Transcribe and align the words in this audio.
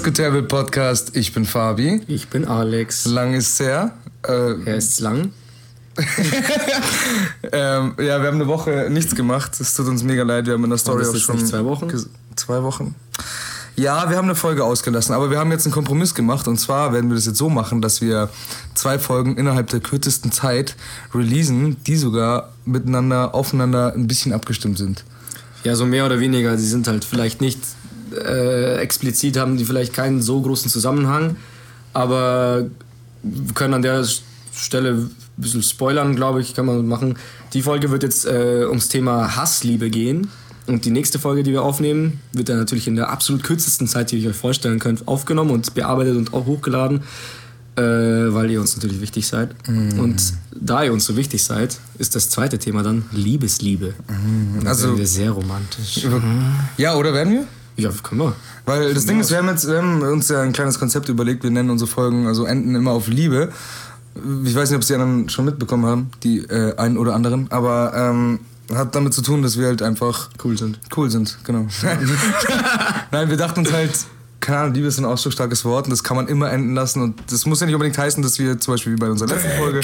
Diskutable 0.00 0.42
Podcast. 0.42 1.14
Ich 1.14 1.34
bin 1.34 1.44
Fabi. 1.44 2.00
Ich 2.06 2.28
bin 2.28 2.46
Alex. 2.46 3.04
Lang 3.04 3.34
ist 3.34 3.60
her. 3.60 3.92
Äh, 4.26 4.54
er 4.64 4.76
ist 4.76 4.98
lang. 5.00 5.32
ähm, 7.52 7.92
ja, 7.98 8.18
wir 8.22 8.28
haben 8.28 8.36
eine 8.36 8.46
Woche 8.46 8.88
nichts 8.88 9.14
gemacht. 9.14 9.60
Es 9.60 9.74
tut 9.74 9.88
uns 9.88 10.02
mega 10.02 10.22
leid. 10.22 10.46
Wir 10.46 10.54
haben 10.54 10.64
in 10.64 10.70
der 10.70 10.78
Story 10.78 11.04
auch 11.04 11.14
schon. 11.14 11.44
zwei 11.44 11.62
Wochen? 11.66 11.92
Zwei 12.34 12.62
Wochen. 12.62 12.94
Ja, 13.76 14.08
wir 14.08 14.16
haben 14.16 14.24
eine 14.24 14.34
Folge 14.34 14.64
ausgelassen, 14.64 15.14
aber 15.14 15.30
wir 15.30 15.38
haben 15.38 15.50
jetzt 15.50 15.66
einen 15.66 15.74
Kompromiss 15.74 16.14
gemacht 16.14 16.48
und 16.48 16.56
zwar 16.56 16.94
werden 16.94 17.10
wir 17.10 17.16
das 17.16 17.26
jetzt 17.26 17.36
so 17.36 17.50
machen, 17.50 17.82
dass 17.82 18.00
wir 18.00 18.30
zwei 18.74 18.98
Folgen 18.98 19.36
innerhalb 19.36 19.68
der 19.68 19.80
kürzesten 19.80 20.32
Zeit 20.32 20.76
releasen, 21.12 21.76
die 21.84 21.96
sogar 21.96 22.54
miteinander, 22.64 23.34
aufeinander 23.34 23.92
ein 23.94 24.06
bisschen 24.06 24.32
abgestimmt 24.32 24.78
sind. 24.78 25.04
Ja, 25.62 25.76
so 25.76 25.84
mehr 25.84 26.06
oder 26.06 26.20
weniger. 26.20 26.56
Sie 26.56 26.66
sind 26.66 26.88
halt 26.88 27.04
vielleicht 27.04 27.42
nicht 27.42 27.58
äh, 28.12 28.76
explizit, 28.76 29.36
haben 29.36 29.56
die 29.56 29.64
vielleicht 29.64 29.92
keinen 29.92 30.22
so 30.22 30.40
großen 30.40 30.70
Zusammenhang, 30.70 31.36
aber 31.92 32.66
wir 33.22 33.54
können 33.54 33.74
an 33.74 33.82
der 33.82 34.04
Stelle 34.52 34.92
ein 34.92 35.10
bisschen 35.36 35.62
spoilern, 35.62 36.16
glaube 36.16 36.40
ich, 36.40 36.54
kann 36.54 36.66
man 36.66 36.86
machen. 36.86 37.16
Die 37.52 37.62
Folge 37.62 37.90
wird 37.90 38.02
jetzt 38.02 38.26
äh, 38.26 38.64
ums 38.68 38.88
Thema 38.88 39.36
Hassliebe 39.36 39.90
gehen. 39.90 40.28
Und 40.66 40.84
die 40.84 40.90
nächste 40.90 41.18
Folge, 41.18 41.42
die 41.42 41.52
wir 41.52 41.62
aufnehmen, 41.62 42.20
wird 42.32 42.48
dann 42.48 42.58
natürlich 42.58 42.86
in 42.86 42.94
der 42.94 43.08
absolut 43.08 43.42
kürzesten 43.42 43.88
Zeit, 43.88 44.12
die 44.12 44.18
ihr 44.18 44.30
euch 44.30 44.36
vorstellen 44.36 44.78
könnt, 44.78 45.08
aufgenommen 45.08 45.50
und 45.50 45.74
bearbeitet 45.74 46.16
und 46.16 46.32
auch 46.32 46.46
hochgeladen, 46.46 47.02
äh, 47.76 47.82
weil 47.82 48.50
ihr 48.50 48.60
uns 48.60 48.76
natürlich 48.76 49.00
wichtig 49.00 49.26
seid. 49.26 49.50
Mm. 49.68 49.98
Und 49.98 50.34
da 50.54 50.84
ihr 50.84 50.92
uns 50.92 51.06
so 51.06 51.16
wichtig 51.16 51.42
seid, 51.42 51.78
ist 51.98 52.14
das 52.14 52.28
zweite 52.30 52.58
Thema 52.58 52.82
dann 52.82 53.04
Liebesliebe. 53.10 53.94
Mm. 54.06 54.66
Also 54.66 54.88
werden 54.88 54.98
wir 54.98 55.06
sehr 55.06 55.30
romantisch. 55.32 56.06
Ja, 56.76 56.94
oder 56.94 57.14
werden 57.14 57.32
wir? 57.32 57.46
Ja, 57.82 57.90
können 58.02 58.20
wir. 58.20 58.34
Weil 58.66 58.94
das 58.94 59.06
Ding 59.06 59.20
ist, 59.20 59.30
wir 59.30 59.38
haben, 59.38 59.48
jetzt, 59.48 59.66
wir 59.66 59.78
haben 59.78 60.02
uns 60.02 60.28
ja 60.28 60.42
ein 60.42 60.52
kleines 60.52 60.78
Konzept 60.78 61.08
überlegt, 61.08 61.42
wir 61.42 61.50
nennen 61.50 61.70
unsere 61.70 61.90
Folgen, 61.90 62.26
also 62.26 62.44
enden 62.44 62.74
immer 62.74 62.92
auf 62.92 63.08
Liebe. 63.08 63.50
Ich 64.44 64.54
weiß 64.54 64.70
nicht, 64.70 64.76
ob 64.76 64.82
es 64.82 64.88
die 64.88 64.94
anderen 64.94 65.28
schon 65.28 65.44
mitbekommen 65.44 65.86
haben, 65.86 66.10
die 66.22 66.38
äh, 66.38 66.76
einen 66.76 66.98
oder 66.98 67.14
anderen, 67.14 67.50
aber 67.50 67.92
ähm, 67.94 68.40
hat 68.74 68.94
damit 68.94 69.14
zu 69.14 69.22
tun, 69.22 69.42
dass 69.42 69.58
wir 69.58 69.66
halt 69.66 69.82
einfach 69.82 70.30
cool 70.44 70.56
sind. 70.56 70.78
Cool 70.96 71.10
sind, 71.10 71.38
genau. 71.44 71.66
Nein, 73.10 73.30
wir 73.30 73.36
dachten 73.36 73.60
uns 73.60 73.72
halt, 73.72 73.92
keine 74.40 74.58
Ahnung, 74.58 74.74
Liebe 74.74 74.86
ist 74.86 74.98
ein 74.98 75.04
ausdrucksstarkes 75.04 75.64
Wort 75.64 75.86
und 75.86 75.90
das 75.90 76.02
kann 76.02 76.16
man 76.16 76.28
immer 76.28 76.50
enden 76.50 76.74
lassen. 76.74 77.02
Und 77.02 77.20
das 77.30 77.46
muss 77.46 77.60
ja 77.60 77.66
nicht 77.66 77.74
unbedingt 77.74 77.98
heißen, 77.98 78.22
dass 78.22 78.38
wir 78.38 78.58
zum 78.58 78.74
Beispiel 78.74 78.94
wie 78.94 78.96
bei 78.96 79.10
unserer 79.10 79.28
letzten 79.28 79.50
Folge, 79.58 79.80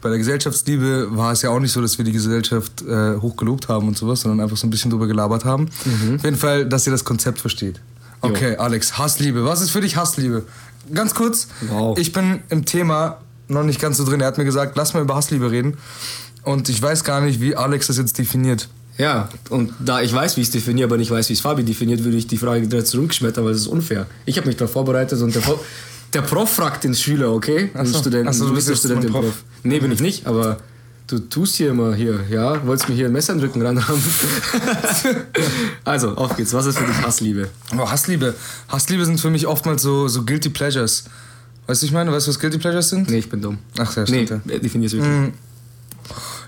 bei 0.00 0.08
der 0.08 0.18
Gesellschaftsliebe, 0.18 1.08
war 1.10 1.32
es 1.32 1.42
ja 1.42 1.50
auch 1.50 1.60
nicht 1.60 1.72
so, 1.72 1.80
dass 1.80 1.98
wir 1.98 2.04
die 2.04 2.12
Gesellschaft 2.12 2.82
äh, 2.82 3.16
hochgelobt 3.16 3.68
haben 3.68 3.88
und 3.88 3.96
sowas, 3.96 4.20
sondern 4.20 4.40
einfach 4.40 4.56
so 4.56 4.66
ein 4.66 4.70
bisschen 4.70 4.90
drüber 4.90 5.06
gelabert 5.06 5.44
haben. 5.44 5.68
Mhm. 5.84 6.16
Auf 6.16 6.24
jeden 6.24 6.36
Fall, 6.36 6.66
dass 6.66 6.86
ihr 6.86 6.92
das 6.92 7.04
Konzept 7.04 7.40
versteht. 7.40 7.80
Okay, 8.20 8.52
jo. 8.52 8.58
Alex, 8.58 8.98
Hassliebe. 8.98 9.44
Was 9.44 9.60
ist 9.60 9.70
für 9.70 9.80
dich 9.80 9.96
Hassliebe? 9.96 10.44
Ganz 10.92 11.14
kurz, 11.14 11.48
wow. 11.68 11.98
ich 11.98 12.12
bin 12.12 12.40
im 12.48 12.64
Thema 12.64 13.18
noch 13.48 13.62
nicht 13.62 13.80
ganz 13.80 13.96
so 13.96 14.04
drin. 14.04 14.20
Er 14.20 14.28
hat 14.28 14.38
mir 14.38 14.44
gesagt, 14.44 14.76
lass 14.76 14.94
mal 14.94 15.02
über 15.02 15.16
Hassliebe 15.16 15.50
reden. 15.50 15.76
Und 16.42 16.68
ich 16.68 16.80
weiß 16.80 17.04
gar 17.04 17.20
nicht, 17.20 17.40
wie 17.40 17.56
Alex 17.56 17.88
das 17.88 17.98
jetzt 17.98 18.16
definiert. 18.18 18.68
Ja, 18.96 19.28
und 19.50 19.72
da 19.78 20.00
ich 20.00 20.12
weiß, 20.12 20.36
wie 20.36 20.40
ich 20.40 20.48
es 20.48 20.52
definiere, 20.52 20.86
aber 20.86 20.96
nicht 20.96 21.10
weiß, 21.10 21.28
wie 21.28 21.32
es 21.32 21.40
Fabi 21.40 21.62
definiert, 21.62 22.02
würde 22.02 22.16
ich 22.16 22.26
die 22.26 22.36
Frage 22.36 22.66
direkt 22.66 22.88
zurückschmettern, 22.88 23.44
weil 23.44 23.52
das 23.52 23.62
ist 23.62 23.68
unfair. 23.68 24.06
Ich 24.26 24.36
habe 24.36 24.48
mich 24.48 24.56
darauf 24.56 24.72
vorbereitet 24.72 25.20
und 25.22 25.34
der, 25.34 25.42
der 26.12 26.22
Prof 26.22 26.50
fragt 26.50 26.84
den 26.84 26.94
Schüler, 26.94 27.32
okay? 27.32 27.70
Den 27.74 27.86
so. 27.86 27.98
Studenten. 27.98 28.28
Achso, 28.28 28.46
du 28.46 28.54
bist 28.54 28.68
der 28.68 28.76
Student, 28.76 29.04
den 29.04 29.12
Prof. 29.12 29.24
Prof. 29.24 29.44
Nee, 29.62 29.78
bin 29.80 29.92
ich 29.92 30.00
nicht, 30.00 30.26
aber 30.26 30.58
du 31.06 31.18
tust 31.18 31.56
hier 31.56 31.70
immer 31.70 31.94
hier, 31.94 32.24
ja? 32.30 32.64
Wolltest 32.66 32.88
mir 32.88 32.94
hier 32.94 33.06
ein 33.06 33.12
Messer 33.12 33.32
in 33.32 33.40
den 33.40 33.46
Rücken 33.46 33.62
ranhaben? 33.62 34.02
also, 35.84 36.14
auf 36.16 36.36
geht's. 36.36 36.52
Was 36.52 36.66
ist 36.66 36.78
für 36.78 36.86
dich 36.86 37.02
Hassliebe? 37.02 37.48
Oh, 37.76 37.90
Hassliebe. 37.90 38.34
Hassliebe 38.68 39.04
sind 39.04 39.20
für 39.20 39.30
mich 39.30 39.46
oftmals 39.46 39.82
so, 39.82 40.08
so 40.08 40.24
Guilty 40.24 40.48
Pleasures. 40.48 41.04
Weißt 41.66 41.82
du, 41.82 41.86
ich 41.86 41.92
meine? 41.92 42.12
Weißt 42.12 42.26
du, 42.26 42.30
was 42.30 42.38
Guilty 42.38 42.58
Pleasures 42.58 42.88
sind? 42.88 43.10
Nee, 43.10 43.18
ich 43.18 43.28
bin 43.28 43.42
dumm. 43.42 43.58
Ach, 43.78 43.90
sehr 43.90 44.06
stimmt. 44.06 44.46
Nee, 44.46 44.52
ja. 44.54 44.58
definier's 44.58 44.92
wirklich. 44.92 45.12
Mm. 45.12 45.32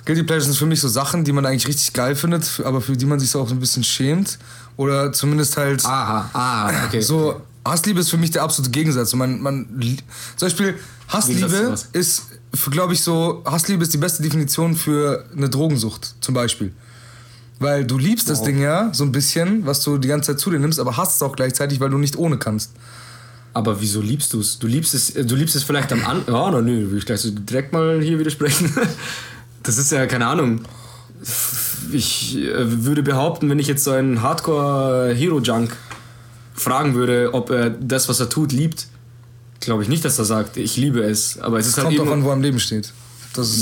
Guilty 0.07 0.23
Pleasures 0.23 0.47
sind 0.47 0.57
für 0.57 0.67
mich 0.67 0.81
so 0.81 0.89
Sachen, 0.89 1.25
die 1.25 1.33
man 1.33 1.45
eigentlich 1.45 1.69
richtig 1.69 1.93
geil 1.93 2.17
findet, 2.17 2.63
aber 2.65 2.81
für 2.81 2.97
die 2.97 3.05
man 3.05 3.21
sich 3.21 3.31
so 3.31 3.41
auch 3.41 3.51
ein 3.51 3.61
bisschen 3.61 3.85
schämt. 3.85 4.39
Oder 4.77 5.13
zumindest 5.13 5.57
halt. 5.59 5.85
Aha, 5.85 6.31
ah, 6.33 6.87
okay. 6.87 7.03
So, 7.03 7.43
Hassliebe 7.71 8.01
ist 8.01 8.11
für 8.11 8.17
mich 8.17 8.31
der 8.31 8.43
absolute 8.43 8.71
Gegensatz. 8.71 9.15
Man, 9.15 9.41
man, 9.41 9.67
zum 10.37 10.47
Beispiel, 10.47 10.75
Hassliebe 11.09 11.75
ist, 11.93 12.25
glaube 12.71 12.93
ich, 12.93 13.03
so, 13.03 13.43
Hassliebe 13.47 13.83
ist 13.83 13.95
die 13.95 13.99
beste 13.99 14.23
Definition 14.23 14.75
für 14.75 15.25
eine 15.37 15.49
Drogensucht, 15.49 16.17
zum 16.21 16.35
Beispiel. 16.35 16.73
Weil 17.59 17.85
du 17.85 17.99
liebst 17.99 18.29
wow. 18.29 18.37
das 18.37 18.45
Ding 18.45 18.61
ja 18.61 18.93
so 18.93 19.05
ein 19.05 19.13
bisschen, 19.13 19.67
was 19.67 19.83
du 19.83 19.99
die 19.99 20.09
ganze 20.09 20.33
Zeit 20.33 20.41
zu 20.41 20.51
dir 20.51 20.59
nimmst, 20.59 20.81
aber 20.81 20.97
hasst 20.97 21.17
es 21.17 21.23
auch 21.23 21.37
gleichzeitig, 21.37 21.81
weil 21.81 21.91
du 21.91 21.99
nicht 21.99 22.17
ohne 22.17 22.39
kannst. 22.39 22.73
Aber 23.53 23.81
wieso 23.81 24.01
liebst 24.01 24.33
du 24.33 24.41
es? 24.41 24.59
Du 24.59 24.67
liebst 24.67 24.95
es, 24.95 25.13
du 25.13 25.35
liebst 25.35 25.57
es 25.57 25.65
vielleicht 25.65 25.93
am 25.93 26.05
Anfang. 26.05 26.35
Ja, 26.35 26.51
na, 26.51 26.63
nö, 26.63 26.91
will 26.91 26.99
ich 26.99 27.07
gleich 27.07 27.21
so 27.21 27.31
direkt 27.31 27.73
mal 27.73 28.01
hier 28.01 28.19
widersprechen. 28.19 28.73
Das 29.63 29.77
ist 29.77 29.93
ja 29.93 30.07
keine 30.07 30.27
Ahnung. 30.27 30.63
Ich 31.93 32.35
äh, 32.39 32.85
würde 32.85 33.03
behaupten, 33.03 33.51
wenn 33.51 33.59
ich 33.59 33.67
jetzt 33.67 33.85
so 33.85 33.91
einen 33.91 34.23
Hardcore-Hero-Junk 34.23 35.77
fragen 36.55 36.95
würde, 36.95 37.31
ob 37.33 37.51
er 37.51 37.71
das, 37.71 38.09
was 38.09 38.21
er 38.21 38.29
tut, 38.29 38.53
liebt, 38.53 38.87
glaube 39.61 39.83
ich 39.83 39.89
nicht, 39.89 40.05
dass 40.05 40.19
er 40.19 40.25
sagt, 40.25 40.57
ich 40.57 40.77
liebe 40.77 41.03
es. 41.03 41.39
Aber 41.39 41.59
es 41.59 41.67
ist 41.67 41.77
halt 41.77 41.87
Kommt 41.87 41.99
doch 41.99 42.11
an, 42.11 42.25
wo 42.25 42.29
er 42.29 42.35
im 42.35 42.43
Leben 42.43 42.61
steht. 42.61 42.93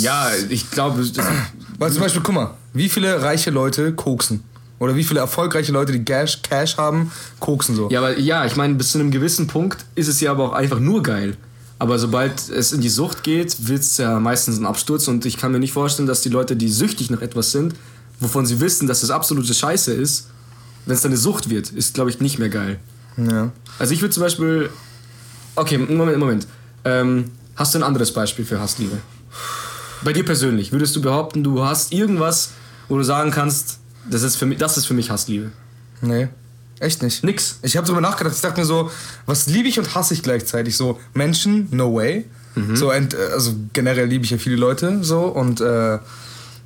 ja, 0.01 0.31
ich 0.49 0.71
glaube. 0.71 1.05
Weil 1.79 1.93
zum 1.93 2.03
Beispiel, 2.03 2.23
guck 2.23 2.35
mal, 2.35 2.55
wie 2.73 2.89
viele 2.89 3.23
reiche 3.23 3.51
Leute 3.51 3.93
koksen? 3.93 4.43
Oder 4.79 4.95
wie 4.95 5.03
viele 5.03 5.21
erfolgreiche 5.21 5.73
Leute, 5.73 5.93
die 5.93 6.05
Cash, 6.05 6.41
Cash 6.43 6.77
haben, 6.77 7.11
koksen 7.41 7.75
so. 7.75 7.89
Ja, 7.91 7.99
aber 7.99 8.17
ja, 8.19 8.47
ich 8.47 8.55
meine, 8.55 8.75
bis 8.75 8.93
zu 8.93 8.99
einem 8.99 9.11
gewissen 9.11 9.49
Punkt 9.49 9.85
ist 9.97 10.07
es 10.07 10.21
ja 10.21 10.31
aber 10.31 10.45
auch 10.45 10.53
einfach 10.53 10.79
nur 10.79 11.03
geil. 11.03 11.37
Aber 11.81 11.99
sobald 11.99 12.49
es 12.49 12.73
in 12.73 12.81
die 12.81 12.89
Sucht 12.89 13.23
geht, 13.23 13.69
wird 13.69 13.81
es 13.81 13.97
ja 13.99 14.19
meistens 14.19 14.59
ein 14.59 14.67
Absturz. 14.67 15.09
Und 15.09 15.27
ich 15.27 15.37
kann 15.37 15.53
mir 15.53 15.59
nicht 15.59 15.73
vorstellen, 15.73 16.09
dass 16.09 16.23
die 16.23 16.29
Leute, 16.29 16.57
die 16.57 16.69
süchtig 16.69 17.11
nach 17.11 17.23
etwas 17.23 17.53
sind, 17.53 17.75
wovon 18.21 18.47
sie 18.47 18.61
wissen, 18.61 18.89
dass 18.89 19.01
das 19.01 19.11
absolute 19.11 19.53
Scheiße 19.53 19.93
ist, 19.93 20.29
wenn 20.89 20.95
es 20.95 21.03
dann 21.03 21.13
eine 21.13 21.19
Sucht 21.19 21.51
wird, 21.51 21.71
ist, 21.71 21.95
glaube 21.95 22.09
ich, 22.09 22.19
nicht 22.19 22.39
mehr 22.39 22.49
geil. 22.49 22.79
Ja. 23.19 23.53
Also 23.79 23.93
ich 23.93 24.01
würde 24.01 24.15
zum 24.15 24.23
Beispiel. 24.23 24.71
Okay, 25.55 25.77
Moment, 25.77 26.19
Moment. 26.19 26.47
Ähm, 26.85 27.31
hast 27.57 27.75
du 27.75 27.79
ein 27.79 27.83
anderes 27.83 28.13
Beispiel 28.13 28.47
für 28.47 28.59
Hassliebe? 28.59 28.97
Bei 30.03 30.15
dir 30.15 30.25
persönlich, 30.25 30.73
würdest 30.73 30.97
du 30.97 31.03
behaupten, 31.03 31.45
du 31.45 31.63
hast 31.63 31.93
irgendwas, 31.93 32.53
wo 32.89 32.97
du 32.97 33.03
sagen 33.03 33.31
kannst, 33.31 33.81
das 34.09 34.23
ist 34.23 34.37
für 34.37 34.47
mich, 34.47 34.59
das 34.59 34.79
ist 34.79 34.87
für 34.87 34.95
mich 34.95 35.11
Hassliebe. 35.11 35.51
Nee. 36.01 36.29
Echt 36.81 37.03
nicht. 37.03 37.23
Nix. 37.23 37.59
Ich 37.63 37.77
habe 37.77 37.87
darüber 37.87 38.01
nachgedacht. 38.01 38.35
Ich 38.35 38.41
dachte 38.41 38.61
mir 38.61 38.67
so, 38.67 38.91
was 39.27 39.47
liebe 39.47 39.69
ich 39.69 39.79
und 39.79 39.95
hasse 39.95 40.15
ich 40.15 40.23
gleichzeitig? 40.23 40.77
So 40.77 40.99
Menschen, 41.13 41.69
no 41.71 41.93
way. 41.95 42.25
Mhm. 42.55 42.77
So, 42.77 42.91
and, 42.91 43.15
also 43.15 43.53
generell 43.75 44.07
liebe 44.07 44.25
ich 44.25 44.31
ja 44.31 44.39
viele 44.39 44.57
Leute 44.57 45.01
so 45.03 45.23
und 45.25 45.61
äh, 45.61 45.99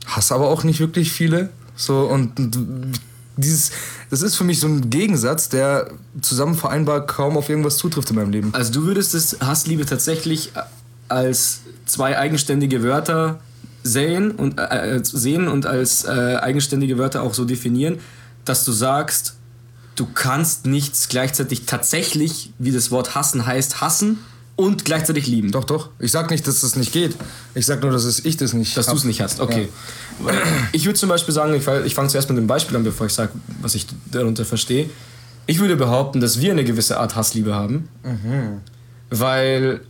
hasse 0.06 0.34
aber 0.34 0.48
auch 0.48 0.62
nicht 0.62 0.78
wirklich 0.78 1.10
viele. 1.10 1.48
So 1.74 2.02
und, 2.02 2.38
und 2.38 3.00
dieses, 3.36 3.70
das 4.10 4.22
ist 4.22 4.36
für 4.36 4.44
mich 4.44 4.60
so 4.60 4.66
ein 4.66 4.90
Gegensatz, 4.90 5.48
der 5.48 5.90
zusammen 6.20 6.54
vereinbar 6.54 7.06
kaum 7.06 7.36
auf 7.36 7.48
irgendwas 7.48 7.76
zutrifft 7.76 8.10
in 8.10 8.16
meinem 8.16 8.30
Leben. 8.30 8.54
Also 8.54 8.72
du 8.72 8.84
würdest 8.84 9.14
das 9.14 9.38
Hassliebe 9.40 9.86
tatsächlich 9.86 10.52
als 11.08 11.60
zwei 11.86 12.18
eigenständige 12.18 12.82
Wörter 12.82 13.40
sehen 13.82 14.32
und 14.32 14.58
äh, 14.58 14.96
äh, 14.96 15.04
sehen 15.04 15.48
und 15.48 15.66
als 15.66 16.04
äh, 16.04 16.36
eigenständige 16.40 16.98
Wörter 16.98 17.22
auch 17.22 17.34
so 17.34 17.44
definieren, 17.44 17.98
dass 18.44 18.64
du 18.64 18.72
sagst, 18.72 19.34
du 19.96 20.06
kannst 20.06 20.66
nichts 20.66 21.08
gleichzeitig 21.08 21.66
tatsächlich, 21.66 22.52
wie 22.58 22.72
das 22.72 22.90
Wort 22.90 23.14
hassen 23.14 23.46
heißt, 23.46 23.80
hassen 23.80 24.18
und 24.62 24.84
gleichzeitig 24.84 25.26
lieben. 25.26 25.52
Doch, 25.52 25.64
doch. 25.64 25.90
Ich 25.98 26.12
sag 26.12 26.30
nicht, 26.30 26.46
dass 26.46 26.60
das 26.60 26.76
nicht 26.76 26.92
geht. 26.92 27.16
Ich 27.54 27.66
sag 27.66 27.82
nur, 27.82 27.90
dass 27.90 28.04
es 28.04 28.24
ich 28.24 28.36
das 28.36 28.52
nicht 28.52 28.76
Dass 28.76 28.86
du 28.86 28.96
es 28.96 29.04
nicht 29.04 29.20
hast, 29.20 29.40
okay. 29.40 29.68
Ja. 30.24 30.32
Ich 30.72 30.84
würde 30.86 30.98
zum 30.98 31.08
Beispiel 31.08 31.34
sagen, 31.34 31.54
ich, 31.54 31.66
ich 31.84 31.94
fange 31.94 32.08
zuerst 32.08 32.28
mit 32.28 32.38
dem 32.38 32.46
Beispiel 32.46 32.76
an, 32.76 32.84
bevor 32.84 33.06
ich 33.06 33.12
sage, 33.12 33.32
was 33.60 33.74
ich 33.74 33.86
darunter 34.10 34.44
verstehe. 34.44 34.90
Ich 35.46 35.58
würde 35.58 35.76
behaupten, 35.76 36.20
dass 36.20 36.40
wir 36.40 36.52
eine 36.52 36.64
gewisse 36.64 36.98
Art 36.98 37.16
Hassliebe 37.16 37.54
haben. 37.54 37.88
Mhm. 38.04 38.60
Weil 39.10 39.80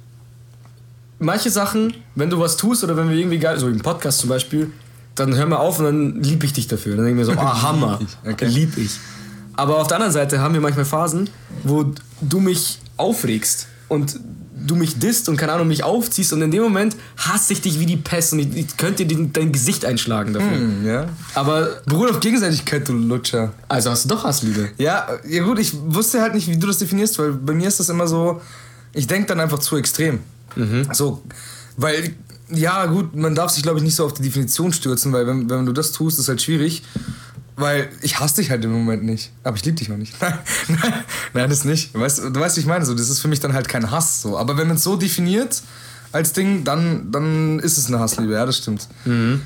manche 1.19 1.51
Sachen, 1.51 1.95
wenn 2.15 2.31
du 2.31 2.39
was 2.39 2.57
tust 2.57 2.85
oder 2.85 2.97
wenn 2.97 3.09
wir 3.09 3.17
irgendwie 3.17 3.39
geil, 3.39 3.59
so 3.59 3.69
im 3.69 3.81
Podcast 3.81 4.19
zum 4.19 4.29
Beispiel, 4.29 4.71
dann 5.15 5.35
hör 5.37 5.47
mal 5.47 5.57
auf 5.57 5.79
und 5.79 5.85
dann 5.85 6.23
lieb 6.23 6.43
ich 6.45 6.53
dich 6.53 6.69
dafür. 6.69 6.97
Dann 6.97 7.05
denke 7.05 7.21
ich 7.21 7.29
mir 7.29 7.35
so, 7.35 7.41
ah, 7.41 7.63
Hammer, 7.69 8.01
okay. 8.27 8.47
lieb 8.47 8.77
ich. 8.77 8.99
Aber 9.55 9.79
auf 9.79 9.87
der 9.87 9.97
anderen 9.99 10.13
Seite 10.13 10.41
haben 10.41 10.55
wir 10.55 10.61
manchmal 10.61 10.85
Phasen, 10.85 11.29
wo 11.63 11.93
du 12.21 12.41
mich 12.41 12.79
aufregst 12.97 13.67
und 13.89 14.19
du 14.67 14.75
mich 14.76 14.99
disst 14.99 15.29
und 15.29 15.37
keine 15.37 15.53
Ahnung, 15.53 15.69
mich 15.69 15.85
aufziehst 15.85 16.32
und 16.32 16.43
in 16.43 16.50
dem 16.50 16.62
Moment 16.62 16.97
hasse 17.17 17.53
ich 17.53 17.61
dich 17.61 17.79
wie 17.79 17.87
die 17.87 17.97
Pest 17.97 18.32
und 18.32 18.38
ich, 18.41 18.56
ich 18.56 18.76
könnte 18.76 19.05
dir 19.05 19.29
dein 19.32 19.53
Gesicht 19.53 19.85
einschlagen 19.85 20.32
dafür. 20.32 20.50
Hm, 20.50 20.87
ja. 20.87 21.09
Aber 21.35 21.81
beruht 21.87 22.11
auf 22.11 22.20
Gegenseitigkeit, 22.20 22.88
du 22.88 22.93
Lutscher. 22.93 23.53
Also 23.69 23.91
hast 23.91 24.05
du 24.05 24.09
doch 24.09 24.25
Hassliebe. 24.25 24.70
Ja, 24.79 25.09
ja 25.29 25.43
gut, 25.43 25.59
ich 25.59 25.73
wusste 25.75 26.20
halt 26.20 26.35
nicht, 26.35 26.49
wie 26.49 26.56
du 26.56 26.67
das 26.67 26.79
definierst, 26.79 27.19
weil 27.19 27.32
bei 27.32 27.53
mir 27.53 27.69
ist 27.69 27.81
das 27.81 27.88
immer 27.88 28.06
so, 28.06 28.41
ich 28.93 29.06
denke 29.06 29.29
dann 29.29 29.41
einfach 29.41 29.59
zu 29.59 29.76
extrem. 29.76 30.20
Mhm. 30.56 30.88
So, 30.93 31.23
weil, 31.76 32.14
ja 32.50 32.87
gut, 32.87 33.14
man 33.17 33.35
darf 33.35 33.50
sich 33.50 33.62
glaube 33.62 33.79
ich 33.79 33.85
nicht 33.85 33.97
so 33.97 34.05
auf 34.05 34.14
die 34.14 34.23
Definition 34.23 34.73
stürzen, 34.73 35.12
weil 35.12 35.26
wenn, 35.26 35.49
wenn 35.49 35.67
du 35.67 35.73
das 35.73 35.93
tust, 35.93 36.19
ist 36.19 36.29
halt 36.29 36.43
schwierig. 36.43 36.82
Weil 37.56 37.90
ich 38.00 38.19
hasse 38.19 38.37
dich 38.37 38.50
halt 38.50 38.64
im 38.64 38.72
Moment 38.72 39.04
nicht. 39.04 39.31
Aber 39.44 39.56
ich 39.56 39.64
liebe 39.64 39.76
dich 39.76 39.88
noch 39.88 39.99
nicht. 39.99 40.14
Nein, 40.20 40.38
nein, 40.69 40.93
nein, 41.34 41.50
das 41.50 41.64
nicht. 41.64 41.94
Weißt, 41.94 42.19
du 42.19 42.34
weißt, 42.34 42.56
wie 42.56 42.60
ich 42.60 42.66
meine? 42.66 42.84
So, 42.84 42.94
das 42.94 43.10
ist 43.10 43.20
für 43.20 43.28
mich 43.28 43.40
dann 43.40 43.52
halt 43.52 43.69
kein 43.69 43.90
Hass. 43.90 44.22
So. 44.22 44.38
Aber 44.38 44.56
wenn 44.56 44.69
man 44.69 44.76
es 44.76 44.82
so 44.82 44.96
definiert 44.96 45.62
als 46.12 46.32
Ding, 46.32 46.64
dann, 46.64 47.12
dann 47.12 47.58
ist 47.58 47.76
es 47.76 47.88
eine 47.88 47.99
Hassliebe. 47.99 48.32
Ja, 48.32 48.46
das 48.46 48.58
stimmt. 48.58 48.88
Mhm. 49.04 49.43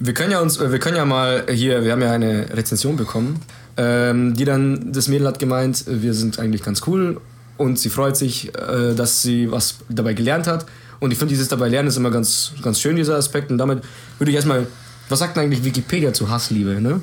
Wir 0.00 0.14
können 0.14 0.32
ja 0.32 0.40
uns, 0.40 0.58
wir 0.58 0.78
können 0.80 0.96
ja 0.96 1.04
mal 1.04 1.46
hier, 1.48 1.84
wir 1.84 1.92
haben 1.92 2.02
ja 2.02 2.12
eine 2.12 2.48
Rezension 2.56 2.96
bekommen, 2.96 3.40
ähm, 3.76 4.34
die 4.34 4.44
dann, 4.44 4.92
das 4.92 5.06
Mädel 5.06 5.26
hat 5.26 5.38
gemeint, 5.38 5.84
wir 5.86 6.14
sind 6.14 6.40
eigentlich 6.40 6.64
ganz 6.64 6.82
cool 6.88 7.20
und 7.56 7.78
sie 7.78 7.90
freut 7.90 8.16
sich, 8.16 8.52
äh, 8.56 8.94
dass 8.94 9.22
sie 9.22 9.50
was 9.50 9.76
dabei 9.88 10.14
gelernt 10.14 10.48
hat. 10.48 10.66
Und 11.00 11.12
ich 11.12 11.18
finde, 11.18 11.32
dieses 11.32 11.48
dabei 11.48 11.68
lernen 11.68 11.88
ist 11.88 11.96
immer 11.96 12.10
ganz, 12.10 12.52
ganz 12.62 12.80
schön, 12.80 12.96
dieser 12.96 13.16
Aspekt. 13.16 13.50
Und 13.50 13.58
damit 13.58 13.82
würde 14.18 14.30
ich 14.30 14.36
erstmal, 14.36 14.66
was 15.08 15.18
sagt 15.18 15.36
denn 15.36 15.44
eigentlich 15.44 15.64
Wikipedia 15.64 16.12
zu 16.12 16.30
Hassliebe, 16.30 16.80
ne? 16.80 17.00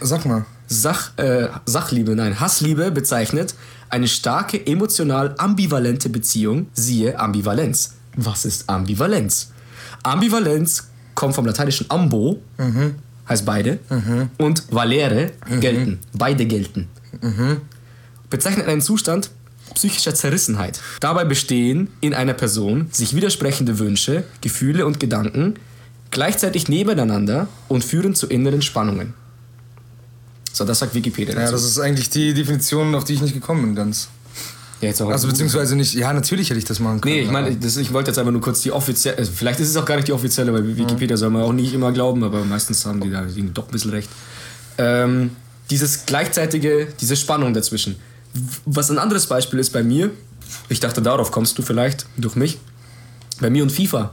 Sag 0.00 0.24
mal. 0.24 0.44
Sach, 0.66 1.16
äh, 1.18 1.48
Sachliebe, 1.66 2.14
nein, 2.14 2.38
Hassliebe 2.38 2.90
bezeichnet 2.90 3.54
eine 3.88 4.06
starke 4.06 4.66
emotional 4.66 5.34
ambivalente 5.38 6.08
Beziehung, 6.08 6.68
siehe 6.74 7.18
Ambivalenz. 7.18 7.94
Was 8.16 8.44
ist 8.44 8.68
Ambivalenz? 8.68 9.50
Ambivalenz 10.02 10.88
kommt 11.14 11.34
vom 11.34 11.44
lateinischen 11.44 11.86
ambo, 11.90 12.40
mhm. 12.56 12.94
heißt 13.28 13.44
beide, 13.44 13.80
mhm. 13.88 14.30
und 14.38 14.64
valere, 14.70 15.32
mhm. 15.48 15.60
gelten. 15.60 15.98
Beide 16.12 16.46
gelten. 16.46 16.88
Bezeichnet 18.30 18.68
einen 18.68 18.80
Zustand 18.80 19.30
psychischer 19.74 20.14
Zerrissenheit. 20.14 20.80
Dabei 21.00 21.24
bestehen 21.24 21.88
in 22.00 22.14
einer 22.14 22.34
Person 22.34 22.88
sich 22.92 23.14
widersprechende 23.14 23.78
Wünsche, 23.78 24.24
Gefühle 24.40 24.86
und 24.86 25.00
Gedanken 25.00 25.54
gleichzeitig 26.10 26.68
nebeneinander 26.68 27.48
und 27.68 27.84
führen 27.84 28.14
zu 28.14 28.26
inneren 28.26 28.62
Spannungen. 28.62 29.14
So, 30.60 30.66
das 30.66 30.78
sagt 30.78 30.94
Wikipedia. 30.94 31.34
Dazu. 31.34 31.46
Ja, 31.46 31.52
das 31.52 31.64
ist 31.64 31.78
eigentlich 31.78 32.10
die 32.10 32.34
Definition, 32.34 32.94
auf 32.94 33.04
die 33.04 33.14
ich 33.14 33.22
nicht 33.22 33.32
gekommen 33.32 33.62
bin, 33.62 33.74
ganz. 33.74 34.08
Ja, 34.82 34.88
jetzt 34.88 35.00
auch 35.00 35.08
also 35.08 35.26
beziehungsweise 35.26 35.74
nicht, 35.74 35.94
ja, 35.94 36.12
natürlich 36.12 36.50
hätte 36.50 36.58
ich 36.58 36.66
das 36.66 36.80
machen 36.80 37.00
können. 37.00 37.14
Nee, 37.14 37.22
ich 37.22 37.30
meine, 37.30 37.48
ich 37.48 37.92
wollte 37.94 38.10
jetzt 38.10 38.18
einfach 38.18 38.30
nur 38.30 38.42
kurz 38.42 38.60
die 38.60 38.70
offizielle, 38.70 39.16
also 39.16 39.32
vielleicht 39.34 39.58
ist 39.60 39.70
es 39.70 39.76
auch 39.78 39.86
gar 39.86 39.96
nicht 39.96 40.08
die 40.08 40.12
offizielle, 40.12 40.52
weil 40.52 40.76
Wikipedia 40.76 41.14
ja. 41.14 41.16
soll 41.16 41.30
man 41.30 41.44
auch 41.44 41.54
nicht 41.54 41.72
immer 41.72 41.92
glauben, 41.92 42.22
aber 42.24 42.44
meistens 42.44 42.84
haben 42.84 43.00
die 43.00 43.10
da 43.10 43.24
doch 43.54 43.68
ein 43.68 43.72
bisschen 43.72 43.90
recht. 43.90 44.10
Ähm, 44.76 45.30
dieses 45.70 46.04
gleichzeitige, 46.04 46.88
diese 47.00 47.16
Spannung 47.16 47.54
dazwischen. 47.54 47.96
Was 48.66 48.90
ein 48.90 48.98
anderes 48.98 49.28
Beispiel 49.28 49.60
ist 49.60 49.70
bei 49.70 49.82
mir, 49.82 50.10
ich 50.68 50.80
dachte, 50.80 51.00
darauf 51.00 51.30
kommst 51.30 51.56
du 51.56 51.62
vielleicht 51.62 52.04
durch 52.18 52.36
mich, 52.36 52.58
bei 53.40 53.48
mir 53.48 53.62
und 53.62 53.72
FIFA. 53.72 54.10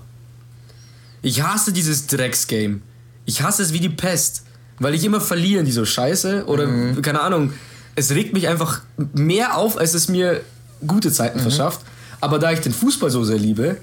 Ich 1.22 1.42
hasse 1.44 1.74
dieses 1.74 2.08
Drecksgame. 2.08 2.80
Ich 3.26 3.42
hasse 3.42 3.64
es 3.64 3.74
wie 3.74 3.82
die 3.82 3.90
Pest, 3.90 4.44
weil 4.79 4.94
ich 4.95 5.03
immer 5.03 5.21
verliere 5.21 5.59
in 5.59 5.65
dieser 5.65 5.85
Scheiße 5.85 6.45
oder 6.45 6.68
mhm. 6.68 7.01
keine 7.01 7.21
Ahnung. 7.21 7.53
Es 7.95 8.12
regt 8.12 8.33
mich 8.33 8.47
einfach 8.47 8.81
mehr 9.13 9.57
auf, 9.57 9.77
als 9.77 9.95
es 9.95 10.07
mir 10.07 10.41
gute 10.85 11.12
Zeiten 11.12 11.39
mhm. 11.39 11.44
verschafft. 11.44 11.81
Aber 12.21 12.39
da 12.39 12.51
ich 12.51 12.59
den 12.59 12.74
Fußball 12.74 13.09
so 13.09 13.24
sehr 13.24 13.38
liebe, 13.38 13.77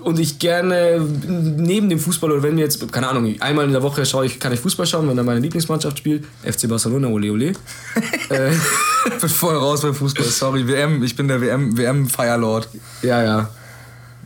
und 0.00 0.18
ich 0.18 0.38
gerne 0.38 1.00
neben 1.00 1.88
dem 1.88 1.98
Fußball 1.98 2.30
oder 2.30 2.42
wenn 2.42 2.56
wir 2.56 2.64
jetzt, 2.64 2.92
keine 2.92 3.08
Ahnung, 3.08 3.34
einmal 3.40 3.64
in 3.64 3.72
der 3.72 3.82
Woche 3.82 4.04
schaue 4.04 4.26
ich, 4.26 4.38
kann 4.38 4.52
ich 4.52 4.60
Fußball 4.60 4.86
schauen, 4.86 5.08
wenn 5.08 5.16
dann 5.16 5.26
meine 5.26 5.40
Lieblingsmannschaft 5.40 5.98
spielt, 5.98 6.24
FC 6.44 6.68
Barcelona, 6.68 7.08
ole 7.08 7.32
ole. 7.32 7.46
äh, 8.30 8.52
ich 8.52 9.20
bin 9.20 9.28
voll 9.28 9.56
raus 9.56 9.82
beim 9.82 9.94
Fußball, 9.94 10.24
sorry, 10.24 10.66
WM, 10.66 11.02
ich 11.02 11.16
bin 11.16 11.28
der 11.28 11.40
WM, 11.40 11.76
WM 11.76 12.08
Firelord. 12.08 12.68
Ja, 13.02 13.22
ja. 13.22 13.50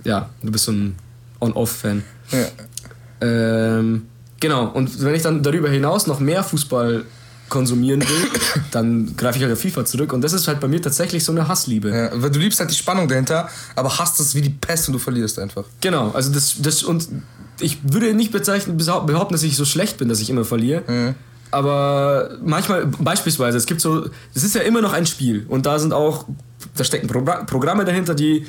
Ja, 0.04 0.30
du 0.42 0.52
bist 0.52 0.64
so 0.64 0.72
ein 0.72 0.96
On-Off-Fan. 1.40 2.02
Ja. 2.30 3.26
Ähm, 3.26 4.06
genau, 4.40 4.68
und 4.68 5.02
wenn 5.02 5.14
ich 5.14 5.22
dann 5.22 5.42
darüber 5.42 5.68
hinaus 5.68 6.06
noch 6.06 6.20
mehr 6.20 6.42
Fußball 6.42 7.04
konsumieren 7.48 8.00
will, 8.00 8.30
dann 8.70 9.16
greife 9.16 9.38
ich 9.38 9.44
halt 9.44 9.52
auf 9.52 9.60
FIFA 9.60 9.84
zurück. 9.84 10.12
Und 10.12 10.22
das 10.22 10.32
ist 10.32 10.48
halt 10.48 10.60
bei 10.60 10.68
mir 10.68 10.82
tatsächlich 10.82 11.24
so 11.24 11.32
eine 11.32 11.46
Hassliebe. 11.48 11.90
Ja, 11.90 12.10
weil 12.14 12.30
du 12.30 12.38
liebst 12.38 12.58
halt 12.60 12.70
die 12.70 12.74
Spannung 12.74 13.08
dahinter, 13.08 13.48
aber 13.74 13.98
hasst 13.98 14.18
es 14.20 14.34
wie 14.34 14.40
die 14.40 14.50
Pest 14.50 14.88
und 14.88 14.94
du 14.94 14.98
verlierst 14.98 15.38
einfach. 15.38 15.64
Genau, 15.80 16.10
also 16.10 16.32
das, 16.32 16.56
das 16.58 16.82
und 16.82 17.08
ich 17.60 17.78
würde 17.82 18.12
nicht 18.14 18.32
bezeichnen, 18.32 18.76
behaupten, 18.76 19.32
dass 19.32 19.42
ich 19.42 19.56
so 19.56 19.64
schlecht 19.64 19.96
bin, 19.98 20.08
dass 20.08 20.20
ich 20.20 20.30
immer 20.30 20.44
verliere. 20.44 20.82
Mhm. 20.86 21.14
Aber 21.50 22.36
manchmal, 22.42 22.86
beispielsweise, 22.86 23.56
es 23.56 23.66
gibt 23.66 23.80
so, 23.80 24.06
es 24.34 24.42
ist 24.42 24.54
ja 24.54 24.62
immer 24.62 24.82
noch 24.82 24.92
ein 24.92 25.06
Spiel 25.06 25.46
und 25.48 25.64
da 25.64 25.78
sind 25.78 25.92
auch, 25.92 26.26
da 26.74 26.84
stecken 26.84 27.06
Pro 27.06 27.22
Programme 27.46 27.84
dahinter, 27.84 28.14
die 28.14 28.46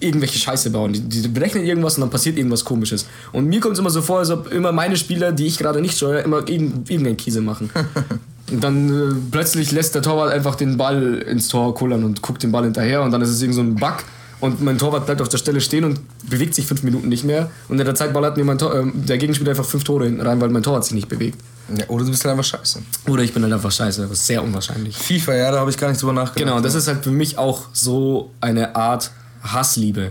irgendwelche 0.00 0.38
Scheiße 0.38 0.70
bauen. 0.70 0.92
Die, 0.92 1.00
die, 1.00 1.28
berechnen 1.28 1.64
irgendwas 1.64 1.96
und 1.96 2.02
dann 2.02 2.10
passiert 2.10 2.36
irgendwas 2.36 2.64
komisches. 2.64 3.06
Und 3.32 3.46
mir 3.46 3.60
kommt 3.60 3.74
es 3.74 3.78
immer 3.78 3.90
so 3.90 4.02
vor, 4.02 4.18
als 4.18 4.30
ob 4.30 4.50
immer 4.52 4.72
meine 4.72 4.96
Spieler, 4.96 5.32
die 5.32 5.46
ich 5.46 5.58
gerade 5.58 5.80
nicht 5.80 5.96
steuere, 5.96 6.22
immer 6.22 6.48
irgendeinen 6.48 7.16
Kiese 7.16 7.40
machen. 7.40 7.70
und 8.50 8.62
dann 8.62 8.88
äh, 8.88 9.14
plötzlich 9.30 9.72
lässt 9.72 9.94
der 9.94 10.02
Torwart 10.02 10.32
einfach 10.32 10.54
den 10.54 10.76
Ball 10.76 11.18
ins 11.26 11.48
Tor 11.48 11.74
kullern 11.74 12.04
und 12.04 12.22
guckt 12.22 12.42
den 12.42 12.52
Ball 12.52 12.64
hinterher 12.64 13.02
und 13.02 13.10
dann 13.10 13.22
ist 13.22 13.30
es 13.30 13.40
irgend 13.40 13.56
so 13.56 13.62
ein 13.62 13.74
Bug. 13.74 14.04
Und 14.40 14.60
mein 14.62 14.76
Torwart 14.76 15.06
bleibt 15.06 15.22
auf 15.22 15.30
der 15.30 15.38
Stelle 15.38 15.60
stehen 15.60 15.84
und 15.84 16.00
bewegt 16.28 16.54
sich 16.54 16.66
fünf 16.66 16.82
Minuten 16.82 17.08
nicht 17.08 17.24
mehr. 17.24 17.50
Und 17.68 17.78
in 17.78 17.84
der 17.86 17.94
Zeit 17.94 18.12
ballert 18.12 18.36
mir 18.36 18.44
mein 18.44 18.58
Tor, 18.58 18.74
äh, 18.74 18.84
der 18.92 19.16
Gegenspieler 19.16 19.50
einfach 19.50 19.64
fünf 19.64 19.84
Tore 19.84 20.04
rein, 20.04 20.40
weil 20.40 20.50
mein 20.50 20.62
Torwart 20.62 20.84
sich 20.84 20.94
nicht 20.94 21.08
bewegt. 21.08 21.38
Ja, 21.74 21.86
oder 21.88 22.04
du 22.04 22.10
bist 22.10 22.24
halt 22.24 22.32
einfach 22.32 22.44
scheiße. 22.44 22.80
Oder 23.08 23.22
ich 23.22 23.32
bin 23.32 23.42
halt 23.42 23.52
einfach 23.52 23.72
scheiße, 23.72 24.02
das 24.02 24.10
ist 24.10 24.26
sehr 24.26 24.42
unwahrscheinlich. 24.42 24.96
FIFA, 24.96 25.34
ja, 25.34 25.50
da 25.50 25.60
habe 25.60 25.70
ich 25.70 25.78
gar 25.78 25.88
nicht 25.88 26.02
drüber 26.02 26.12
nachgedacht. 26.12 26.36
Genau, 26.36 26.60
das 26.60 26.74
ist 26.74 26.88
halt 26.88 27.02
für 27.04 27.10
mich 27.10 27.38
auch 27.38 27.62
so 27.72 28.32
eine 28.40 28.76
Art 28.76 29.10
Hassliebe. 29.44 30.10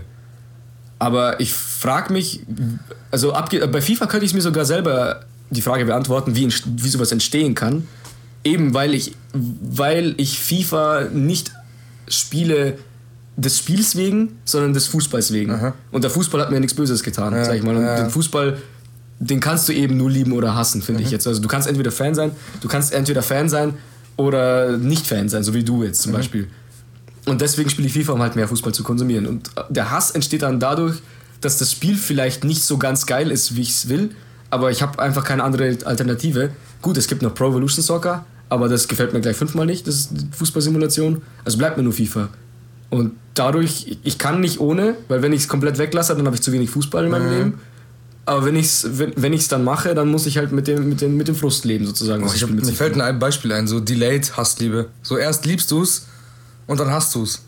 Aber 0.98 1.40
ich 1.40 1.52
frage 1.52 2.12
mich, 2.12 2.40
also 3.10 3.32
bei 3.32 3.80
FIFA 3.82 4.06
könnte 4.06 4.24
ich 4.24 4.32
mir 4.32 4.40
sogar 4.40 4.64
selber 4.64 5.24
die 5.50 5.60
Frage 5.60 5.84
beantworten, 5.84 6.34
wie, 6.34 6.48
wie 6.48 6.88
sowas 6.88 7.12
entstehen 7.12 7.54
kann. 7.54 7.86
Eben 8.44 8.74
weil 8.74 8.94
ich, 8.94 9.14
weil 9.32 10.14
ich 10.16 10.38
FIFA 10.38 11.08
nicht 11.12 11.52
spiele 12.08 12.78
des 13.36 13.58
Spiels 13.58 13.96
wegen, 13.96 14.36
sondern 14.44 14.74
des 14.74 14.86
Fußballs 14.86 15.32
wegen. 15.32 15.52
Aha. 15.52 15.74
Und 15.90 16.04
der 16.04 16.10
Fußball 16.10 16.40
hat 16.40 16.50
mir 16.50 16.60
nichts 16.60 16.74
Böses 16.74 17.02
getan, 17.02 17.34
ja, 17.34 17.44
sag 17.44 17.56
ich 17.56 17.62
mal. 17.62 17.76
Und 17.76 17.82
ja. 17.82 17.96
den 17.96 18.10
Fußball, 18.10 18.58
den 19.18 19.40
kannst 19.40 19.68
du 19.68 19.72
eben 19.72 19.96
nur 19.96 20.10
lieben 20.10 20.32
oder 20.32 20.54
hassen, 20.54 20.82
finde 20.82 21.00
mhm. 21.00 21.06
ich 21.06 21.12
jetzt. 21.12 21.26
Also 21.26 21.40
du 21.40 21.48
kannst 21.48 21.66
entweder 21.66 21.90
Fan 21.90 22.14
sein, 22.14 22.30
du 22.60 22.68
kannst 22.68 22.92
entweder 22.92 23.22
Fan 23.22 23.48
sein 23.48 23.74
oder 24.16 24.76
nicht 24.76 25.06
Fan 25.06 25.28
sein, 25.28 25.42
so 25.42 25.54
wie 25.54 25.64
du 25.64 25.82
jetzt 25.82 26.02
zum 26.02 26.12
mhm. 26.12 26.16
Beispiel. 26.16 26.48
Und 27.26 27.40
deswegen 27.40 27.70
spiele 27.70 27.88
ich 27.88 27.94
FIFA, 27.94 28.12
um 28.12 28.22
halt 28.22 28.36
mehr 28.36 28.48
Fußball 28.48 28.74
zu 28.74 28.82
konsumieren. 28.82 29.26
Und 29.26 29.50
der 29.70 29.90
Hass 29.90 30.10
entsteht 30.10 30.42
dann 30.42 30.60
dadurch, 30.60 30.96
dass 31.40 31.58
das 31.58 31.72
Spiel 31.72 31.96
vielleicht 31.96 32.44
nicht 32.44 32.62
so 32.62 32.78
ganz 32.78 33.06
geil 33.06 33.30
ist, 33.30 33.56
wie 33.56 33.62
ich 33.62 33.70
es 33.70 33.88
will, 33.88 34.10
aber 34.50 34.70
ich 34.70 34.82
habe 34.82 34.98
einfach 35.00 35.24
keine 35.24 35.42
andere 35.42 35.76
Alternative. 35.84 36.50
Gut, 36.82 36.96
es 36.96 37.06
gibt 37.06 37.22
noch 37.22 37.34
Pro 37.34 37.48
Evolution 37.48 37.82
Soccer, 37.82 38.24
aber 38.48 38.68
das 38.68 38.88
gefällt 38.88 39.12
mir 39.12 39.20
gleich 39.20 39.36
fünfmal 39.36 39.66
nicht, 39.66 39.86
das 39.86 39.96
ist 39.96 40.12
Fußballsimulation. 40.32 41.22
Also 41.44 41.58
bleibt 41.58 41.76
mir 41.76 41.82
nur 41.82 41.92
FIFA. 41.92 42.28
Und 42.90 43.12
dadurch, 43.34 43.98
ich 44.04 44.18
kann 44.18 44.40
nicht 44.40 44.60
ohne, 44.60 44.96
weil 45.08 45.22
wenn 45.22 45.32
ich 45.32 45.42
es 45.42 45.48
komplett 45.48 45.78
weglasse, 45.78 46.14
dann 46.14 46.26
habe 46.26 46.36
ich 46.36 46.42
zu 46.42 46.52
wenig 46.52 46.70
Fußball 46.70 47.04
in 47.04 47.10
meinem 47.10 47.26
mhm. 47.26 47.36
Leben. 47.36 47.60
Aber 48.26 48.44
wenn 48.46 48.56
ich 48.56 48.66
es 48.66 48.98
wenn, 48.98 49.12
wenn 49.16 49.32
ich's 49.32 49.48
dann 49.48 49.64
mache, 49.64 49.94
dann 49.94 50.08
muss 50.08 50.26
ich 50.26 50.38
halt 50.38 50.52
mit 50.52 50.66
dem, 50.66 50.88
mit 50.88 51.00
dem, 51.00 51.16
mit 51.16 51.28
dem 51.28 51.34
Frust 51.34 51.64
leben, 51.64 51.84
sozusagen. 51.84 52.24
Oh, 52.24 52.30
ich 52.34 52.42
hab, 52.42 52.50
mir 52.50 52.62
fällt 52.64 52.98
ein 52.98 53.18
Beispiel 53.18 53.52
ein, 53.52 53.66
so 53.66 53.80
Delayed 53.80 54.36
Hassliebe. 54.36 54.88
So 55.02 55.18
erst 55.18 55.44
liebst 55.44 55.70
du 55.70 55.82
es 55.82 56.06
und 56.66 56.80
dann 56.80 56.90
hast 56.90 57.14
du 57.14 57.22
es. 57.22 57.42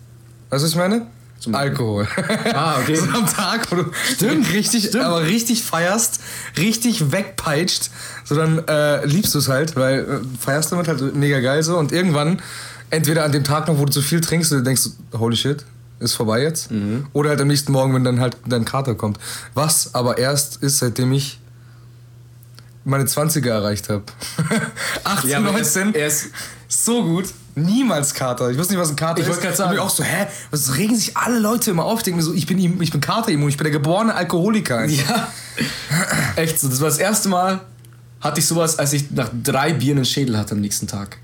Weißt 0.50 0.62
du, 0.62 0.66
was 0.66 0.70
ich 0.70 0.76
meine? 0.76 1.06
Zum 1.38 1.54
Alkohol. 1.54 2.08
Ah, 2.54 2.78
okay. 2.80 2.94
so 2.96 3.04
am 3.10 3.26
Tag, 3.26 3.70
wo 3.70 3.76
du 3.76 3.84
stimmt, 4.14 4.52
richtig, 4.52 4.86
stimmt. 4.86 5.04
aber 5.04 5.22
richtig 5.22 5.62
feierst, 5.62 6.20
richtig 6.56 7.12
wegpeitscht, 7.12 7.90
so 8.24 8.34
dann 8.34 8.66
äh, 8.66 9.04
liebst 9.04 9.34
du 9.34 9.38
es 9.38 9.48
halt, 9.48 9.76
weil 9.76 10.00
äh, 10.00 10.38
feierst 10.40 10.72
damit 10.72 10.88
halt 10.88 11.14
mega 11.14 11.40
geil 11.40 11.62
so 11.62 11.76
und 11.76 11.92
irgendwann, 11.92 12.40
entweder 12.90 13.24
an 13.24 13.32
dem 13.32 13.44
Tag 13.44 13.68
noch, 13.68 13.78
wo 13.78 13.84
du 13.84 13.92
zu 13.92 14.00
viel 14.00 14.20
trinkst, 14.20 14.50
du 14.50 14.62
denkst, 14.62 14.88
holy 15.12 15.36
shit, 15.36 15.64
ist 16.00 16.14
vorbei 16.14 16.42
jetzt. 16.42 16.70
Mhm. 16.70 17.06
Oder 17.12 17.30
halt 17.30 17.40
am 17.40 17.48
nächsten 17.48 17.72
Morgen, 17.72 17.94
wenn 17.94 18.04
dann 18.04 18.20
halt 18.20 18.36
dein 18.46 18.64
Kater 18.64 18.94
kommt. 18.94 19.18
Was 19.54 19.94
aber 19.94 20.18
erst 20.18 20.62
ist, 20.62 20.78
seitdem 20.78 21.12
ich 21.12 21.38
meine 22.84 23.04
20er 23.04 23.48
erreicht 23.48 23.88
habe. 23.88 24.04
18, 25.04 25.30
ja, 25.30 25.40
19. 25.40 25.94
Er 25.94 26.06
ist 26.06 26.26
so 26.68 27.02
gut. 27.02 27.26
Niemals 27.58 28.12
Kater. 28.12 28.50
Ich 28.50 28.58
wusste 28.58 28.74
nicht, 28.74 28.82
was 28.82 28.90
ein 28.90 28.96
Kater 28.96 29.18
ich 29.18 29.20
ist. 29.20 29.28
Ich 29.28 29.30
wollte 29.30 29.46
gerade 29.46 29.56
sagen. 29.56 29.70
Und 29.72 29.78
auch 29.78 29.88
so, 29.88 30.04
hä? 30.04 30.26
Was 30.50 30.76
regen 30.76 30.94
sich 30.94 31.16
alle 31.16 31.38
Leute 31.38 31.70
immer 31.70 31.86
auf? 31.86 32.00
Ich 32.00 32.04
denke 32.04 32.18
mir 32.18 32.22
so, 32.22 32.34
ich 32.34 32.46
bin, 32.46 32.58
ich 32.58 32.90
bin 32.92 33.00
Katerimmun, 33.00 33.48
ich 33.48 33.56
bin 33.56 33.64
der 33.64 33.72
geborene 33.72 34.14
Alkoholiker. 34.14 34.84
Ja. 34.84 35.28
Echt 36.36 36.60
so. 36.60 36.68
Das 36.68 36.80
war 36.80 36.88
das 36.88 36.98
erste 36.98 37.30
Mal, 37.30 37.60
hatte 38.20 38.40
ich 38.40 38.46
sowas, 38.46 38.78
als 38.78 38.92
ich 38.92 39.10
nach 39.10 39.30
drei 39.42 39.72
Bieren 39.72 39.96
einen 39.96 40.04
Schädel 40.04 40.36
hatte 40.36 40.52
am 40.52 40.60
nächsten 40.60 40.86
Tag. 40.86 41.16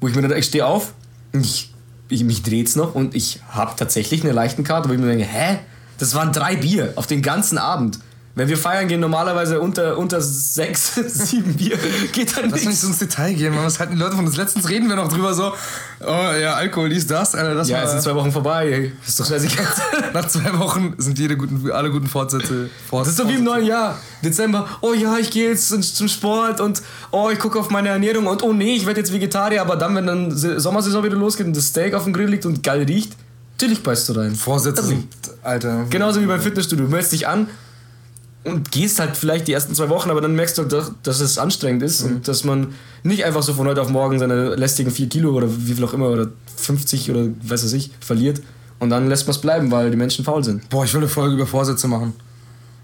Wo 0.00 0.06
ich 0.06 0.14
mir 0.14 0.22
dann, 0.22 0.38
ich 0.38 0.44
stehe 0.44 0.64
auf, 0.64 0.92
ich, 1.32 1.74
ich, 2.08 2.22
mich 2.22 2.44
dreht's 2.44 2.76
noch 2.76 2.94
und 2.94 3.16
ich 3.16 3.40
habe 3.48 3.72
tatsächlich 3.76 4.22
eine 4.22 4.32
leichten 4.32 4.62
Karte, 4.62 4.88
wo 4.88 4.92
ich 4.92 5.00
mir 5.00 5.08
denke, 5.08 5.24
hä? 5.24 5.58
Das 5.98 6.14
waren 6.14 6.32
drei 6.32 6.54
Bier 6.54 6.92
auf 6.94 7.08
den 7.08 7.20
ganzen 7.20 7.58
Abend. 7.58 7.98
Wenn 8.36 8.48
wir 8.48 8.56
feiern 8.56 8.86
gehen, 8.86 9.00
normalerweise 9.00 9.60
unter, 9.60 9.98
unter 9.98 10.20
sechs, 10.20 10.94
sieben 11.08 11.54
Bier, 11.54 11.76
geht 12.12 12.36
dann 12.36 12.44
Lass 12.50 12.60
uns 12.60 12.68
nicht 12.68 12.80
so 12.80 12.86
ins 12.86 12.98
Detail 12.98 13.34
gehen, 13.34 13.52
man. 13.52 13.64
Was 13.64 13.80
halten 13.80 13.94
die 13.94 13.98
Leute 13.98 14.14
von 14.14 14.24
uns? 14.24 14.36
Letztens 14.36 14.68
reden 14.68 14.88
wir 14.88 14.94
noch 14.94 15.08
drüber 15.12 15.34
so, 15.34 15.52
oh 16.00 16.06
ja, 16.40 16.54
Alkohol, 16.54 16.88
dies, 16.90 17.08
das, 17.08 17.34
Alter, 17.34 17.56
das 17.56 17.68
Ja, 17.68 17.78
war- 17.78 17.84
es 17.84 17.90
sind 17.90 18.02
zwei 18.02 18.14
Wochen 18.14 18.30
vorbei. 18.30 18.92
Ist 19.04 19.18
doch 19.18 19.26
scheißegal. 19.26 19.66
Nach 20.14 20.28
zwei 20.28 20.56
Wochen 20.58 20.94
sind 20.98 21.18
jede 21.18 21.36
guten, 21.36 21.70
alle 21.72 21.90
guten 21.90 22.06
Fortsätze 22.06 22.70
Das 22.92 23.08
ist 23.08 23.16
so 23.16 23.28
wie 23.28 23.34
im 23.34 23.44
neuen 23.44 23.66
Jahr. 23.66 23.98
Dezember, 24.24 24.68
oh 24.80 24.92
ja, 24.94 25.18
ich 25.18 25.30
gehe 25.32 25.48
jetzt 25.50 25.68
zum- 25.68 26.08
Sport 26.08 26.60
und 26.60 26.82
oh, 27.10 27.30
ich 27.32 27.38
gucke 27.38 27.58
auf 27.58 27.68
meine 27.70 27.88
Ernährung 27.88 28.26
und 28.28 28.42
oh 28.44 28.52
nee, 28.52 28.76
ich 28.76 28.86
werde 28.86 29.00
jetzt 29.00 29.12
Vegetarier, 29.12 29.60
aber 29.60 29.74
dann, 29.76 29.94
wenn 29.96 30.06
dann 30.06 30.30
Sommersaison 30.30 31.02
wieder 31.02 31.16
losgeht 31.16 31.46
und 31.46 31.56
das 31.56 31.66
Steak 31.66 31.94
auf 31.94 32.04
dem 32.04 32.12
Grill 32.12 32.28
liegt 32.28 32.46
und 32.46 32.62
geil 32.62 32.84
riecht, 32.84 33.12
natürlich 33.52 33.82
beißt 33.82 34.08
du 34.08 34.12
rein. 34.12 34.34
Vorsätze 34.36 34.84
sind, 34.84 35.08
Alter. 35.42 35.86
Genauso 35.90 36.20
wie 36.22 36.26
beim 36.26 36.40
Fitnessstudio. 36.40 36.84
Du 36.84 36.90
meldest 36.90 37.12
dich 37.12 37.26
an 37.26 37.48
und 38.44 38.70
gehst 38.70 39.00
halt 39.00 39.16
vielleicht 39.16 39.48
die 39.48 39.52
ersten 39.52 39.74
zwei 39.74 39.88
Wochen, 39.88 40.10
aber 40.10 40.20
dann 40.20 40.34
merkst 40.34 40.58
du, 40.58 40.64
doch, 40.64 40.92
dass 41.02 41.20
es 41.20 41.38
anstrengend 41.38 41.82
ist 41.82 42.02
und 42.02 42.26
dass 42.26 42.44
man 42.44 42.74
nicht 43.02 43.24
einfach 43.24 43.42
so 43.42 43.52
von 43.52 43.66
heute 43.66 43.82
auf 43.82 43.90
morgen 43.90 44.18
seine 44.18 44.54
lästigen 44.54 44.90
4 44.90 45.08
Kilo 45.08 45.32
oder 45.32 45.48
wie 45.48 45.74
viel 45.74 45.84
auch 45.84 45.92
immer 45.92 46.08
oder 46.08 46.28
50 46.56 47.10
oder 47.10 47.26
weiß 47.42 47.64
was 47.64 47.72
ich 47.72 47.90
verliert 48.00 48.40
und 48.78 48.90
dann 48.90 49.08
lässt 49.08 49.26
man 49.26 49.32
es 49.32 49.40
bleiben, 49.40 49.70
weil 49.70 49.90
die 49.90 49.96
Menschen 49.96 50.24
faul 50.24 50.42
sind. 50.42 50.68
Boah, 50.70 50.84
ich 50.84 50.92
will 50.94 51.00
eine 51.00 51.08
Folge 51.08 51.34
über 51.34 51.46
Vorsätze 51.46 51.86
machen. 51.86 52.14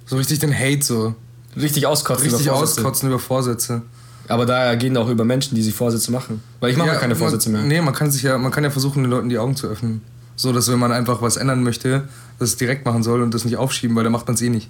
So 0.05 0.17
richtig 0.17 0.39
den 0.39 0.57
Hate 0.57 0.83
so. 0.83 1.15
Richtig 1.57 1.87
auskotzen 1.87 2.27
Richtig 2.27 2.47
über 2.47 2.57
Vorsätze. 2.57 2.81
auskotzen 2.81 3.09
über 3.09 3.19
Vorsätze. 3.19 3.83
Aber 4.29 4.45
da 4.45 4.75
gehen 4.75 4.97
auch 4.97 5.09
über 5.09 5.25
Menschen, 5.25 5.55
die 5.55 5.63
sich 5.63 5.75
Vorsätze 5.75 6.11
machen. 6.11 6.43
Weil 6.61 6.71
ich 6.71 6.77
mache 6.77 6.89
ja, 6.89 6.97
keine 6.97 7.17
Vorsätze 7.17 7.49
man, 7.51 7.67
mehr. 7.67 7.79
Nee, 7.79 7.85
man 7.85 7.95
kann 7.95 8.11
sich 8.11 8.23
ja, 8.23 8.37
man 8.37 8.53
kann 8.53 8.65
ja 8.65 8.71
versuchen, 8.71 9.03
den 9.03 9.11
Leuten 9.11 9.29
die 9.29 9.39
Augen 9.39 9.57
zu 9.57 9.69
öffnen. 9.69 10.03
So, 10.35 10.53
dass 10.53 10.71
wenn 10.71 10.79
man 10.79 10.93
einfach 10.93 11.23
was 11.23 11.39
ändern 11.39 11.63
möchte, 11.63 12.09
das 12.39 12.51
es 12.51 12.57
direkt 12.57 12.85
machen 12.85 13.03
soll 13.03 13.23
und 13.23 13.33
das 13.33 13.45
nicht 13.45 13.57
aufschieben, 13.57 13.97
weil 13.97 14.05
dann 14.05 14.13
macht 14.13 14.27
man 14.27 14.35
es 14.35 14.43
eh 14.43 14.51
nicht. 14.51 14.69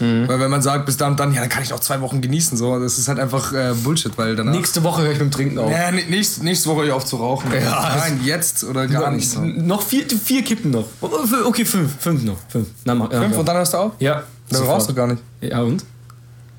Mhm. 0.00 0.28
Weil 0.28 0.40
wenn 0.40 0.50
man 0.50 0.62
sagt, 0.62 0.86
bis 0.86 0.96
dann 0.96 1.12
und 1.12 1.20
dann, 1.20 1.32
ja, 1.32 1.40
dann 1.40 1.48
kann 1.48 1.62
ich 1.62 1.70
noch 1.70 1.80
zwei 1.80 2.00
Wochen 2.00 2.20
genießen, 2.20 2.56
so, 2.56 2.78
das 2.78 2.98
ist 2.98 3.08
halt 3.08 3.18
einfach 3.18 3.52
äh, 3.52 3.74
Bullshit, 3.74 4.16
weil 4.16 4.36
danach. 4.36 4.52
Nächste 4.52 4.82
Woche 4.82 5.02
höre 5.02 5.12
ich 5.12 5.18
mit 5.18 5.28
dem 5.28 5.30
Trinken 5.30 5.58
auf. 5.58 5.70
Ja, 5.70 5.90
nächste, 5.90 6.44
nächste 6.44 6.68
Woche 6.68 6.78
höre 6.78 6.86
ich 6.86 6.92
auf 6.92 7.04
zu 7.04 7.16
rauchen. 7.16 7.50
Ja, 7.52 7.96
Nein, 7.98 8.20
jetzt 8.24 8.64
oder 8.64 8.86
gar 8.86 9.10
nicht 9.10 9.28
so. 9.28 9.40
Noch 9.40 9.82
vier, 9.82 10.04
vier 10.08 10.42
Kippen 10.42 10.70
noch. 10.70 10.86
Okay, 11.00 11.64
fünf. 11.64 12.00
Fünf 12.00 12.22
noch. 12.22 12.38
Fünf. 12.48 12.68
Na, 12.84 12.94
mach, 12.94 13.12
ja, 13.12 13.20
Fünf 13.20 13.34
ja. 13.34 13.40
und 13.40 13.48
dann 13.48 13.56
hörst 13.56 13.74
du 13.74 13.78
auf? 13.78 13.92
Ja. 13.98 14.22
Dann 14.50 14.62
rauchst 14.62 14.88
du 14.88 14.94
gar 14.94 15.06
nicht. 15.06 15.22
Ja, 15.40 15.62
und? 15.62 15.84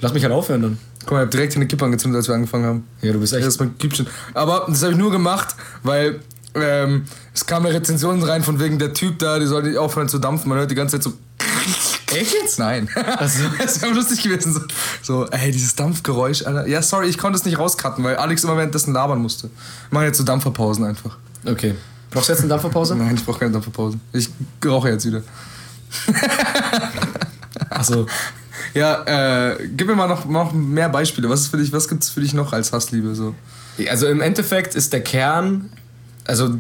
Lass 0.01 0.13
mich 0.13 0.23
halt 0.23 0.33
aufhören 0.33 0.61
dann. 0.61 0.77
Guck 1.01 1.11
mal, 1.11 1.19
ich 1.19 1.25
hab 1.25 1.31
direkt 1.31 1.53
hier 1.53 1.61
eine 1.61 1.67
Kippe 1.67 1.85
angezündet, 1.85 2.17
als 2.17 2.27
wir 2.27 2.35
angefangen 2.35 2.65
haben. 2.65 2.87
Ja, 3.01 3.13
du 3.13 3.19
bist 3.19 3.33
echt. 3.33 3.45
Das 3.45 3.55
ist 3.55 3.59
mein 3.59 3.77
Kippchen. 3.77 4.07
Aber 4.33 4.65
das 4.67 4.81
habe 4.83 4.93
ich 4.93 4.97
nur 4.97 5.11
gemacht, 5.11 5.55
weil 5.83 6.19
ähm, 6.55 7.05
es 7.33 7.45
kam 7.45 7.65
eine 7.65 7.73
Rezension 7.73 8.21
rein 8.23 8.43
von 8.43 8.59
wegen 8.59 8.79
der 8.79 8.93
Typ 8.93 9.19
da, 9.19 9.39
die 9.39 9.45
soll 9.45 9.63
nicht 9.63 9.77
aufhören 9.77 10.09
zu 10.09 10.19
dampfen. 10.19 10.49
Man 10.49 10.57
hört 10.57 10.71
die 10.71 10.75
ganze 10.75 10.99
Zeit 10.99 11.03
so. 11.03 11.13
Echt 12.15 12.33
jetzt? 12.33 12.59
Nein. 12.59 12.89
Also- 13.17 13.43
das 13.59 13.81
wäre 13.81 13.93
lustig 13.93 14.21
gewesen. 14.23 14.53
So, 14.53 14.61
so, 15.01 15.27
ey, 15.27 15.51
dieses 15.51 15.75
Dampfgeräusch, 15.75 16.43
Alter. 16.45 16.67
Ja, 16.67 16.81
sorry, 16.81 17.07
ich 17.07 17.17
konnte 17.17 17.37
es 17.37 17.45
nicht 17.45 17.57
rauscutten, 17.59 18.03
weil 18.03 18.15
Alex 18.17 18.43
immer 18.43 18.57
währenddessen 18.57 18.93
labern 18.93 19.19
musste. 19.19 19.49
Machen 19.91 20.05
jetzt 20.05 20.17
so 20.17 20.23
Dampferpausen 20.23 20.83
einfach. 20.85 21.17
Okay. 21.45 21.75
Brauchst 22.11 22.29
du 22.29 22.33
jetzt 22.33 22.39
eine 22.39 22.49
Dampferpause? 22.49 22.95
Nein, 22.95 23.15
ich 23.15 23.23
brauche 23.25 23.39
keine 23.39 23.51
Dampferpausen. 23.51 24.01
Ich 24.13 24.29
rauche 24.65 24.89
jetzt 24.89 25.05
wieder. 25.05 25.21
Achso. 27.69 28.07
Ja, 28.73 29.51
äh, 29.51 29.67
gib 29.75 29.87
mir 29.87 29.95
mal 29.95 30.07
noch, 30.07 30.25
noch 30.25 30.53
mehr 30.53 30.89
Beispiele. 30.89 31.29
Was 31.29 31.41
ist 31.41 31.47
für 31.47 31.57
dich, 31.57 31.71
was 31.71 31.87
gibt's 31.87 32.09
für 32.09 32.21
dich 32.21 32.33
noch 32.33 32.53
als 32.53 32.71
Hassliebe? 32.71 33.15
So? 33.15 33.35
Also 33.89 34.07
im 34.07 34.21
Endeffekt 34.21 34.75
ist 34.75 34.93
der 34.93 35.01
Kern, 35.01 35.69
also 36.25 36.53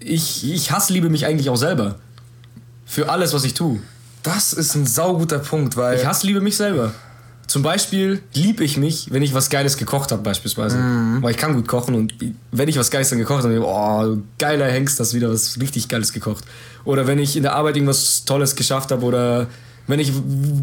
ich, 0.00 0.50
ich 0.50 0.70
hassliebe 0.72 1.08
mich 1.08 1.26
eigentlich 1.26 1.48
auch 1.50 1.56
selber. 1.56 1.96
Für 2.86 3.08
alles, 3.08 3.32
was 3.32 3.44
ich 3.44 3.54
tue. 3.54 3.80
Das 4.24 4.52
ist 4.52 4.74
ein 4.74 4.86
sauguter 4.86 5.38
Punkt, 5.38 5.76
weil. 5.76 5.98
Ich 5.98 6.06
hassliebe 6.06 6.40
mich 6.40 6.56
selber. 6.56 6.92
Zum 7.46 7.62
Beispiel 7.62 8.22
liebe 8.32 8.64
ich 8.64 8.78
mich, 8.78 9.12
wenn 9.12 9.22
ich 9.22 9.34
was 9.34 9.50
Geiles 9.50 9.76
gekocht 9.76 10.10
habe, 10.12 10.22
beispielsweise. 10.22 10.78
Weil 11.20 11.30
ich 11.30 11.36
kann 11.36 11.54
gut 11.54 11.68
kochen 11.68 11.94
und 11.94 12.14
wenn 12.50 12.68
ich 12.68 12.78
was 12.78 12.90
Geiles 12.90 13.10
dann 13.10 13.18
gekocht 13.18 13.44
habe, 13.44 13.54
dann 13.54 13.62
oh, 13.62 14.22
geiler 14.38 14.66
Hengst, 14.66 14.98
das 14.98 15.12
wieder 15.12 15.30
was 15.30 15.60
richtig 15.60 15.88
Geiles 15.88 16.12
gekocht. 16.12 16.44
Oder 16.86 17.06
wenn 17.06 17.18
ich 17.18 17.36
in 17.36 17.42
der 17.42 17.54
Arbeit 17.54 17.76
irgendwas 17.76 18.24
Tolles 18.24 18.56
geschafft 18.56 18.90
habe 18.90 19.04
oder 19.04 19.46
wenn 19.86 20.00
ich 20.00 20.10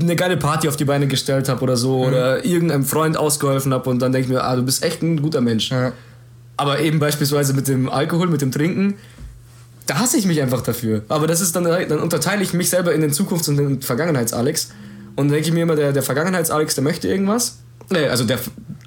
eine 0.02 0.16
geile 0.16 0.38
Party 0.38 0.68
auf 0.68 0.76
die 0.76 0.86
Beine 0.86 1.08
gestellt 1.08 1.50
habe 1.50 1.62
oder 1.62 1.78
so 1.78 2.04
oder 2.04 2.44
irgendeinem 2.44 2.84
Freund 2.84 3.16
ausgeholfen 3.16 3.74
habe 3.74 3.88
und 3.88 4.00
dann 4.00 4.12
denke 4.12 4.26
ich 4.26 4.34
mir, 4.34 4.44
ah, 4.44 4.56
du 4.56 4.64
bist 4.64 4.84
echt 4.84 5.04
ein 5.04 5.22
guter 5.22 5.42
Mensch. 5.42 5.70
Ja. 5.70 5.92
Aber 6.58 6.80
eben 6.80 6.98
beispielsweise 6.98 7.54
mit 7.54 7.68
dem 7.68 7.90
Alkohol, 7.90 8.28
mit 8.28 8.42
dem 8.42 8.52
Trinken, 8.52 8.96
da 9.88 10.00
hasse 10.00 10.18
ich 10.18 10.26
mich 10.26 10.42
einfach 10.42 10.62
dafür. 10.62 11.04
Aber 11.10 11.28
das 11.28 11.42
ist 11.42 11.56
dann, 11.56 11.64
dann 11.66 12.00
unterteile 12.00 12.44
ich 12.44 12.54
mich 12.54 12.70
selber 12.70 12.94
in 12.94 13.02
den 13.02 13.12
Zukunfts- 13.12 13.50
und 13.50 13.58
den 13.58 13.82
Vergangenheits-Alex. 13.82 14.70
Und 15.16 15.28
dann 15.28 15.34
denke 15.34 15.48
ich 15.50 15.54
mir 15.54 15.64
immer, 15.64 15.76
der, 15.76 15.92
der 15.92 16.04
Vergangenheits-Alex, 16.04 16.76
der 16.76 16.84
möchte 16.84 17.08
irgendwas. 17.08 17.58
Nee, 17.90 18.06
also 18.08 18.24
der, 18.24 18.40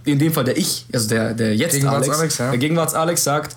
in 0.04 0.18
dem 0.18 0.32
Fall 0.32 0.44
der 0.44 0.56
Ich, 0.56 0.86
also 0.92 1.08
der, 1.08 1.34
der 1.34 1.54
Jetzt-Alex. 1.54 1.74
Gegenwarts-Alex, 1.84 2.38
ja. 2.38 2.50
Der 2.50 2.58
Gegenwarts-Alex 2.58 3.24
sagt, 3.24 3.56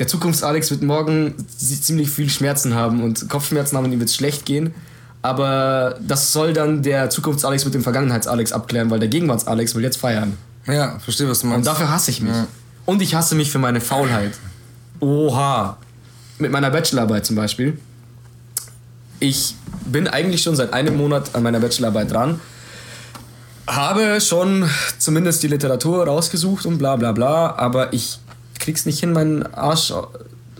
der 0.00 0.08
Zukunfts-Alex 0.08 0.70
wird 0.70 0.82
morgen 0.82 1.34
zi- 1.56 1.80
ziemlich 1.80 2.10
viel 2.10 2.28
Schmerzen 2.28 2.74
haben 2.74 3.02
und 3.02 3.28
Kopfschmerzen 3.28 3.76
haben 3.76 3.84
und 3.84 3.92
ihm 3.92 4.00
wird 4.00 4.08
es 4.08 4.16
schlecht 4.16 4.44
gehen. 4.46 4.74
Aber 5.22 5.96
das 6.06 6.32
soll 6.32 6.52
dann 6.52 6.82
der 6.82 7.10
Zukunfts-Alex 7.10 7.64
mit 7.64 7.74
dem 7.74 7.82
Vergangenheits-Alex 7.82 8.52
abklären, 8.52 8.90
weil 8.90 9.00
der 9.00 9.08
Gegenwarts-Alex 9.08 9.74
will 9.74 9.82
jetzt 9.82 9.96
feiern. 9.98 10.36
Ja, 10.66 10.98
verstehe, 10.98 11.28
was 11.28 11.40
du 11.40 11.46
Und 11.46 11.52
meinst. 11.54 11.66
dafür 11.68 11.90
hasse 11.90 12.10
ich 12.10 12.20
mich. 12.20 12.32
Ja. 12.32 12.46
Und 12.86 13.02
ich 13.02 13.14
hasse 13.14 13.34
mich 13.34 13.50
für 13.50 13.58
meine 13.58 13.80
Faulheit. 13.80 14.32
Oha. 15.00 15.76
Mit 16.38 16.52
meiner 16.52 16.70
Bachelorarbeit 16.70 17.26
zum 17.26 17.36
Beispiel. 17.36 17.78
Ich 19.20 19.56
bin 19.84 20.06
eigentlich 20.06 20.42
schon 20.42 20.54
seit 20.54 20.72
einem 20.72 20.96
Monat 20.96 21.34
an 21.34 21.42
meiner 21.42 21.58
Bachelorarbeit 21.58 22.12
dran. 22.12 22.40
Habe 23.66 24.20
schon 24.20 24.68
zumindest 24.98 25.42
die 25.42 25.48
Literatur 25.48 26.06
rausgesucht 26.06 26.64
und 26.64 26.78
bla 26.78 26.96
bla 26.96 27.12
bla, 27.12 27.56
aber 27.56 27.92
ich 27.92 28.18
krieg's 28.58 28.86
nicht 28.86 29.00
hin, 29.00 29.12
meinen 29.12 29.42
Arsch 29.54 29.92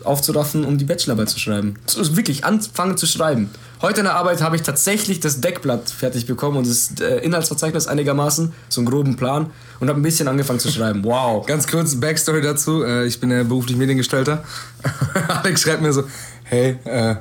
aufzuraffen, 0.03 0.65
um 0.65 0.77
die 0.77 0.85
Bachelorarbeit 0.85 1.29
zu 1.29 1.39
schreiben. 1.39 1.75
Wirklich 1.95 2.43
anfangen 2.43 2.97
zu 2.97 3.05
schreiben. 3.05 3.49
Heute 3.81 4.01
in 4.01 4.05
der 4.05 4.15
Arbeit 4.15 4.41
habe 4.41 4.57
ich 4.57 4.61
tatsächlich 4.61 5.21
das 5.21 5.39
Deckblatt 5.39 5.89
fertig 5.89 6.25
bekommen 6.25 6.57
und 6.57 6.67
das 6.67 6.91
äh, 6.99 7.23
Inhaltsverzeichnis 7.23 7.87
einigermaßen, 7.87 8.51
so 8.67 8.81
einen 8.81 8.89
groben 8.89 9.15
Plan 9.15 9.51
und 9.79 9.87
habe 9.87 9.97
ein 9.97 10.03
bisschen 10.03 10.27
angefangen 10.27 10.59
zu 10.59 10.69
schreiben. 10.69 11.01
Wow. 11.05 11.45
Ganz 11.47 11.65
kurz 11.65 11.95
Backstory 11.95 12.41
dazu. 12.41 12.83
Äh, 12.83 13.05
ich 13.05 13.21
bin 13.21 13.31
ja 13.31 13.41
beruflich 13.43 13.77
Mediengestalter. 13.77 14.43
Alex 15.29 15.61
schreibt 15.61 15.81
mir 15.81 15.93
so, 15.93 16.03
hey, 16.43 16.77
äh, 16.83 17.15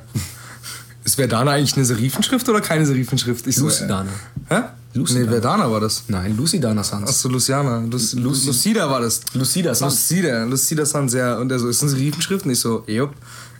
ist 1.05 1.15
Verdana 1.15 1.53
eigentlich 1.53 1.77
eine 1.77 1.85
Serifenschrift 1.85 2.49
oder 2.49 2.61
keine 2.61 2.85
Serifenschrift? 2.85 3.47
Ich 3.47 3.55
so, 3.55 3.67
Lucidana. 3.67 4.11
Äh, 4.49 4.57
hä? 4.57 4.63
Lucidana. 4.95 5.27
Nee, 5.27 5.31
Verdana 5.31 5.71
war 5.71 5.81
das. 5.81 6.05
Nein, 6.09 6.37
Lucidana 6.37 6.83
Sans. 6.83 7.09
Achso, 7.09 7.29
Luciana. 7.29 7.79
Lu 7.89 7.99
Lu 8.15 8.31
Lucida 8.31 8.91
war 8.91 9.01
das. 9.01 9.21
Lucida 9.33 9.77
Sans. 9.77 10.11
Lucida, 10.11 10.43
Lucida 10.43 10.85
Sans, 10.85 11.15
ja. 11.15 11.39
Und 11.39 11.53
er 11.53 11.61
so, 11.61 11.69
ist 11.69 11.83
eine 11.83 11.91
Serifenschrift? 11.93 12.45
Und 12.45 12.51
ich 12.51 12.59
so, 12.59 12.83
jupp. 12.89 13.13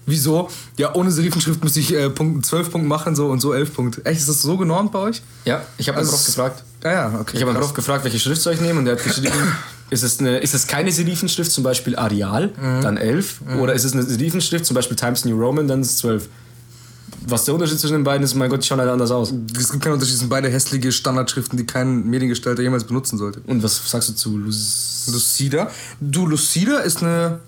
Wieso? 0.07 0.49
Ja, 0.77 0.95
ohne 0.95 1.11
Serifenschrift 1.11 1.63
müsste 1.63 1.81
ich 1.81 1.93
äh, 1.95 2.09
Punkt, 2.11 2.47
12 2.47 2.71
Punkte 2.71 2.89
machen 2.89 3.15
so 3.17 3.29
und 3.29 3.41
so 3.41 3.53
11 3.53 3.75
Punkte. 3.75 4.05
Echt, 4.07 4.21
ist 4.21 4.29
das 4.29 4.43
so 4.43 4.57
genormt 4.57 4.93
bei 4.93 4.99
euch? 5.01 5.23
Ja, 5.45 5.63
ich 5.77 5.89
habe 5.89 5.99
Also 5.99 6.11
Prof 6.13 6.25
gefragt. 6.27 6.65
Ja, 6.85 6.93
ja, 6.93 7.19
okay. 7.21 7.37
Ich 7.37 7.43
habe. 7.43 7.55
Prof 7.55 7.75
gefragt, 7.75 8.05
welche 8.05 8.19
Schrift 8.19 8.41
soll 8.41 8.55
ich 8.55 8.61
nehmen 8.61 8.79
und 8.81 8.85
der 8.87 8.97
hat 8.97 9.05
geschrieben, 9.05 9.33
ist 9.91 10.03
es, 10.03 10.21
eine, 10.21 10.39
ist 10.39 10.55
es 10.55 10.67
keine 10.67 10.93
Serifenschrift, 10.93 11.51
zum 11.51 11.65
Beispiel 11.65 11.97
Arial, 11.97 12.49
Mhm. 12.49 12.81
dann 12.83 12.97
11, 12.97 13.41
oder 13.61 13.73
ist 13.75 13.85
es 13.85 13.93
eine 13.93 14.03
Serifenschrift, 14.03 14.65
zum 14.67 14.75
Beispiel 14.75 14.97
Times 14.97 15.25
New 15.25 15.39
Roman, 15.39 15.67
dann 15.69 15.81
ist 15.83 15.91
es 15.93 15.97
12. 15.99 16.29
Was 17.27 17.45
der 17.45 17.53
Unterschied 17.55 17.79
zwischen 17.81 17.95
den 17.95 18.05
beiden 18.05 18.23
ist, 18.23 18.35
mein 18.35 18.49
Gott, 18.49 18.63
die 18.63 18.67
schauen 18.67 18.79
halt 18.81 18.89
anders 18.91 19.11
aus. 19.11 19.33
Es 19.59 19.71
gibt 19.71 19.83
keinen 19.83 19.95
Unterschied, 19.95 20.15
es 20.15 20.21
sind 20.21 20.29
beide 20.31 20.49
hässliche 20.49 20.93
Standardschriften, 20.93 21.59
die 21.59 21.67
kein 21.67 22.07
Mediengestalter 22.09 22.63
jemals 22.63 22.85
benutzen 22.85 23.19
sollte. 23.19 23.41
Und 23.47 23.63
was 23.63 23.81
sagst 23.91 24.09
du 24.11 24.13
zu 24.15 24.39
Lucida. 24.39 25.71
Du, 26.01 26.27
Lucida 26.27 26.79
ist 26.79 27.03
eine 27.03 27.41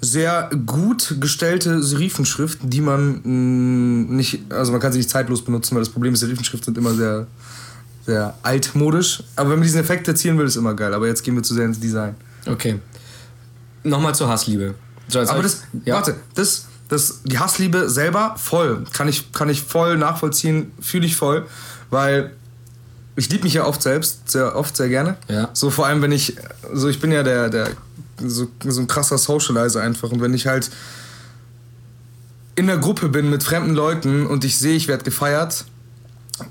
sehr 0.00 0.48
gut 0.66 1.16
gestellte 1.20 1.82
Serifenschrift, 1.82 2.58
die 2.62 2.80
man 2.80 3.20
mh, 3.24 4.14
nicht, 4.14 4.52
also 4.52 4.70
man 4.72 4.80
kann 4.80 4.92
sie 4.92 4.98
nicht 4.98 5.10
zeitlos 5.10 5.44
benutzen, 5.44 5.74
weil 5.74 5.82
das 5.82 5.90
Problem 5.90 6.14
ist, 6.14 6.20
Serifenschriften 6.20 6.74
sind 6.74 6.78
immer 6.78 6.94
sehr, 6.94 7.26
sehr 8.06 8.34
altmodisch. 8.42 9.22
Aber 9.34 9.50
wenn 9.50 9.58
man 9.58 9.64
diesen 9.64 9.80
Effekt 9.80 10.06
erzielen 10.06 10.38
will, 10.38 10.46
ist 10.46 10.56
immer 10.56 10.74
geil. 10.74 10.94
Aber 10.94 11.06
jetzt 11.06 11.22
gehen 11.24 11.34
wir 11.34 11.42
zu 11.42 11.54
sehr 11.54 11.64
ins 11.64 11.80
Design. 11.80 12.14
Okay. 12.46 12.78
Nochmal 13.82 14.14
zur 14.14 14.28
Hassliebe. 14.28 14.74
So, 15.08 15.18
jetzt 15.18 15.30
Aber 15.30 15.42
das, 15.42 15.62
ja. 15.84 15.94
warte, 15.94 16.14
das, 16.34 16.66
das, 16.88 17.20
die 17.24 17.38
Hassliebe 17.38 17.88
selber 17.88 18.34
voll, 18.38 18.84
kann 18.92 19.08
ich, 19.08 19.32
kann 19.32 19.48
ich 19.48 19.62
voll 19.62 19.96
nachvollziehen, 19.96 20.70
fühle 20.80 21.06
ich 21.06 21.16
voll, 21.16 21.46
weil 21.90 22.32
ich 23.16 23.28
liebe 23.30 23.44
mich 23.44 23.54
ja 23.54 23.64
oft 23.64 23.82
selbst, 23.82 24.30
sehr 24.30 24.54
oft, 24.54 24.76
sehr 24.76 24.88
gerne. 24.88 25.16
Ja. 25.28 25.50
So 25.52 25.70
vor 25.70 25.86
allem, 25.86 26.02
wenn 26.02 26.12
ich, 26.12 26.36
so 26.72 26.88
ich 26.88 27.00
bin 27.00 27.10
ja 27.10 27.22
der, 27.22 27.48
der, 27.48 27.70
so, 28.24 28.48
so 28.64 28.80
ein 28.80 28.88
krasser 28.88 29.18
Socializer 29.18 29.82
einfach. 29.82 30.10
Und 30.10 30.20
wenn 30.20 30.34
ich 30.34 30.46
halt 30.46 30.70
in 32.54 32.66
der 32.66 32.78
Gruppe 32.78 33.08
bin 33.08 33.30
mit 33.30 33.42
fremden 33.42 33.74
Leuten 33.74 34.26
und 34.26 34.44
ich 34.44 34.58
sehe, 34.58 34.74
ich 34.74 34.88
werde 34.88 35.04
gefeiert, 35.04 35.64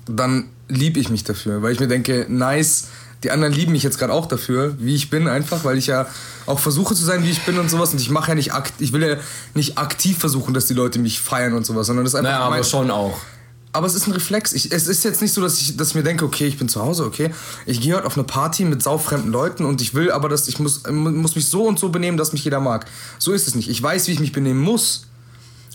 dann 0.07 0.45
liebe 0.69 0.99
ich 0.99 1.09
mich 1.09 1.23
dafür, 1.23 1.61
weil 1.61 1.73
ich 1.73 1.79
mir 1.79 1.87
denke, 1.87 2.25
nice, 2.29 2.87
die 3.23 3.31
anderen 3.31 3.53
lieben 3.53 3.71
mich 3.71 3.83
jetzt 3.83 3.97
gerade 3.97 4.13
auch 4.13 4.25
dafür, 4.25 4.75
wie 4.79 4.95
ich 4.95 5.09
bin 5.09 5.27
einfach, 5.27 5.63
weil 5.63 5.77
ich 5.77 5.87
ja 5.87 6.05
auch 6.45 6.59
versuche 6.59 6.93
zu 6.93 7.03
sein, 7.03 7.23
wie 7.23 7.31
ich 7.31 7.41
bin 7.43 7.57
und 7.57 7.69
sowas. 7.69 7.91
Und 7.91 7.99
ich 7.99 8.09
mache 8.09 8.29
ja 8.29 8.35
nicht 8.35 8.53
akt 8.53 8.73
ich 8.79 8.93
will 8.93 9.01
ja 9.01 9.17
nicht 9.53 9.77
aktiv 9.77 10.17
versuchen, 10.17 10.53
dass 10.53 10.67
die 10.67 10.73
Leute 10.73 10.99
mich 10.99 11.19
feiern 11.19 11.53
und 11.53 11.65
sowas, 11.65 11.87
sondern 11.87 12.05
das 12.05 12.13
ist 12.13 12.19
einfach 12.19 12.31
Naja, 12.31 12.45
aber 12.45 12.63
schon 12.63 12.91
auch. 12.91 13.19
Aber 13.73 13.85
es 13.87 13.95
ist 13.95 14.07
ein 14.07 14.13
Reflex. 14.13 14.53
Ich, 14.53 14.71
es 14.71 14.87
ist 14.87 15.03
jetzt 15.03 15.21
nicht 15.21 15.33
so, 15.33 15.41
dass 15.41 15.59
ich, 15.61 15.77
dass 15.77 15.89
ich 15.89 15.95
mir 15.95 16.03
denke, 16.03 16.25
okay, 16.25 16.47
ich 16.47 16.57
bin 16.57 16.67
zu 16.69 16.81
Hause, 16.81 17.05
okay. 17.05 17.31
Ich 17.65 17.81
gehe 17.81 17.95
heute 17.95 18.05
auf 18.05 18.15
eine 18.15 18.23
Party 18.23 18.65
mit 18.65 18.81
saufremden 18.81 19.31
Leuten 19.31 19.65
und 19.65 19.81
ich 19.81 19.93
will 19.93 20.11
aber, 20.11 20.29
dass 20.29 20.47
ich 20.47 20.59
muss, 20.59 20.83
muss 20.89 21.35
mich 21.35 21.45
so 21.47 21.67
und 21.67 21.77
so 21.77 21.89
benehmen, 21.89 22.17
dass 22.17 22.33
mich 22.33 22.43
jeder 22.43 22.59
mag. 22.59 22.85
So 23.19 23.33
ist 23.33 23.47
es 23.47 23.55
nicht. 23.55 23.69
Ich 23.69 23.81
weiß, 23.81 24.07
wie 24.07 24.11
ich 24.13 24.19
mich 24.19 24.31
benehmen 24.31 24.61
muss. 24.61 25.03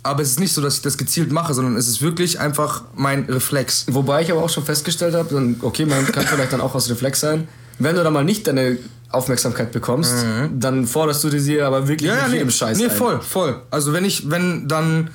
Aber 0.05 0.21
es 0.23 0.31
ist 0.31 0.41
nicht 0.41 0.53
so, 0.53 0.61
dass 0.61 0.77
ich 0.77 0.83
das 0.83 0.99
gezielt 0.99 1.31
mache, 1.31 1.55
sondern 1.55 1.77
es 1.77 1.87
ist 1.87 2.03
wirklich 2.03 2.41
einfach 2.41 2.83
mein 2.97 3.25
Reflex. 3.27 3.85
Wobei 3.89 4.23
ich 4.23 4.33
aber 4.33 4.43
auch 4.43 4.51
schon 4.51 4.65
festgestellt 4.65 5.15
habe, 5.15 5.55
okay, 5.63 5.87
man 5.87 6.05
kann 6.07 6.27
vielleicht 6.27 6.53
dann 6.53 6.61
auch 6.61 6.75
aus 6.75 6.91
Reflex 6.91 7.21
sein. 7.21 7.47
Wenn 7.79 7.95
du 7.95 8.03
dann 8.03 8.13
mal 8.13 8.25
nicht 8.25 8.49
deine 8.49 8.79
Aufmerksamkeit 9.11 9.71
bekommst, 9.71 10.13
dann 10.59 10.87
forderst 10.89 11.23
du 11.23 11.31
dir 11.31 11.67
aber 11.67 11.87
wirklich 11.87 12.11
Mhm. 12.11 12.17
Ja, 12.17 12.17
ja, 12.17 12.23
mit 12.23 12.33
nee, 12.33 12.39
jedem 12.39 12.51
Scheiß 12.51 12.79
nee 12.79 12.85
ein. 12.87 12.91
voll, 12.91 13.21
voll. 13.21 13.61
Also 13.71 13.93
wenn 13.93 14.05
ich, 14.05 14.29
wenn 14.29 14.67
dann, 14.67 15.11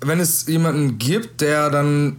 wenn 0.00 0.20
es 0.20 0.46
jemanden 0.46 0.98
gibt, 0.98 1.40
der 1.40 1.70
dann 1.70 2.16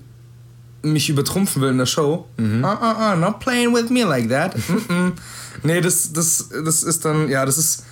mich 0.81 1.09
übertrumpfen 1.09 1.61
will 1.61 1.69
in 1.69 1.77
der 1.77 1.85
Show, 1.85 2.25
Mhm. 2.37 2.63
ah, 2.63 2.77
ah, 2.81 3.11
ah, 3.11 3.15
not 3.15 3.39
playing 3.39 3.73
with 3.73 3.89
me 3.89 4.03
like 4.03 4.29
that. 4.29 4.55
mm 4.55 4.81
-mm. 4.87 5.11
Nee, 5.63 5.81
das, 5.81 6.13
das, 6.13 6.49
das 6.65 6.83
ist 6.83 7.03
dann, 7.03 7.27
ja, 7.29 7.45
das 7.45 7.57
ist, 7.57 7.83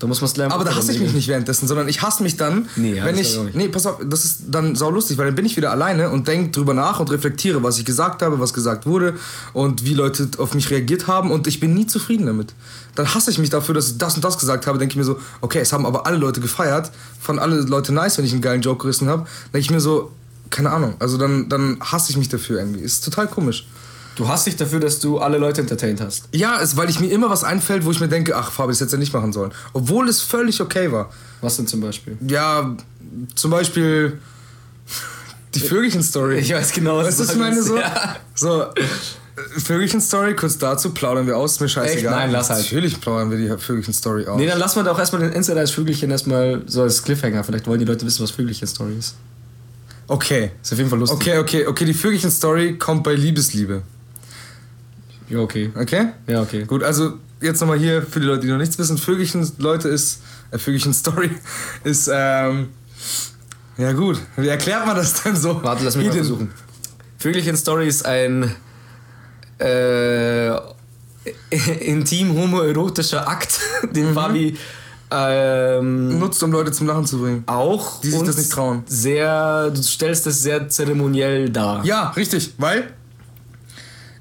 Da 0.00 0.08
muss 0.08 0.20
man 0.20 0.28
es 0.28 0.36
lernen. 0.36 0.52
aber 0.52 0.64
da 0.64 0.74
hasse 0.74 0.92
ich 0.92 0.98
mich 0.98 1.12
nicht 1.12 1.28
währenddessen, 1.28 1.68
sondern 1.68 1.88
ich 1.88 2.02
hasse 2.02 2.22
mich 2.24 2.36
dann, 2.36 2.68
Nee, 2.74 3.00
wenn 3.02 3.16
ich, 3.16 3.36
ich 3.38 3.54
nee, 3.54 3.68
pass 3.68 3.86
auf, 3.86 4.00
das 4.04 4.24
ist 4.24 4.42
dann 4.48 4.74
saulustig, 4.74 5.18
weil 5.18 5.26
dann 5.26 5.36
bin 5.36 5.46
ich 5.46 5.56
wieder 5.56 5.70
alleine 5.70 6.10
und 6.10 6.26
denke 6.26 6.50
drüber 6.50 6.74
nach 6.74 6.98
und 6.98 7.10
reflektiere, 7.12 7.62
was 7.62 7.78
ich 7.78 7.84
gesagt 7.84 8.20
habe, 8.20 8.40
was 8.40 8.52
gesagt 8.52 8.86
wurde 8.86 9.14
und 9.52 9.84
wie 9.84 9.94
Leute 9.94 10.28
auf 10.38 10.52
mich 10.52 10.68
reagiert 10.70 11.06
haben 11.06 11.30
und 11.30 11.46
ich 11.46 11.60
bin 11.60 11.74
nie 11.74 11.86
zufrieden 11.86 12.26
damit. 12.26 12.54
Dann 12.96 13.14
hasse 13.14 13.30
ich 13.30 13.38
mich 13.38 13.50
dafür, 13.50 13.74
dass 13.74 13.88
ich 13.92 13.98
das 13.98 14.16
und 14.16 14.24
das 14.24 14.36
gesagt 14.36 14.66
habe, 14.66 14.78
denke 14.78 14.92
ich 14.92 14.96
mir 14.96 15.04
so, 15.04 15.18
okay, 15.40 15.60
es 15.60 15.72
haben 15.72 15.86
aber 15.86 16.06
alle 16.06 16.16
Leute 16.16 16.40
gefeiert, 16.40 16.90
fanden 17.20 17.40
alle 17.40 17.60
Leute 17.60 17.92
nice, 17.94 18.18
wenn 18.18 18.24
ich 18.24 18.32
einen 18.32 18.42
geilen 18.42 18.62
Joke 18.62 18.82
gerissen 18.82 19.08
habe, 19.08 19.26
denke 19.52 19.60
ich 19.60 19.70
mir 19.70 19.80
so, 19.80 20.10
keine 20.50 20.70
Ahnung, 20.70 20.94
also 20.98 21.18
dann, 21.18 21.48
dann 21.48 21.78
hasse 21.80 22.10
ich 22.10 22.16
mich 22.16 22.28
dafür 22.28 22.58
irgendwie. 22.58 22.80
Ist 22.80 23.04
total 23.04 23.28
komisch. 23.28 23.66
Du 24.16 24.28
hasst 24.28 24.46
dich 24.46 24.56
dafür, 24.56 24.78
dass 24.80 25.00
du 25.00 25.18
alle 25.18 25.38
Leute 25.38 25.60
entertained 25.60 26.00
hast. 26.00 26.28
Ja, 26.32 26.56
ist, 26.58 26.76
weil 26.76 26.88
ich 26.88 27.00
mir 27.00 27.08
immer 27.10 27.30
was 27.30 27.42
einfällt, 27.42 27.84
wo 27.84 27.90
ich 27.90 27.98
mir 28.00 28.08
denke, 28.08 28.36
ach, 28.36 28.52
Fabi, 28.52 28.72
das 28.72 28.80
hätte 28.80 28.92
ja 28.92 28.98
nicht 28.98 29.12
machen 29.12 29.32
sollen. 29.32 29.52
Obwohl 29.72 30.08
es 30.08 30.20
völlig 30.22 30.60
okay 30.60 30.92
war. 30.92 31.10
Was 31.40 31.56
denn 31.56 31.66
zum 31.66 31.80
Beispiel? 31.80 32.16
Ja, 32.28 32.76
zum 33.34 33.50
Beispiel 33.50 34.18
die 35.54 35.60
Vögelchen-Story. 35.60 36.38
Ich 36.38 36.52
weiß 36.52 36.72
genau, 36.72 36.98
was 36.98 37.16
du 37.16 37.22
du, 37.22 37.28
was 37.28 37.34
ich 37.34 37.40
meine? 37.40 37.62
So, 37.62 37.76
Ja. 37.78 38.16
so 38.34 38.62
äh, 38.62 38.70
Vögelchen-Story, 39.58 40.36
kurz 40.36 40.58
dazu, 40.58 40.90
plaudern 40.90 41.26
wir 41.26 41.36
aus, 41.36 41.52
ist 41.52 41.60
mir 41.60 41.68
scheißegal. 41.68 41.96
Echt? 42.12 42.20
Nein, 42.20 42.30
lass 42.30 42.50
halt. 42.50 42.62
Natürlich 42.62 43.00
plaudern 43.00 43.30
wir 43.30 43.38
die 43.38 43.48
Vögelchen-Story 43.62 44.26
aus. 44.26 44.38
Nee, 44.38 44.46
dann 44.46 44.58
lassen 44.58 44.76
wir 44.76 44.84
doch 44.84 44.98
erstmal 44.98 45.22
den 45.22 45.32
Insider 45.32 45.60
als 45.60 45.70
Vögelchen 45.72 46.10
erstmal 46.10 46.62
so 46.66 46.82
als 46.82 47.02
Cliffhanger. 47.02 47.42
Vielleicht 47.44 47.66
wollen 47.66 47.80
die 47.80 47.84
Leute 47.84 48.06
wissen, 48.06 48.22
was 48.22 48.30
Vögelchen-Story 48.30 48.94
ist. 48.98 49.16
okay. 50.08 50.52
Ist 50.62 50.72
auf 50.72 50.78
jeden 50.78 50.90
Fall 50.90 50.98
lustig. 51.00 51.18
Okay, 51.20 51.38
okay, 51.38 51.66
okay, 51.66 51.84
die 51.84 51.94
Vögelchen-Story 51.94 52.78
kommt 52.78 53.02
bei 53.04 53.14
Liebesliebe. 53.14 53.82
Ja, 55.28 55.38
okay. 55.38 55.70
Okay? 55.74 56.08
Ja, 56.26 56.42
okay. 56.42 56.64
Gut, 56.64 56.82
also 56.82 57.14
jetzt 57.40 57.60
nochmal 57.60 57.78
hier 57.78 58.02
für 58.02 58.20
die 58.20 58.26
Leute, 58.26 58.42
die 58.42 58.48
noch 58.48 58.58
nichts 58.58 58.78
wissen. 58.78 58.98
Vögelchen, 58.98 59.50
Leute, 59.58 59.88
ist, 59.88 60.20
äh, 60.50 60.58
Vögelchen 60.58 60.92
Story 60.94 61.30
ist, 61.84 62.10
ähm, 62.12 62.68
ja 63.76 63.92
gut, 63.92 64.18
wie 64.36 64.48
erklärt 64.48 64.86
man 64.86 64.96
das 64.96 65.22
denn 65.22 65.34
so? 65.36 65.60
Warte, 65.62 65.84
lass 65.84 65.96
mich 65.96 66.06
mal 66.06 66.12
versuchen. 66.14 66.50
Vögelchen 67.18 67.56
Story 67.56 67.88
ist 67.88 68.04
ein 68.06 68.54
äh, 69.58 70.50
intim 71.80 72.34
homoerotischer 72.36 73.26
Akt, 73.28 73.60
den 73.94 74.10
Mhm. 74.10 74.14
Fabi 74.14 74.56
ähm, 75.10 76.18
Nutzt, 76.18 76.42
um 76.42 76.50
Leute 76.50 76.72
zum 76.72 76.86
Lachen 76.86 77.06
zu 77.06 77.20
bringen. 77.20 77.44
auch 77.46 78.00
Die 78.00 78.10
sich 78.10 78.22
das 78.22 78.36
nicht 78.36 78.50
trauen. 78.50 78.82
Sehr, 78.86 79.70
du 79.70 79.82
stellst 79.82 80.26
das 80.26 80.42
sehr 80.42 80.68
zeremoniell 80.68 81.50
dar. 81.50 81.84
Ja, 81.84 82.10
richtig, 82.10 82.54
weil 82.58 82.90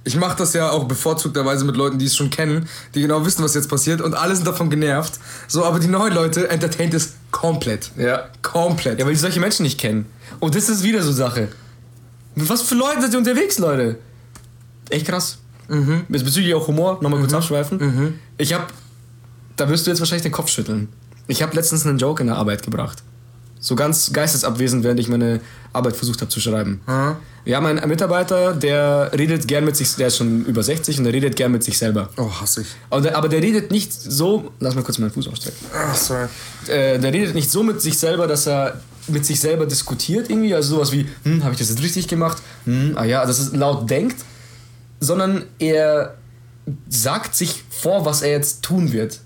ich 0.04 0.16
mache 0.18 0.38
das 0.38 0.54
ja 0.54 0.70
auch 0.70 0.86
bevorzugterweise 0.86 1.64
mit 1.66 1.78
Leuten, 1.78 1.98
die 1.98 2.06
es 2.06 2.16
schon 2.16 2.30
kennen, 2.30 2.68
die 2.94 3.02
genau 3.02 3.26
wissen, 3.26 3.44
was 3.44 3.54
jetzt 3.54 3.70
passiert 3.70 4.02
und 4.02 4.14
alle 4.16 4.36
sind 4.36 4.46
davon 4.46 4.70
genervt. 4.70 5.20
So, 5.48 5.64
aber 5.64 5.80
die 5.80 5.88
neuen 5.88 6.14
Leute 6.14 6.50
entertaint 6.50 6.94
es 6.94 7.14
komplett. 7.32 7.92
Ja. 7.98 8.28
Komplett. 8.42 9.00
Ja, 9.00 9.06
weil 9.06 9.14
die 9.14 9.20
solche 9.20 9.40
Menschen 9.40 9.64
nicht 9.64 9.80
kennen. 9.80 10.06
Und 10.40 10.56
das 10.56 10.68
ist 10.70 10.84
wieder 10.84 11.02
so 11.02 11.12
Sache. 11.12 11.48
Mit 12.36 12.50
was 12.50 12.64
für 12.64 12.76
Leuten 12.76 13.02
seid 13.02 13.14
ihr 13.14 13.20
unterwegs, 13.20 13.60
Leute? 13.60 13.98
Echt 14.90 15.08
krass. 15.08 15.38
Mhm. 15.70 16.06
Bezüglich 16.10 16.54
auch 16.54 16.68
Humor, 16.68 17.00
nochmal 17.02 17.20
kurz 17.20 17.34
abschweifen. 17.34 18.20
Ich 18.38 18.54
hab, 18.54 18.74
da 19.56 19.70
wirst 19.70 19.86
du 19.86 19.92
jetzt 19.92 20.00
wahrscheinlich 20.00 20.24
den 20.24 20.32
Kopf 20.32 20.50
schütteln. 20.50 20.90
Ich 21.28 21.42
habe 21.42 21.56
letztens 21.56 21.86
einen 21.86 21.98
Joke 21.98 22.22
in 22.22 22.28
der 22.28 22.36
Arbeit 22.36 22.64
gebracht. 22.64 23.04
So 23.64 23.76
ganz 23.76 24.12
geistesabwesend, 24.12 24.84
während 24.84 25.00
ich 25.00 25.08
meine 25.08 25.40
Arbeit 25.72 25.96
versucht 25.96 26.20
habe 26.20 26.30
zu 26.30 26.42
schreiben. 26.42 26.82
Aha. 26.86 27.16
Wir 27.46 27.56
haben 27.56 27.66
einen 27.66 27.88
Mitarbeiter, 27.88 28.54
der 28.54 29.10
redet 29.18 29.48
gern 29.48 29.64
mit 29.64 29.78
sich, 29.78 29.96
der 29.96 30.08
ist 30.08 30.18
schon 30.18 30.44
über 30.46 30.62
60 30.62 30.98
und 30.98 31.06
der 31.06 31.14
redet 31.14 31.38
gern 31.38 31.50
mit 31.50 31.64
sich 31.64 31.78
selber. 31.78 32.10
Oh, 32.18 32.30
hasse 32.30 32.62
ich. 32.62 32.68
Aber 32.90 33.02
der, 33.02 33.18
aber 33.18 33.30
der 33.30 33.42
redet 33.42 33.72
nicht 33.72 33.94
so, 33.94 34.52
lass 34.60 34.76
mal 34.76 34.84
kurz 34.84 34.98
meinen 34.98 35.12
Fuß 35.12 35.30
ausstrecken 35.30 35.58
Ach, 35.74 35.96
sorry. 35.96 36.28
äh, 36.68 37.00
der 37.00 37.14
redet 37.14 37.36
nicht 37.36 37.50
so 37.50 37.64
mit 37.64 37.82
sich 37.82 37.98
selber, 37.98 38.28
dass 38.28 38.48
er 38.48 38.82
mit 39.08 39.26
sich 39.26 39.40
selber 39.40 39.66
diskutiert 39.66 40.30
irgendwie, 40.30 40.54
also 40.54 40.76
sowas 40.76 40.92
wie, 40.92 41.08
hm, 41.24 41.42
habe 41.44 41.54
ich 41.54 41.60
das 41.60 41.70
jetzt 41.70 41.82
richtig 41.82 42.10
gemacht? 42.10 42.42
Hm, 42.66 42.94
ah 42.96 43.06
ja, 43.06 43.26
dass 43.26 43.40
es 43.40 43.54
laut 43.54 43.90
denkt, 43.90 44.26
sondern 45.00 45.46
er 45.58 46.16
sagt 46.90 47.34
sich 47.34 47.64
vor, 47.70 48.06
was 48.06 48.24
er 48.24 48.32
jetzt 48.32 48.62
tun 48.62 48.92
wird. 48.92 49.22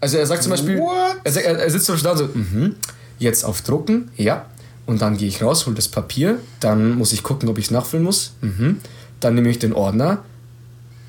Also 0.00 0.16
er 0.16 0.26
sagt 0.26 0.42
zum 0.42 0.50
Beispiel, 0.50 0.78
What? 0.78 1.16
er, 1.24 1.36
er, 1.36 1.70
sitzt 1.70 1.86
zum 1.86 1.94
Beispiel 1.94 2.10
da 2.10 2.16
so, 2.16 2.24
mhm, 2.32 2.76
jetzt 3.18 3.44
auf 3.44 3.62
Drucken, 3.62 4.10
ja, 4.16 4.46
und 4.86 5.02
dann 5.02 5.16
gehe 5.16 5.28
ich 5.28 5.42
raus, 5.42 5.66
hole 5.66 5.74
das 5.76 5.88
Papier, 5.88 6.38
dann 6.60 6.96
muss 6.96 7.12
ich 7.12 7.22
gucken, 7.22 7.48
ob 7.48 7.58
ich 7.58 7.66
es 7.66 7.70
nachfüllen 7.70 8.04
muss, 8.04 8.34
mhm. 8.40 8.78
dann 9.20 9.34
nehme 9.34 9.48
ich 9.48 9.58
den 9.58 9.72
Ordner, 9.72 10.22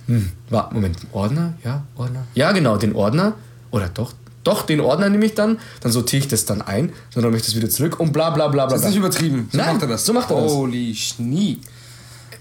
hm, 0.07 0.31
warte, 0.49 0.73
Moment, 0.73 0.97
Ordner? 1.11 1.53
Ja, 1.63 1.83
Ordner? 1.95 2.25
Ja, 2.33 2.51
genau, 2.53 2.77
den 2.77 2.95
Ordner. 2.95 3.33
Oder 3.71 3.89
doch, 3.89 4.13
doch, 4.43 4.65
den 4.65 4.79
Ordner 4.79 5.09
nehme 5.09 5.25
ich 5.25 5.35
dann. 5.35 5.59
Dann 5.81 5.91
sortiere 5.91 6.21
ich 6.21 6.27
das 6.29 6.45
dann 6.45 6.61
ein. 6.61 6.93
Dann 7.13 7.25
räume 7.25 7.35
ich 7.35 7.43
das 7.43 7.55
wieder 7.55 7.69
zurück 7.69 7.99
und 7.99 8.13
bla 8.13 8.29
bla 8.29 8.47
bla 8.47 8.65
bla. 8.65 8.75
Das 8.75 8.83
ist 8.83 8.87
nicht 8.87 8.97
übertrieben. 8.97 9.49
So 9.51 9.57
Nein, 9.57 9.73
macht 9.73 9.81
er 9.81 9.87
das. 9.89 10.05
so 10.05 10.13
macht 10.13 10.31
er 10.31 10.41
das. 10.41 10.51
Holy 10.51 10.95
Schnie. 10.95 11.59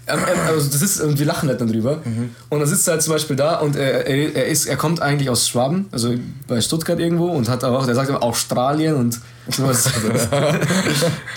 Ähm, 0.09 0.21
ähm, 0.21 0.38
also 0.47 0.71
das 0.71 0.83
ist, 0.83 1.01
und 1.01 1.19
wir 1.19 1.27
lachen 1.27 1.49
halt 1.49 1.61
dann 1.61 1.69
drüber. 1.69 2.01
Und 2.49 2.61
dann 2.61 2.69
sitzt 2.69 2.87
er 2.88 2.92
halt 2.92 3.03
zum 3.03 3.12
Beispiel 3.14 3.35
da 3.37 3.57
und 3.57 3.75
er, 3.77 4.07
er, 4.07 4.47
ist, 4.47 4.66
er 4.66 4.77
kommt 4.77 5.03
eigentlich 5.03 5.29
aus 5.31 5.49
Schwaben, 5.49 5.87
also 5.90 6.14
bei 6.47 6.61
Stuttgart 6.61 6.99
irgendwo 7.01 7.27
und 7.27 7.49
hat 7.49 7.64
aber 7.64 7.79
auch, 7.81 7.87
der 7.87 7.95
sagt 7.97 8.09
immer 8.09 8.23
Australien 8.23 8.95
und 8.95 9.21
sowas. 9.49 9.90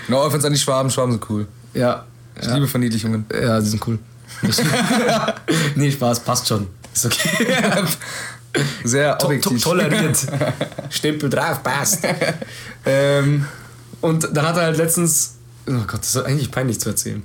No 0.08 0.21
offense 0.23 0.45
an 0.47 0.53
die 0.53 0.60
Schwaben, 0.60 0.89
Schwaben 0.91 1.12
sind 1.13 1.29
cool. 1.29 1.47
ja. 1.73 2.05
Ich 2.39 2.45
Ja, 2.47 2.53
liebe 2.55 2.67
Verniedlichungen. 2.67 3.25
ja, 3.34 3.60
die 3.60 3.67
sind 3.67 3.86
cool. 3.88 3.99
nee, 5.75 5.91
Spaß, 5.91 6.21
passt 6.21 6.47
schon. 6.47 6.67
Ist 6.93 7.05
okay. 7.05 7.47
Sehr 8.84 9.17
To 9.17 9.27
to 9.27 9.27
objektiv. 9.27 9.63
toleriert. 9.63 10.17
Stempel 10.89 11.29
drauf, 11.29 11.62
passt. 11.62 11.99
ähm, 12.86 13.45
und 14.01 14.27
dann 14.32 14.47
hat 14.47 14.55
er 14.58 14.63
halt 14.63 14.77
letztens, 14.77 15.36
oh 15.67 15.73
Gott, 15.86 15.99
das 16.01 16.15
ist 16.15 16.23
eigentlich 16.23 16.49
peinlich 16.51 16.79
zu 16.79 16.89
erzählen. 16.89 17.21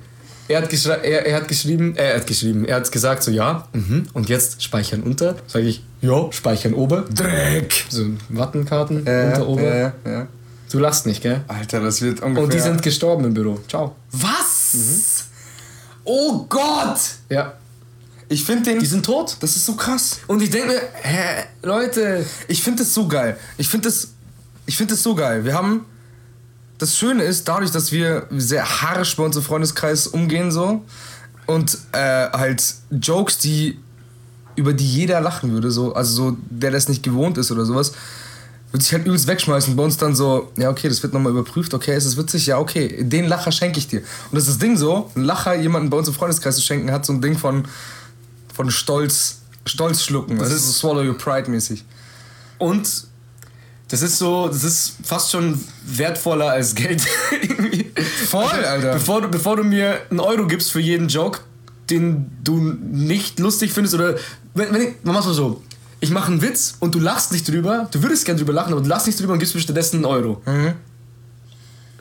Er 0.46 0.61
hat, 0.62 0.72
er, 0.72 1.26
er 1.26 1.37
hat 1.37 1.48
geschrieben, 1.48 1.96
äh, 1.96 2.11
er 2.11 2.16
hat 2.16 2.26
geschrieben, 2.26 2.64
er 2.66 2.76
hat 2.76 2.92
gesagt 2.92 3.22
so, 3.22 3.30
ja, 3.30 3.66
mhm, 3.72 4.07
und 4.12 4.28
jetzt 4.28 4.62
speichern 4.62 5.02
unter. 5.02 5.37
Sag 5.46 5.62
ich, 5.62 5.83
ja, 6.02 6.30
speichern 6.33 6.74
ober. 6.74 7.02
Dreck. 7.14 7.87
So 7.88 8.04
Wattenkarten, 8.28 9.07
Äh, 9.07 9.26
unter, 9.28 9.48
ober. 9.48 9.62
äh, 9.62 9.92
ja. 10.04 10.26
Du 10.70 10.78
lachst 10.80 11.07
nicht, 11.07 11.22
gell? 11.22 11.42
Alter, 11.48 11.80
das 11.80 12.02
wird 12.02 12.20
ungefähr... 12.20 12.44
Und 12.44 12.52
die 12.52 12.59
sind 12.61 12.83
gestorben 12.83 13.24
im 13.24 13.33
Büro. 13.35 13.59
Ciao. 13.68 13.94
Was? 14.11 15.26
Oh 16.04 16.44
Gott! 16.48 16.98
Ja. 17.30 17.54
Ich 18.28 18.44
finde 18.44 18.70
den... 18.70 18.80
Die 18.80 18.87
sind 18.87 19.07
tot. 19.07 19.37
das 19.40 19.54
ist 19.57 19.64
so 19.64 19.74
krass. 19.74 20.18
Und 20.26 20.42
ich 20.42 20.50
denke 20.50 20.68
mir, 20.68 20.80
hä, 21.02 21.44
Leute, 21.62 22.24
Ich 22.48 22.61
finde 22.62 22.80
das 22.83 22.92
so 22.92 23.07
geil. 23.07 23.37
Ich 23.57 23.68
finde 23.68 23.88
das, 23.88 24.09
ich 24.66 24.76
finde 24.76 24.94
das 24.94 25.02
so 25.02 25.14
geil. 25.14 25.44
Wir 25.44 25.54
haben, 25.54 25.87
das 26.78 26.96
Schöne 26.96 27.22
ist, 27.22 27.48
dadurch, 27.48 27.70
dass 27.70 27.92
wir 27.92 28.26
sehr 28.30 28.82
harsch 28.82 29.16
bei 29.16 29.22
uns 29.24 29.37
im 29.37 29.42
Freundeskreis 29.42 30.06
umgehen 30.06 30.50
so 30.50 30.84
und 31.46 31.78
äh, 31.92 32.28
halt 32.30 32.62
Jokes, 32.90 33.38
die 33.38 33.78
über 34.56 34.72
die 34.72 34.87
jeder 34.87 35.20
lachen 35.20 35.52
würde, 35.52 35.70
so, 35.70 35.94
also 35.94 36.30
so, 36.30 36.37
der 36.48 36.70
das 36.70 36.88
nicht 36.88 37.02
gewohnt 37.02 37.38
ist 37.38 37.50
oder 37.50 37.64
sowas, 37.64 37.92
würde 38.70 38.84
sich 38.84 38.92
halt 38.92 39.06
übelst 39.06 39.26
wegschmeißen. 39.26 39.76
Bei 39.76 39.84
uns 39.84 39.96
dann 39.96 40.16
so, 40.16 40.50
ja 40.56 40.68
okay, 40.70 40.88
das 40.88 41.02
wird 41.02 41.12
nochmal 41.12 41.32
überprüft, 41.32 41.74
okay, 41.74 41.96
ist 41.96 42.06
es 42.06 42.16
witzig, 42.16 42.46
ja 42.46 42.58
okay, 42.58 43.04
den 43.04 43.26
Lacher 43.26 43.52
schenke 43.52 43.78
ich 43.78 43.88
dir. 43.88 44.00
Und 44.00 44.34
das 44.34 44.44
ist 44.44 44.54
das 44.54 44.58
Ding 44.58 44.76
so, 44.76 45.10
ein 45.14 45.22
Lacher 45.22 45.54
jemanden 45.54 45.90
bei 45.90 45.96
uns 45.96 46.08
im 46.08 46.14
Freundeskreis 46.14 46.56
zu 46.56 46.62
schenken, 46.62 46.90
hat 46.90 47.06
so 47.06 47.12
ein 47.12 47.20
Ding 47.20 47.38
von, 47.38 47.64
von 48.52 48.70
Stolz, 48.70 49.38
Stolz 49.64 50.02
schlucken. 50.02 50.38
Das, 50.38 50.48
Das 50.48 50.58
ist 50.58 50.66
so 50.66 50.88
Swallow 50.88 51.08
Your 51.08 51.16
Pride 51.16 51.50
mäßig. 51.50 51.84
Und 52.58 53.06
das 53.88 54.02
ist 54.02 54.18
so, 54.18 54.48
das 54.48 54.64
ist 54.64 54.96
fast 55.04 55.30
schon 55.30 55.60
wertvoller 55.84 56.50
als 56.50 56.74
Geld. 56.74 57.02
Irgendwie. 57.42 57.92
Voll, 58.28 58.44
Alter. 58.44 58.92
Bevor 58.94 59.20
du, 59.20 59.28
bevor 59.28 59.56
du 59.56 59.64
mir 59.64 60.00
einen 60.10 60.20
Euro 60.20 60.46
gibst 60.46 60.72
für 60.72 60.80
jeden 60.80 61.08
Joke, 61.08 61.40
den 61.90 62.30
du 62.42 62.56
nicht 62.58 63.38
lustig 63.38 63.72
findest, 63.72 63.94
oder 63.94 64.16
wenn, 64.54 64.72
wenn 64.72 64.82
ich, 64.82 64.88
man 65.02 65.14
macht 65.14 65.26
mal 65.26 65.34
so, 65.34 65.62
ich 66.00 66.10
mache 66.10 66.32
einen 66.32 66.42
Witz 66.42 66.76
und 66.80 66.94
du 66.94 66.98
lachst 66.98 67.32
nicht 67.32 67.46
drüber, 67.48 67.88
du 67.90 68.02
würdest 68.02 68.24
gern 68.24 68.36
drüber 68.36 68.52
lachen, 68.52 68.72
aber 68.72 68.82
du 68.82 68.88
lachst 68.88 69.06
nicht 69.06 69.20
drüber 69.20 69.34
und 69.34 69.38
gibst 69.38 69.54
mir 69.54 69.60
stattdessen 69.60 69.96
einen 69.96 70.06
Euro. 70.06 70.42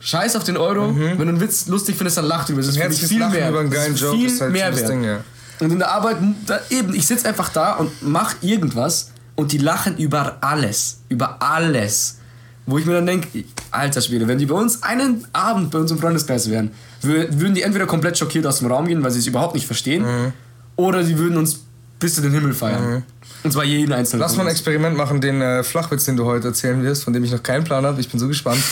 Scheiß 0.00 0.36
auf 0.36 0.44
den 0.44 0.56
Euro. 0.56 0.94
Wenn 0.94 1.16
du 1.18 1.22
einen 1.24 1.40
Witz 1.40 1.66
lustig 1.66 1.96
findest, 1.96 2.18
dann 2.18 2.26
lach 2.26 2.44
drüber. 2.44 2.60
Das 2.60 2.68
ist 2.68 2.78
für 2.78 2.88
mich 2.88 3.06
viel 3.06 3.20
Lachen 3.20 3.32
mehr. 3.32 3.50
über 3.50 3.60
einen 3.60 3.70
Das 3.70 3.78
geilen 3.78 3.94
ist 3.94 4.00
Joke 4.00 4.16
viel 4.18 4.26
ist 4.26 4.40
halt 4.40 4.52
mehr 4.52 4.70
das 4.70 4.80
wert. 4.80 4.90
Ding, 4.90 5.04
ja. 5.04 5.20
Und 5.60 5.70
in 5.70 5.78
der 5.78 5.90
Arbeit, 5.90 6.16
da 6.46 6.60
eben, 6.70 6.94
ich 6.94 7.06
sitze 7.06 7.28
einfach 7.28 7.48
da 7.50 7.74
und 7.74 7.90
mach 8.02 8.34
irgendwas 8.42 9.10
und 9.36 9.52
die 9.52 9.58
lachen 9.58 9.96
über 9.98 10.38
alles. 10.40 10.98
Über 11.08 11.40
alles. 11.42 12.18
Wo 12.66 12.78
ich 12.78 12.86
mir 12.86 12.94
dann 12.94 13.06
denke, 13.06 13.44
alter 13.70 14.00
Schwede, 14.00 14.26
wenn 14.26 14.38
die 14.38 14.46
bei 14.46 14.54
uns 14.54 14.82
einen 14.82 15.26
Abend 15.34 15.70
bei 15.70 15.78
uns 15.78 15.90
im 15.90 15.98
Freundeskreis 15.98 16.48
wären, 16.48 16.70
wür- 17.02 17.28
würden 17.38 17.54
die 17.54 17.62
entweder 17.62 17.84
komplett 17.86 18.16
schockiert 18.16 18.46
aus 18.46 18.60
dem 18.60 18.68
Raum 18.68 18.86
gehen, 18.86 19.02
weil 19.02 19.10
sie 19.10 19.18
es 19.18 19.26
überhaupt 19.26 19.54
nicht 19.54 19.66
verstehen, 19.66 20.02
Mhm. 20.02 20.32
oder 20.76 21.04
sie 21.04 21.18
würden 21.18 21.36
uns 21.36 21.60
bis 22.00 22.14
zu 22.14 22.22
den 22.22 22.32
Himmel 22.32 22.54
feiern. 22.54 23.02
Und 23.42 23.52
zwar 23.52 23.64
jeden 23.64 23.92
einzelnen. 23.92 24.20
Lass 24.20 24.36
mal 24.36 24.44
ein. 24.44 24.48
Experiment 24.48 24.96
machen, 24.96 25.20
den 25.20 25.42
äh, 25.42 25.62
Flachwitz, 25.62 26.04
den 26.04 26.16
du 26.16 26.24
heute 26.24 26.48
erzählen 26.48 26.82
wirst, 26.82 27.04
von 27.04 27.12
dem 27.12 27.22
ich 27.24 27.30
noch 27.32 27.42
keinen 27.42 27.64
Plan 27.64 27.84
habe. 27.84 28.00
Ich 28.00 28.08
bin 28.08 28.18
so 28.18 28.26
gespannt. 28.28 28.62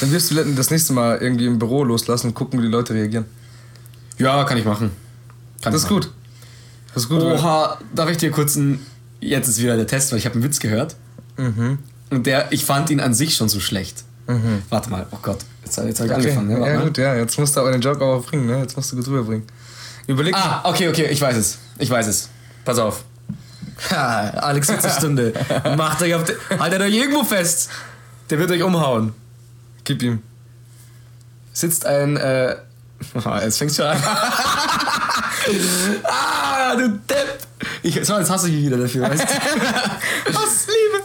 Dann 0.00 0.10
wirst 0.10 0.30
du 0.30 0.42
das 0.54 0.70
nächste 0.70 0.94
Mal 0.94 1.18
irgendwie 1.18 1.44
im 1.46 1.58
Büro 1.58 1.84
loslassen 1.84 2.28
und 2.28 2.34
gucken, 2.34 2.58
wie 2.58 2.64
die 2.64 2.70
Leute 2.72 2.94
reagieren. 2.94 3.26
Ja, 4.16 4.42
kann 4.44 4.56
ich 4.56 4.64
machen. 4.64 4.90
Kann 5.60 5.72
Das 5.74 5.82
ich 5.82 5.86
ist 5.86 5.94
gut. 5.94 6.10
Das 6.94 7.02
ist 7.04 7.08
gut. 7.10 7.20
Oha, 7.20 7.76
darf 7.94 8.08
ich 8.10 8.16
dir 8.16 8.30
kurz 8.30 8.56
ein. 8.56 8.80
Jetzt 9.22 9.48
ist 9.48 9.62
wieder 9.62 9.76
der 9.76 9.86
Test, 9.86 10.10
weil 10.12 10.18
ich 10.18 10.26
habe 10.26 10.34
einen 10.34 10.44
Witz 10.44 10.58
gehört. 10.58 10.96
Mhm. 11.36 11.78
Und 12.10 12.26
der, 12.26 12.50
ich 12.52 12.64
fand 12.64 12.90
ihn 12.90 13.00
an 13.00 13.14
sich 13.14 13.36
schon 13.36 13.48
so 13.48 13.60
schlecht. 13.60 14.04
Warte 14.70 14.88
mal, 14.90 15.06
oh 15.10 15.18
Gott, 15.22 15.38
jetzt, 15.64 15.76
jetzt 15.78 16.00
habe 16.00 16.08
ich 16.08 16.14
Okay. 16.14 16.14
angefangen. 16.14 16.48
Ne? 16.48 16.60
Warte 16.60 16.72
Ja, 16.72 16.78
mal. 16.78 16.84
gut, 16.86 16.98
ja. 16.98 17.14
Jetzt 17.14 17.38
musst 17.38 17.56
du 17.56 17.60
aber 17.60 17.72
den 17.72 17.80
Joke 17.80 18.04
auch 18.04 18.24
bringen, 18.24 18.46
ne? 18.46 18.58
Jetzt 18.60 18.76
musst 18.76 18.92
du 18.92 18.96
gut 18.96 19.06
rüberbringen. 19.08 19.46
Überleg 20.06 20.34
Ah, 20.34 20.60
okay, 20.64 20.88
okay, 20.88 21.06
ich 21.10 21.20
weiß 21.20 21.36
es. 21.36 21.58
Ich 21.78 21.90
weiß 21.90 22.06
es. 22.06 22.28
Pass 22.64 22.78
auf. 22.78 23.04
Ha, 23.90 24.30
Alex 24.30 24.68
Witzestunde. 24.68 25.32
Macht 25.76 26.00
euch 26.02 26.14
auf 26.14 26.24
den, 26.24 26.36
Haltet 26.58 26.80
euch 26.80 26.94
irgendwo 26.94 27.24
fest. 27.24 27.68
Der 28.30 28.38
wird 28.38 28.50
euch 28.50 28.62
umhauen. 28.62 29.12
gib 29.84 30.02
ihm. 30.02 30.22
Sitzt 31.52 31.84
ein. 31.86 32.16
Äh, 32.16 32.56
ah, 33.24 33.40
jetzt 33.42 33.58
fängt's 33.58 33.76
schon 33.76 33.86
an. 33.86 33.98
ah, 36.04 36.74
du 36.76 36.88
Depp. 37.08 37.21
Ich, 37.82 37.94
jetzt 37.96 38.10
hasse 38.10 38.48
ich 38.48 38.54
mich 38.54 38.66
wieder 38.66 38.78
dafür, 38.78 39.02
weißt 39.10 39.22
du? 39.24 39.26
Was, 40.34 40.66
Liebe? 40.66 41.04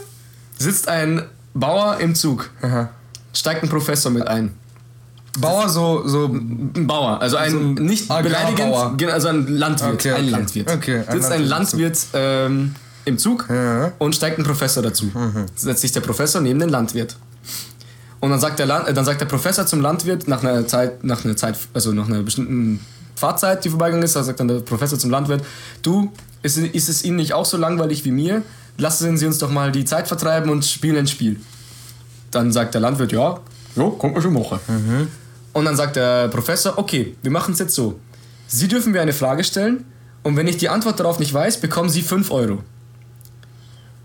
Sitzt 0.58 0.88
ein 0.88 1.22
Bauer 1.54 1.98
im 1.98 2.14
Zug. 2.14 2.50
Aha. 2.62 2.90
Steigt 3.32 3.62
ein 3.62 3.68
Professor 3.68 4.10
mit 4.12 4.26
ein. 4.26 4.54
Bauer 5.38 5.68
so, 5.68 6.06
so. 6.06 6.26
Ein 6.26 6.86
Bauer, 6.86 7.20
also 7.20 7.36
ein, 7.36 7.50
So 7.52 7.58
ein 7.58 7.74
nicht 7.74 8.08
beleidigend, 8.08 8.98
gen- 8.98 9.10
also 9.10 9.28
ein 9.28 9.46
Landwirt. 9.46 9.92
Okay, 9.94 10.10
ein 10.12 10.22
okay. 10.22 10.30
Landwirt. 10.30 10.70
Okay, 10.72 11.02
ein 11.06 11.12
Sitzt 11.12 11.30
ein 11.32 11.44
Landwirt 11.44 11.98
ähm, 12.14 12.74
im 13.04 13.18
Zug 13.18 13.46
Ja. 13.48 13.86
Mhm. 13.88 13.92
und 13.98 14.14
steigt 14.16 14.38
ein 14.38 14.44
Professor 14.44 14.82
dazu. 14.82 15.10
Setzt 15.54 15.82
sich 15.82 15.92
der 15.92 16.00
Professor 16.00 16.40
neben 16.40 16.58
den 16.58 16.68
Landwirt. 16.70 17.16
Und 18.20 18.30
dann 18.30 18.40
sagt 18.40 18.58
der, 18.58 18.66
Land, 18.66 18.88
äh, 18.88 18.94
dann 18.94 19.04
sagt 19.04 19.20
der 19.20 19.26
Professor 19.26 19.64
zum 19.64 19.80
Landwirt 19.80 20.26
nach 20.26 20.42
einer 20.42 20.66
Zeit, 20.66 21.04
nach 21.04 21.24
einer 21.24 21.36
Zeit, 21.36 21.56
also 21.72 21.92
nach 21.92 22.08
einer 22.08 22.22
bestimmten 22.22 22.80
Fahrzeit, 23.14 23.64
die 23.64 23.70
vorbeigegangen 23.70 24.04
ist, 24.04 24.16
da 24.16 24.24
sagt 24.24 24.40
dann 24.40 24.48
der 24.48 24.60
Professor 24.60 24.98
zum 24.98 25.10
Landwirt, 25.10 25.44
du, 25.82 26.10
ist, 26.42 26.58
ist 26.58 26.88
es 26.88 27.04
Ihnen 27.04 27.16
nicht 27.16 27.32
auch 27.32 27.44
so 27.44 27.56
langweilig 27.56 28.04
wie 28.04 28.10
mir? 28.10 28.42
Lassen 28.76 29.16
Sie 29.16 29.26
uns 29.26 29.38
doch 29.38 29.50
mal 29.50 29.72
die 29.72 29.84
Zeit 29.84 30.08
vertreiben 30.08 30.50
und 30.50 30.64
spielen 30.64 30.96
ein 30.96 31.08
Spiel. 31.08 31.40
Dann 32.30 32.52
sagt 32.52 32.74
der 32.74 32.80
Landwirt, 32.80 33.12
ja, 33.12 33.40
ja, 33.76 33.90
kommt 33.98 34.14
man 34.14 34.22
schon 34.22 34.32
machen. 34.32 34.60
Und 35.52 35.64
dann 35.64 35.76
sagt 35.76 35.96
der 35.96 36.28
Professor, 36.28 36.78
okay, 36.78 37.16
wir 37.22 37.30
machen 37.30 37.54
es 37.54 37.58
jetzt 37.58 37.74
so. 37.74 37.98
Sie 38.46 38.68
dürfen 38.68 38.92
mir 38.92 39.02
eine 39.02 39.12
Frage 39.12 39.44
stellen 39.44 39.84
und 40.22 40.36
wenn 40.36 40.46
ich 40.46 40.56
die 40.56 40.68
Antwort 40.68 41.00
darauf 41.00 41.18
nicht 41.18 41.32
weiß, 41.32 41.60
bekommen 41.60 41.88
Sie 41.88 42.02
5 42.02 42.30
Euro. 42.30 42.62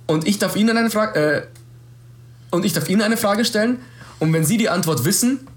Und 0.07 0.27
ich 0.27 0.39
darf 0.39 0.55
Ihnen 0.55 0.77
eine 0.77 0.89
Frage, 0.89 1.19
äh, 1.19 1.41
und 2.51 2.65
ich 2.65 2.73
darf 2.73 2.89
Ihnen 2.89 3.01
eine 3.01 3.17
Frage 3.17 3.45
stellen 3.45 3.79
und 4.19 4.33
wenn 4.33 4.45
Sie 4.45 4.57
die 4.57 4.69
Antwort 4.69 5.05
wissen, 5.05 5.47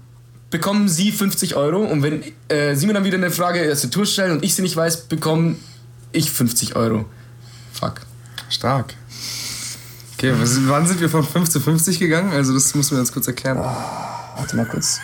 bekommen 0.49 0.87
Sie 0.87 1.11
50 1.11 1.55
Euro 1.55 1.83
und 1.83 2.03
wenn 2.03 2.23
äh, 2.47 2.75
Sie 2.75 2.87
mir 2.87 2.93
dann 2.93 3.03
wieder 3.03 3.17
eine 3.17 3.31
Frage 3.31 3.71
aus 3.71 3.81
der 3.81 3.91
Tour 3.91 4.05
stellen 4.05 4.31
und 4.31 4.43
ich 4.43 4.55
sie 4.55 4.61
nicht 4.61 4.75
weiß, 4.75 5.07
bekomme 5.07 5.55
ich 6.11 6.31
50 6.31 6.75
Euro. 6.75 7.05
Fuck. 7.73 8.01
Stark. 8.49 8.93
Okay, 10.13 10.33
was, 10.39 10.57
wann 10.67 10.87
sind 10.87 10.99
wir 10.99 11.09
von 11.09 11.23
5 11.23 11.49
zu 11.49 11.59
50 11.59 11.99
gegangen? 11.99 12.31
Also, 12.31 12.53
das 12.53 12.73
müssen 12.73 12.91
wir 12.95 12.99
uns 12.99 13.11
kurz 13.11 13.27
erklären. 13.27 13.57
Warte 13.57 14.55
mal 14.55 14.65
kurz. 14.65 14.99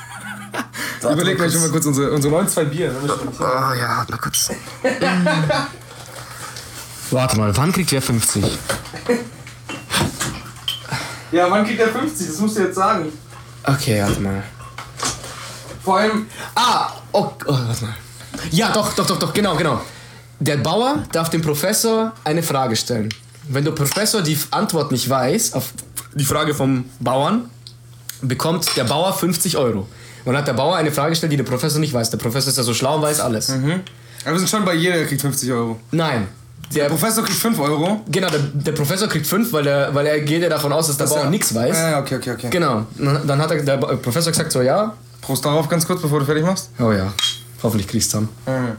Überleg 1.02 1.38
mal 1.38 1.52
schon 1.52 1.62
mal 1.62 1.70
kurz 1.70 1.86
unsere, 1.86 2.12
unsere 2.12 2.34
neuen 2.34 2.48
zwei 2.48 2.66
Bier. 2.66 2.96
Oh 3.04 3.44
ja, 3.44 3.98
warte 3.98 4.12
mal 4.12 4.18
kurz. 4.18 4.50
Warte 7.12 7.38
mal, 7.38 7.56
wann 7.56 7.72
kriegt 7.72 7.92
wer 7.92 8.02
50? 8.02 8.44
Ja, 11.32 11.52
wann 11.52 11.64
kriegt 11.64 11.80
der 11.80 11.90
50? 11.90 12.28
Das 12.28 12.40
musst 12.40 12.58
du 12.58 12.62
jetzt 12.62 12.76
sagen. 12.76 13.12
Okay, 13.64 14.02
warte 14.02 14.20
mal. 14.20 14.44
Vor 15.84 15.98
allem. 15.98 16.28
Ah, 16.56 16.92
oh, 17.12 17.32
oh, 17.46 17.54
warte 17.54 17.86
mal. 17.86 17.96
Ja, 18.50 18.72
doch, 18.72 18.94
doch, 18.94 19.06
doch, 19.06 19.20
doch, 19.20 19.34
genau, 19.34 19.56
genau. 19.56 19.82
Der 20.46 20.58
Bauer 20.58 21.04
darf 21.12 21.30
dem 21.30 21.42
Professor 21.42 22.12
eine 22.24 22.44
Frage 22.44 22.76
stellen. 22.76 23.10
Wenn 23.48 23.64
der 23.64 23.72
Professor 23.72 24.22
die 24.22 24.38
Antwort 24.52 24.92
nicht 24.92 25.10
weiß 25.10 25.54
auf 25.54 25.74
die 26.14 26.26
Frage 26.26 26.54
vom 26.54 26.86
Bauern, 27.00 27.50
bekommt 28.22 28.68
der 28.76 28.84
Bauer 28.84 29.14
50 29.14 29.58
Euro. 29.58 29.80
Und 29.80 29.88
dann 30.34 30.38
hat 30.38 30.48
der 30.48 30.54
Bauer 30.54 30.76
eine 30.76 30.92
Frage 30.92 31.12
gestellt, 31.12 31.32
die 31.32 31.38
der 31.38 31.44
Professor 31.44 31.80
nicht 31.80 31.94
weiß. 31.94 32.10
Der 32.10 32.18
Professor 32.18 32.50
ist 32.50 32.58
ja 32.58 32.64
so 32.64 32.74
schlau 32.74 32.96
und 32.96 33.02
weiß 33.02 33.20
alles. 33.20 33.50
Aber 33.50 34.32
wir 34.34 34.40
sind 34.40 34.50
schon 34.50 34.64
bei 34.66 34.74
jeder, 34.74 34.96
der 34.98 35.06
kriegt 35.08 35.22
50 35.22 35.52
Euro. 35.52 35.80
Nein. 35.92 36.28
Der, 36.74 36.84
Der 36.84 36.90
Professor 36.90 37.24
kriegt 37.24 37.38
5 37.38 37.60
Euro. 37.60 38.02
genau, 38.10 38.30
der, 38.30 38.40
der 38.40 38.72
Professor 38.72 39.08
kriegt 39.08 39.28
5, 39.28 39.52
weil, 39.54 39.64
der, 39.64 39.94
weil 39.94 40.06
er 40.08 40.20
geht 40.22 40.42
ja 40.42 40.50
davon 40.50 40.72
aus, 40.74 40.88
dass 40.88 40.98
der 40.98 41.06
Bauer 41.06 41.24
ja- 41.26 41.30
nichts 41.30 41.54
weiß. 41.54 41.78
Ja, 41.78 42.00
okay, 42.00 42.16
okay, 42.16 42.32
okay. 42.32 42.48
Genau. 42.50 42.86
Dann 42.98 43.40
hat 43.42 43.52
der, 43.52 43.78
Professor 43.78 44.32
gesagt 44.32 44.52
so, 44.52 44.62
ja. 44.62 44.94
Prost 45.22 45.46
darauf 45.46 45.70
ganz 45.70 45.86
kurz, 45.86 46.02
bevor 46.02 46.20
du 46.20 46.26
fertig 46.26 46.44
machst. 46.46 46.70
Oh 46.80 46.92
ja. 46.92 47.14
Hoffentlich 47.62 47.88
kriegst 47.88 48.14
du 48.14 48.28
dann. 48.46 48.76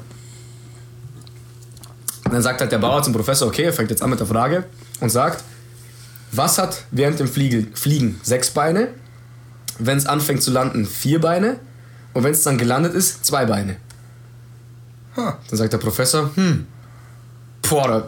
Und 2.24 2.32
dann 2.32 2.42
sagt 2.42 2.60
halt 2.60 2.72
der 2.72 2.78
Bauer 2.78 3.02
zum 3.02 3.12
Professor, 3.12 3.48
okay, 3.48 3.64
er 3.64 3.72
fängt 3.72 3.90
jetzt 3.90 4.02
an 4.02 4.10
mit 4.10 4.20
der 4.20 4.26
Frage 4.26 4.64
und 5.00 5.10
sagt, 5.10 5.44
was 6.32 6.58
hat 6.58 6.84
während 6.90 7.20
dem 7.20 7.28
Fliege, 7.28 7.66
Fliegen 7.74 8.18
sechs 8.22 8.50
Beine, 8.50 8.88
wenn 9.78 9.98
es 9.98 10.06
anfängt 10.06 10.42
zu 10.42 10.50
landen 10.50 10.86
vier 10.86 11.20
Beine 11.20 11.60
und 12.12 12.24
wenn 12.24 12.32
es 12.32 12.42
dann 12.42 12.58
gelandet 12.58 12.94
ist, 12.94 13.24
zwei 13.24 13.44
Beine. 13.44 13.76
Ha. 15.16 15.38
Dann 15.48 15.58
sagt 15.58 15.72
der 15.72 15.78
Professor, 15.78 16.30
hm, 16.34 16.66
boah, 17.68 17.88
da, 17.88 18.06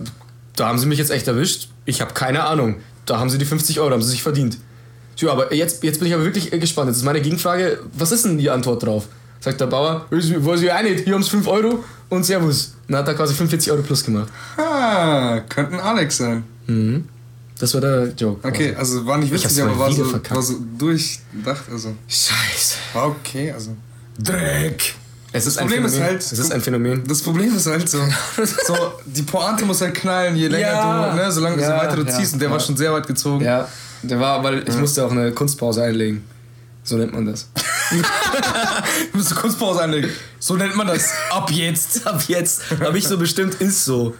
da 0.57 0.69
haben 0.69 0.79
sie 0.79 0.87
mich 0.87 0.99
jetzt 0.99 1.11
echt 1.11 1.29
erwischt. 1.29 1.69
Ich 1.85 2.01
habe 2.01 2.15
keine 2.15 2.45
Ahnung. 2.45 2.77
Da 3.05 3.19
haben 3.21 3.31
sie 3.31 3.39
die 3.39 3.45
50 3.45 3.79
Euro, 3.81 3.93
haben 3.93 4.03
sie 4.03 4.11
sich 4.11 4.23
verdient. 4.23 4.59
Ja, 5.19 5.31
aber 5.31 5.55
jetzt, 5.55 5.83
jetzt 5.83 5.99
bin 5.99 6.09
ich 6.09 6.15
aber 6.15 6.25
wirklich 6.25 6.51
gespannt. 6.51 6.89
Jetzt 6.89 6.99
ist 6.99 7.05
meine 7.05 7.21
Gegenfrage, 7.21 7.81
was 7.93 8.13
ist 8.13 8.25
denn 8.25 8.39
die 8.39 8.51
Antwort 8.51 8.83
drauf? 8.83 9.07
Sagt 9.47 9.61
der 9.61 9.67
Bauer, 9.67 10.07
weiß 10.11 10.25
ich 10.63 10.73
auch 10.73 10.83
nicht, 10.83 11.05
hier 11.05 11.15
haben 11.15 11.23
sie 11.23 11.31
5 11.31 11.47
Euro 11.47 11.85
und 12.09 12.27
Servus. 12.27 12.75
Dann 12.89 12.97
hat 12.97 13.07
er 13.07 13.15
quasi 13.15 13.33
45 13.33 13.71
Euro 13.71 13.83
plus 13.83 14.03
gemacht. 14.05 14.27
Ah, 14.57 15.39
könnte 15.49 15.75
ein 15.75 15.79
Alex 15.81 16.17
sein. 16.17 16.43
Das 17.57 17.73
war 17.75 17.81
der 17.81 18.09
Joke. 18.19 18.47
Okay, 18.49 18.75
also 18.77 19.07
war 19.07 19.19
nicht 19.19 19.33
witzig, 19.33 19.63
aber 19.63 19.79
war 19.79 19.93
so, 19.93 20.13
war 20.31 20.43
so 20.43 20.55
durchdacht. 20.77 21.63
Also, 21.71 21.95
Scheiße. 22.09 22.75
war 22.93 23.07
okay. 23.07 23.53
Also. 23.53 23.71
Dreck. 24.19 24.95
Es 25.33 25.47
ist 25.47 25.59
ein 25.59 25.67
Problem 25.69 25.85
ist 25.85 25.93
Phänomen. 25.95 26.11
halt- 26.13 26.23
es 26.23 26.33
ist 26.41 26.53
ein 26.53 26.61
Phänomen. 26.61 27.05
Das 27.07 27.23
Problem 27.23 27.55
ist 27.57 27.67
halt 27.69 27.89
so, 27.89 27.99
so, 28.67 28.75
die 29.05 29.23
Pointe 29.23 29.65
muss 29.65 29.81
halt 29.81 29.95
knallen, 29.95 30.35
je 30.35 30.49
länger 30.49 30.67
Ja. 30.67 31.11
du, 31.11 31.17
ne, 31.17 31.31
solange 31.31 31.63
Ja, 31.63 31.69
so 31.69 31.73
weiter 31.87 31.97
du 31.97 32.03
ja, 32.03 32.19
ziehst. 32.19 32.33
Und 32.33 32.43
der 32.43 32.51
war 32.51 32.59
schon 32.59 32.77
sehr 32.77 32.93
weit 32.93 33.07
gezogen. 33.07 33.45
Ja, 33.45 33.69
der 34.03 34.19
war, 34.19 34.43
weil 34.43 34.65
ich 34.69 34.77
musste 34.77 35.05
auch 35.07 35.13
eine 35.13 35.31
Kunstpause 35.31 35.85
einlegen. 35.85 36.25
So 36.87 36.97
nennt 36.97 37.13
man 37.13 37.27
das. 37.27 37.49
Du 39.13 39.19
musst 39.19 39.33
eine 39.33 39.41
Kunstpause 39.41 39.83
einlegen. 39.83 40.11
So 40.39 40.57
nennt 40.57 40.77
man 40.77 40.87
das. 40.87 41.11
Ab 41.31 41.51
jetzt. 41.51 42.07
Ab 42.07 42.23
jetzt. 42.29 42.63
Habe 42.81 42.97
ich 42.99 43.07
so 43.07 43.19
bestimmt, 43.19 43.55
ist 43.57 43.85
so. 43.85 44.15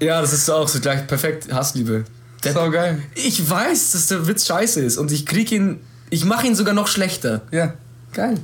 Ja, 0.00 0.20
das 0.20 0.32
ist 0.32 0.46
so 0.46 0.54
auch 0.54 0.68
so 0.68 0.80
gleich 0.80 1.06
perfekt 1.06 1.52
Hassliebe. 1.52 2.04
Das 2.42 2.52
ist 2.52 2.58
auch 2.58 2.70
geil. 2.70 3.02
Ich 3.14 3.48
weiß, 3.48 3.92
dass 3.92 4.06
der 4.08 4.26
Witz 4.26 4.46
scheiße 4.46 4.80
ist 4.80 4.96
und 4.96 5.12
ich 5.12 5.26
krieg 5.26 5.52
ihn, 5.52 5.80
ich 6.08 6.24
mache 6.24 6.46
ihn 6.46 6.54
sogar 6.54 6.74
noch 6.74 6.86
schlechter. 6.86 7.42
Ja. 7.50 7.74
Geil. 8.12 8.38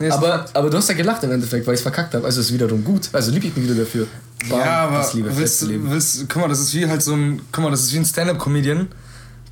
Nee, 0.00 0.10
Aber, 0.10 0.44
aber 0.54 0.70
du 0.70 0.76
hast 0.76 0.88
ja 0.88 0.94
gelacht 0.94 1.24
im 1.24 1.32
Endeffekt, 1.32 1.66
weil 1.66 1.74
ich 1.74 1.78
es 1.80 1.82
verkackt 1.82 2.14
habe. 2.14 2.24
Also 2.24 2.40
ist 2.40 2.52
wiederum 2.52 2.84
gut. 2.84 3.08
Also 3.12 3.32
lieb 3.32 3.44
ich 3.44 3.56
mich 3.56 3.64
wieder 3.64 3.82
dafür. 3.82 4.06
Bam, 4.48 4.60
ja, 4.60 4.78
aber 4.80 4.98
Hassliebe, 4.98 5.36
willst, 5.36 5.68
willst, 5.68 6.28
guck 6.28 6.42
mal, 6.42 6.48
das 6.48 6.60
ist 6.60 6.72
wie 6.74 6.86
halt 6.86 7.02
so 7.02 7.14
ein, 7.14 7.40
guck 7.50 7.64
mal, 7.64 7.70
das 7.70 7.82
ist 7.82 7.92
wie 7.92 7.98
ein 7.98 8.04
Stand-up-Comedian, 8.04 8.86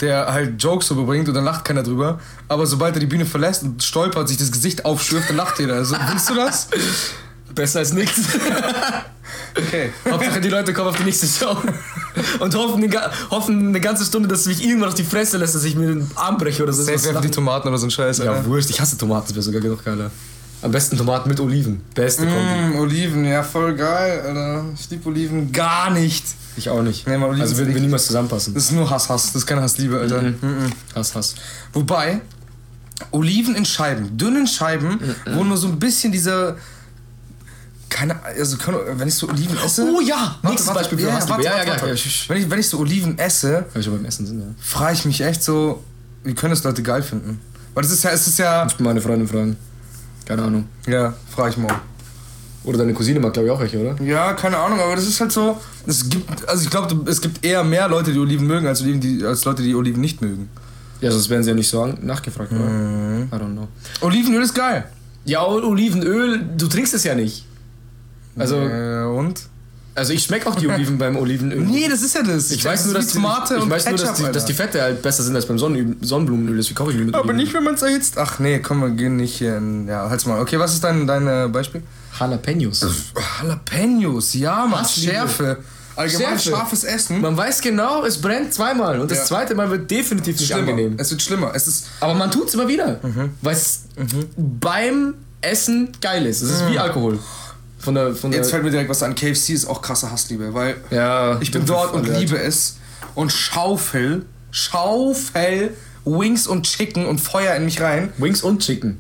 der 0.01 0.33
halt 0.33 0.63
Jokes 0.63 0.91
überbringt 0.91 1.29
und 1.29 1.35
dann 1.35 1.45
lacht 1.45 1.65
keiner 1.65 1.83
drüber. 1.83 2.21
Aber 2.49 2.67
sobald 2.67 2.95
er 2.95 3.01
die 3.01 3.07
Bühne 3.07 3.27
verlässt 3.27 3.63
und 3.63 3.83
stolpert, 3.83 4.29
sich 4.29 4.37
das 4.37 4.53
Gesicht 4.53 4.85
aufschürft, 4.85 5.31
dann 5.31 5.37
lacht 5.37 5.59
jeder. 5.59 5.75
Also, 5.75 5.97
willst 6.11 6.31
du 6.31 6.35
das? 6.35 6.69
Besser 7.55 7.81
als 7.81 7.93
nichts. 7.93 8.21
Okay. 9.59 9.91
Hauptsache 10.09 10.41
die 10.41 10.49
Leute 10.49 10.73
kommen 10.73 10.89
auf 10.89 10.97
die 10.97 11.03
nächste 11.05 11.27
Show 11.27 11.57
und 12.41 12.55
hoffen, 12.55 12.95
hoffen 13.31 13.69
eine 13.69 13.81
ganze 13.81 14.05
Stunde, 14.05 14.29
dass 14.29 14.47
mich 14.47 14.63
irgendwann 14.63 14.91
auf 14.91 14.95
die 14.95 15.05
Fresse 15.05 15.39
lässt, 15.39 15.55
dass 15.55 15.65
ich 15.65 15.75
mir 15.75 15.87
den 15.89 16.11
Arm 16.15 16.37
breche 16.37 16.63
oder 16.63 16.73
so. 16.73 16.87
Was 16.87 17.07
einfach 17.07 17.23
die. 17.23 17.31
Tomaten 17.31 17.69
oder 17.69 17.79
so 17.79 17.87
ein 17.87 17.91
Scheiß. 17.91 18.19
Ja, 18.19 18.33
Alter. 18.33 18.47
wurscht. 18.47 18.71
Ich 18.71 18.81
hasse 18.81 18.97
Tomaten, 18.97 19.35
das 19.35 19.35
wäre 19.35 19.43
sogar 19.43 19.63
noch 19.63 19.83
geiler. 19.83 20.11
Am 20.66 20.72
besten 20.72 20.96
Tomaten 20.96 21.29
mit 21.29 21.38
Oliven. 21.38 21.81
Beste 21.94 22.26
Kombi. 22.26 22.74
Mm, 22.74 22.79
Oliven, 22.81 23.24
ja, 23.24 23.44
voll 23.44 23.76
geil, 23.76 24.20
Alter. 24.26 24.64
Ich 24.76 24.90
lieb 24.90 25.07
Oliven 25.07 25.52
gar 25.52 25.90
nicht. 25.92 26.24
Ich 26.57 26.68
auch 26.68 26.83
nicht. 26.83 27.07
Nee, 27.07 27.14
Oliven 27.14 27.40
also 27.40 27.57
würden 27.57 27.72
wir 27.72 27.81
niemals 27.81 28.07
zusammenpassen. 28.07 28.52
Das 28.52 28.64
ist 28.64 28.72
nur 28.72 28.90
Hass, 28.90 29.09
Hass. 29.09 29.26
Das 29.26 29.37
ist 29.37 29.46
keine 29.46 29.62
Hassliebe, 29.62 29.96
Alter. 30.00 30.22
Mhm. 30.22 30.72
Hass, 30.92 31.14
Hass. 31.14 31.37
Wobei, 31.72 32.20
Oliven 33.12 33.55
in 33.55 33.64
Scheiben, 33.64 34.18
dünnen 34.18 34.48
Scheiben, 34.48 34.98
wo 35.35 35.44
nur 35.44 35.57
so 35.57 35.68
ein 35.68 35.79
bisschen 35.79 36.11
dieser. 36.11 36.57
Keine, 37.88 38.20
also 38.24 38.57
kann, 38.57 38.74
wenn 38.96 39.07
ich 39.07 39.14
so 39.14 39.29
Oliven 39.29 39.57
esse. 39.64 39.85
Oh 39.85 40.00
ja, 40.00 40.37
nächstes 40.42 40.74
Beispiel 40.74 40.98
für 40.98 41.07
ja, 41.07 41.12
Hassliebe. 41.14 41.31
warte, 41.31 41.44
Ja, 41.44 41.50
ja, 41.52 41.59
warte, 41.59 41.87
ja, 41.87 41.92
warte. 41.92 41.94
ja, 41.94 42.11
Wenn, 42.26 42.37
ich, 42.38 42.50
wenn 42.50 42.59
ich 42.59 42.68
so 42.68 42.79
Oliven 42.81 43.16
esse, 43.20 43.66
Weil 43.72 43.85
wir 43.85 43.92
beim 43.92 44.05
Essen 44.05 44.26
sind, 44.26 44.40
ja. 44.40 44.46
frage 44.61 44.94
ich 44.94 45.05
mich 45.05 45.20
echt 45.20 45.44
so, 45.44 45.85
wie 46.24 46.35
können 46.35 46.50
das 46.50 46.64
Leute 46.64 46.83
geil 46.83 47.05
finden? 47.05 47.40
Weil 47.74 47.85
das 47.85 47.92
ist 47.92 48.02
ja, 48.02 48.11
es 48.11 48.26
ist 48.26 48.40
ja. 48.40 48.66
Ich 48.66 48.81
meine 48.81 49.00
Freundin 49.00 49.29
fragen. 49.29 49.57
Keine 50.27 50.43
Ahnung. 50.43 50.67
Ja, 50.87 51.15
frage 51.35 51.51
ich 51.51 51.57
morgen. 51.57 51.77
Oder 52.65 52.79
deine 52.79 52.93
Cousine 52.95 53.21
mag, 53.21 53.33
glaube 53.33 53.47
ich, 53.49 53.53
auch 53.55 53.61
welche, 53.61 53.79
oder? 53.81 54.03
Ja, 54.05 54.33
keine 54.35 54.59
Ahnung, 54.59 54.81
aber 54.81 54.97
das 54.97 55.07
ist 55.07 55.21
halt 55.21 55.31
so. 55.33 55.57
Es 55.87 56.09
gibt, 56.09 56.49
also 56.49 56.65
ich 56.65 56.71
glaube, 56.71 57.09
es 57.09 57.21
gibt 57.21 57.45
eher 57.45 57.62
mehr 57.62 57.89
Leute, 57.89 58.12
die 58.12 58.19
Oliven 58.19 58.47
mögen, 58.47 58.67
als, 58.67 58.83
Oliven, 58.83 59.01
die, 59.01 59.25
als 59.25 59.45
Leute, 59.45 59.62
die 59.62 59.75
Oliven 59.75 60.01
nicht 60.01 60.21
mögen. 60.21 60.49
Ja, 61.01 61.12
sonst 61.12 61.31
wären 61.31 61.45
sie 61.45 61.51
ja 61.51 61.55
nicht 61.55 61.69
so 61.69 61.87
nachgefragt, 61.87 62.51
oder? 62.51 62.61
Mhm. 62.65 63.29
I 63.33 63.37
don't 63.37 63.53
know. 63.53 63.69
Olivenöl 64.01 64.43
ist 64.43 64.55
geil. 64.55 64.85
Ja, 65.25 65.45
Olivenöl, 65.47 66.45
du 66.57 66.67
trinkst 66.67 66.93
es 66.95 67.05
ja 67.05 67.15
nicht. 67.15 67.47
Also, 68.37 68.57
Äh, 68.57 69.05
und? 69.05 69.43
Also 69.97 70.13
ich 70.13 70.23
schmecke 70.23 70.49
auch 70.49 70.55
die 70.55 70.69
Oliven 70.69 70.99
beim 70.99 71.17
Olivenöl. 71.17 71.59
Nee, 71.61 71.89
das 71.89 72.03
ist 72.03 72.15
ja 72.15 72.23
das. 72.23 72.51
Ich 72.51 72.65
weiß 72.65 72.85
nur, 72.87 72.95
dass 72.95 73.09
die, 73.09 73.15
Tomate 73.15 73.57
ich 73.57 73.63
und 73.63 73.71
weiß 73.71 73.87
nur, 73.87 73.93
dass 73.99 74.03
Ketchup, 74.11 74.27
die, 74.27 74.33
dass 74.33 74.45
die 74.45 74.53
Alter. 74.53 74.65
Fette 74.65 74.83
halt 74.83 75.03
besser 75.03 75.23
sind 75.23 75.35
als 75.35 75.47
beim 75.47 75.59
Sonnen 75.59 75.97
Sonnenblumenöl. 76.03 76.57
Deswegen 76.57 76.75
kaufe 76.77 76.91
ich 76.93 76.97
Olivenöl. 76.99 77.21
Aber 77.21 77.33
nicht, 77.33 77.53
wenn 77.55 77.65
man 77.65 77.75
es 77.75 77.83
erhitzt. 77.83 78.19
Ach 78.19 78.39
nee, 78.39 78.59
komm, 78.61 78.81
wir 78.83 78.91
gehen 78.91 79.17
nicht 79.17 79.37
hier 79.37 79.57
in. 79.57 79.89
Ja, 79.89 80.09
halt's 80.09 80.27
mal. 80.27 80.41
Okay, 80.41 80.59
was 80.59 80.75
ist 80.75 80.85
dein, 80.85 81.07
dein 81.07 81.27
äh, 81.27 81.49
Beispiel? 81.51 81.83
Jalapenos. 82.19 82.87
Jalapenos, 83.43 84.35
ja, 84.35 84.67
Mann. 84.67 84.85
Schärfe. 84.85 85.59
Allgemein 85.97 86.39
Schärfe. 86.39 86.51
scharfes 86.51 86.85
Essen. 86.85 87.21
Man 87.23 87.37
weiß 87.37 87.63
genau, 87.63 88.05
es 88.05 88.21
brennt 88.21 88.53
zweimal 88.53 89.01
und 89.01 89.11
das 89.11 89.19
Ja. 89.19 89.25
zweite 89.25 89.55
Mal 89.55 89.71
wird 89.71 89.91
definitiv 89.91 90.39
nicht 90.39 90.47
schlimmer. 90.53 90.71
angenehm. 90.71 90.95
Es 90.99 91.11
wird 91.11 91.23
schlimmer. 91.23 91.53
Es 91.55 91.67
ist. 91.67 91.87
Aber 92.01 92.13
man 92.15 92.31
tut 92.31 92.49
es 92.49 92.55
immer 92.55 92.69
wieder, 92.69 93.01
Mhm. 93.03 93.31
weil 93.41 93.55
es 93.55 93.85
beim 94.37 95.15
Essen 95.41 95.89
geil 96.01 96.27
ist. 96.27 96.43
Es 96.43 96.51
ist 96.51 96.69
wie 96.71 96.79
Alkohol. 96.79 97.19
Von 97.87 97.94
der, 97.94 98.16
von 98.16 98.33
der 98.33 98.40
Jetzt 98.40 98.51
fällt 98.51 98.64
mir 98.64 98.72
direkt 98.72 98.90
was 98.90 99.01
an. 99.05 99.14
KFC 99.14 99.51
ist 99.51 99.64
auch 99.64 99.81
krasse 99.81 100.11
Hassliebe, 100.11 100.53
weil 100.53 100.75
ja, 100.90 101.40
ich 101.40 101.53
bin 101.53 101.64
dort 101.66 101.94
und 101.94 102.09
liebe 102.09 102.37
es. 102.37 102.79
Und 103.14 103.31
schaufel, 103.31 104.27
schaufel 104.51 105.72
Wings 106.05 106.49
und 106.49 106.64
Chicken 106.64 107.07
und 107.07 107.20
Feuer 107.20 107.55
in 107.55 107.64
mich 107.64 107.81
rein. 107.81 108.12
Wings 108.18 108.42
und 108.42 108.59
Chicken. 108.61 108.99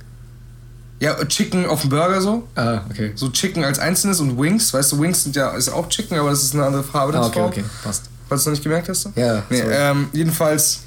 Ja, 1.00 1.16
Chicken 1.24 1.66
auf 1.66 1.80
dem 1.80 1.90
Burger 1.90 2.20
so. 2.20 2.46
Ah, 2.54 2.82
okay. 2.88 3.10
So 3.16 3.28
Chicken 3.30 3.64
als 3.64 3.80
einzelnes 3.80 4.20
und 4.20 4.40
Wings. 4.40 4.72
Weißt 4.72 4.92
du, 4.92 5.00
Wings 5.00 5.24
sind 5.24 5.34
ja 5.34 5.50
ist 5.56 5.68
auch 5.68 5.88
Chicken, 5.88 6.16
aber 6.20 6.30
das 6.30 6.44
ist 6.44 6.54
eine 6.54 6.64
andere 6.64 6.84
Farbe. 6.84 7.12
Ah, 7.18 7.26
okay, 7.26 7.40
Form. 7.40 7.48
okay, 7.48 7.64
passt. 7.82 8.04
Falls 8.28 8.44
du 8.44 8.50
noch 8.50 8.54
nicht 8.54 8.62
gemerkt 8.62 8.88
hast. 8.88 9.08
Ja, 9.16 9.42
Nee, 9.50 9.62
ähm, 9.68 10.10
jedenfalls, 10.12 10.82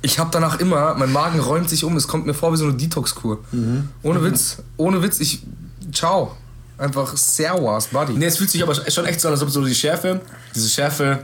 ich 0.00 0.18
habe 0.18 0.30
danach 0.32 0.58
immer, 0.58 0.96
mein 0.96 1.12
Magen 1.12 1.38
räumt 1.38 1.70
sich 1.70 1.84
um, 1.84 1.96
es 1.96 2.08
kommt 2.08 2.26
mir 2.26 2.34
vor 2.34 2.52
wie 2.52 2.56
so 2.56 2.64
eine 2.64 2.74
Detox-Kur. 2.74 3.44
Mhm. 3.52 3.90
Ohne 4.02 4.24
Witz, 4.24 4.56
ohne 4.76 5.00
Witz, 5.04 5.20
ich, 5.20 5.44
ciao. 5.92 6.34
Einfach 6.78 7.16
Serwas, 7.16 7.86
Buddy. 7.88 8.14
Nee, 8.14 8.26
es 8.26 8.38
fühlt 8.38 8.50
sich 8.50 8.62
aber 8.62 8.74
schon 8.74 9.04
echt 9.04 9.20
so 9.20 9.28
an, 9.28 9.34
als 9.34 9.42
ob 9.42 9.50
so 9.50 9.64
die 9.64 9.74
Schärfe, 9.74 10.20
diese 10.54 10.68
Schärfe, 10.68 11.20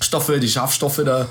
Stoffe, 0.00 0.38
die 0.38 0.48
Schafstoffe 0.48 1.02
da 1.04 1.26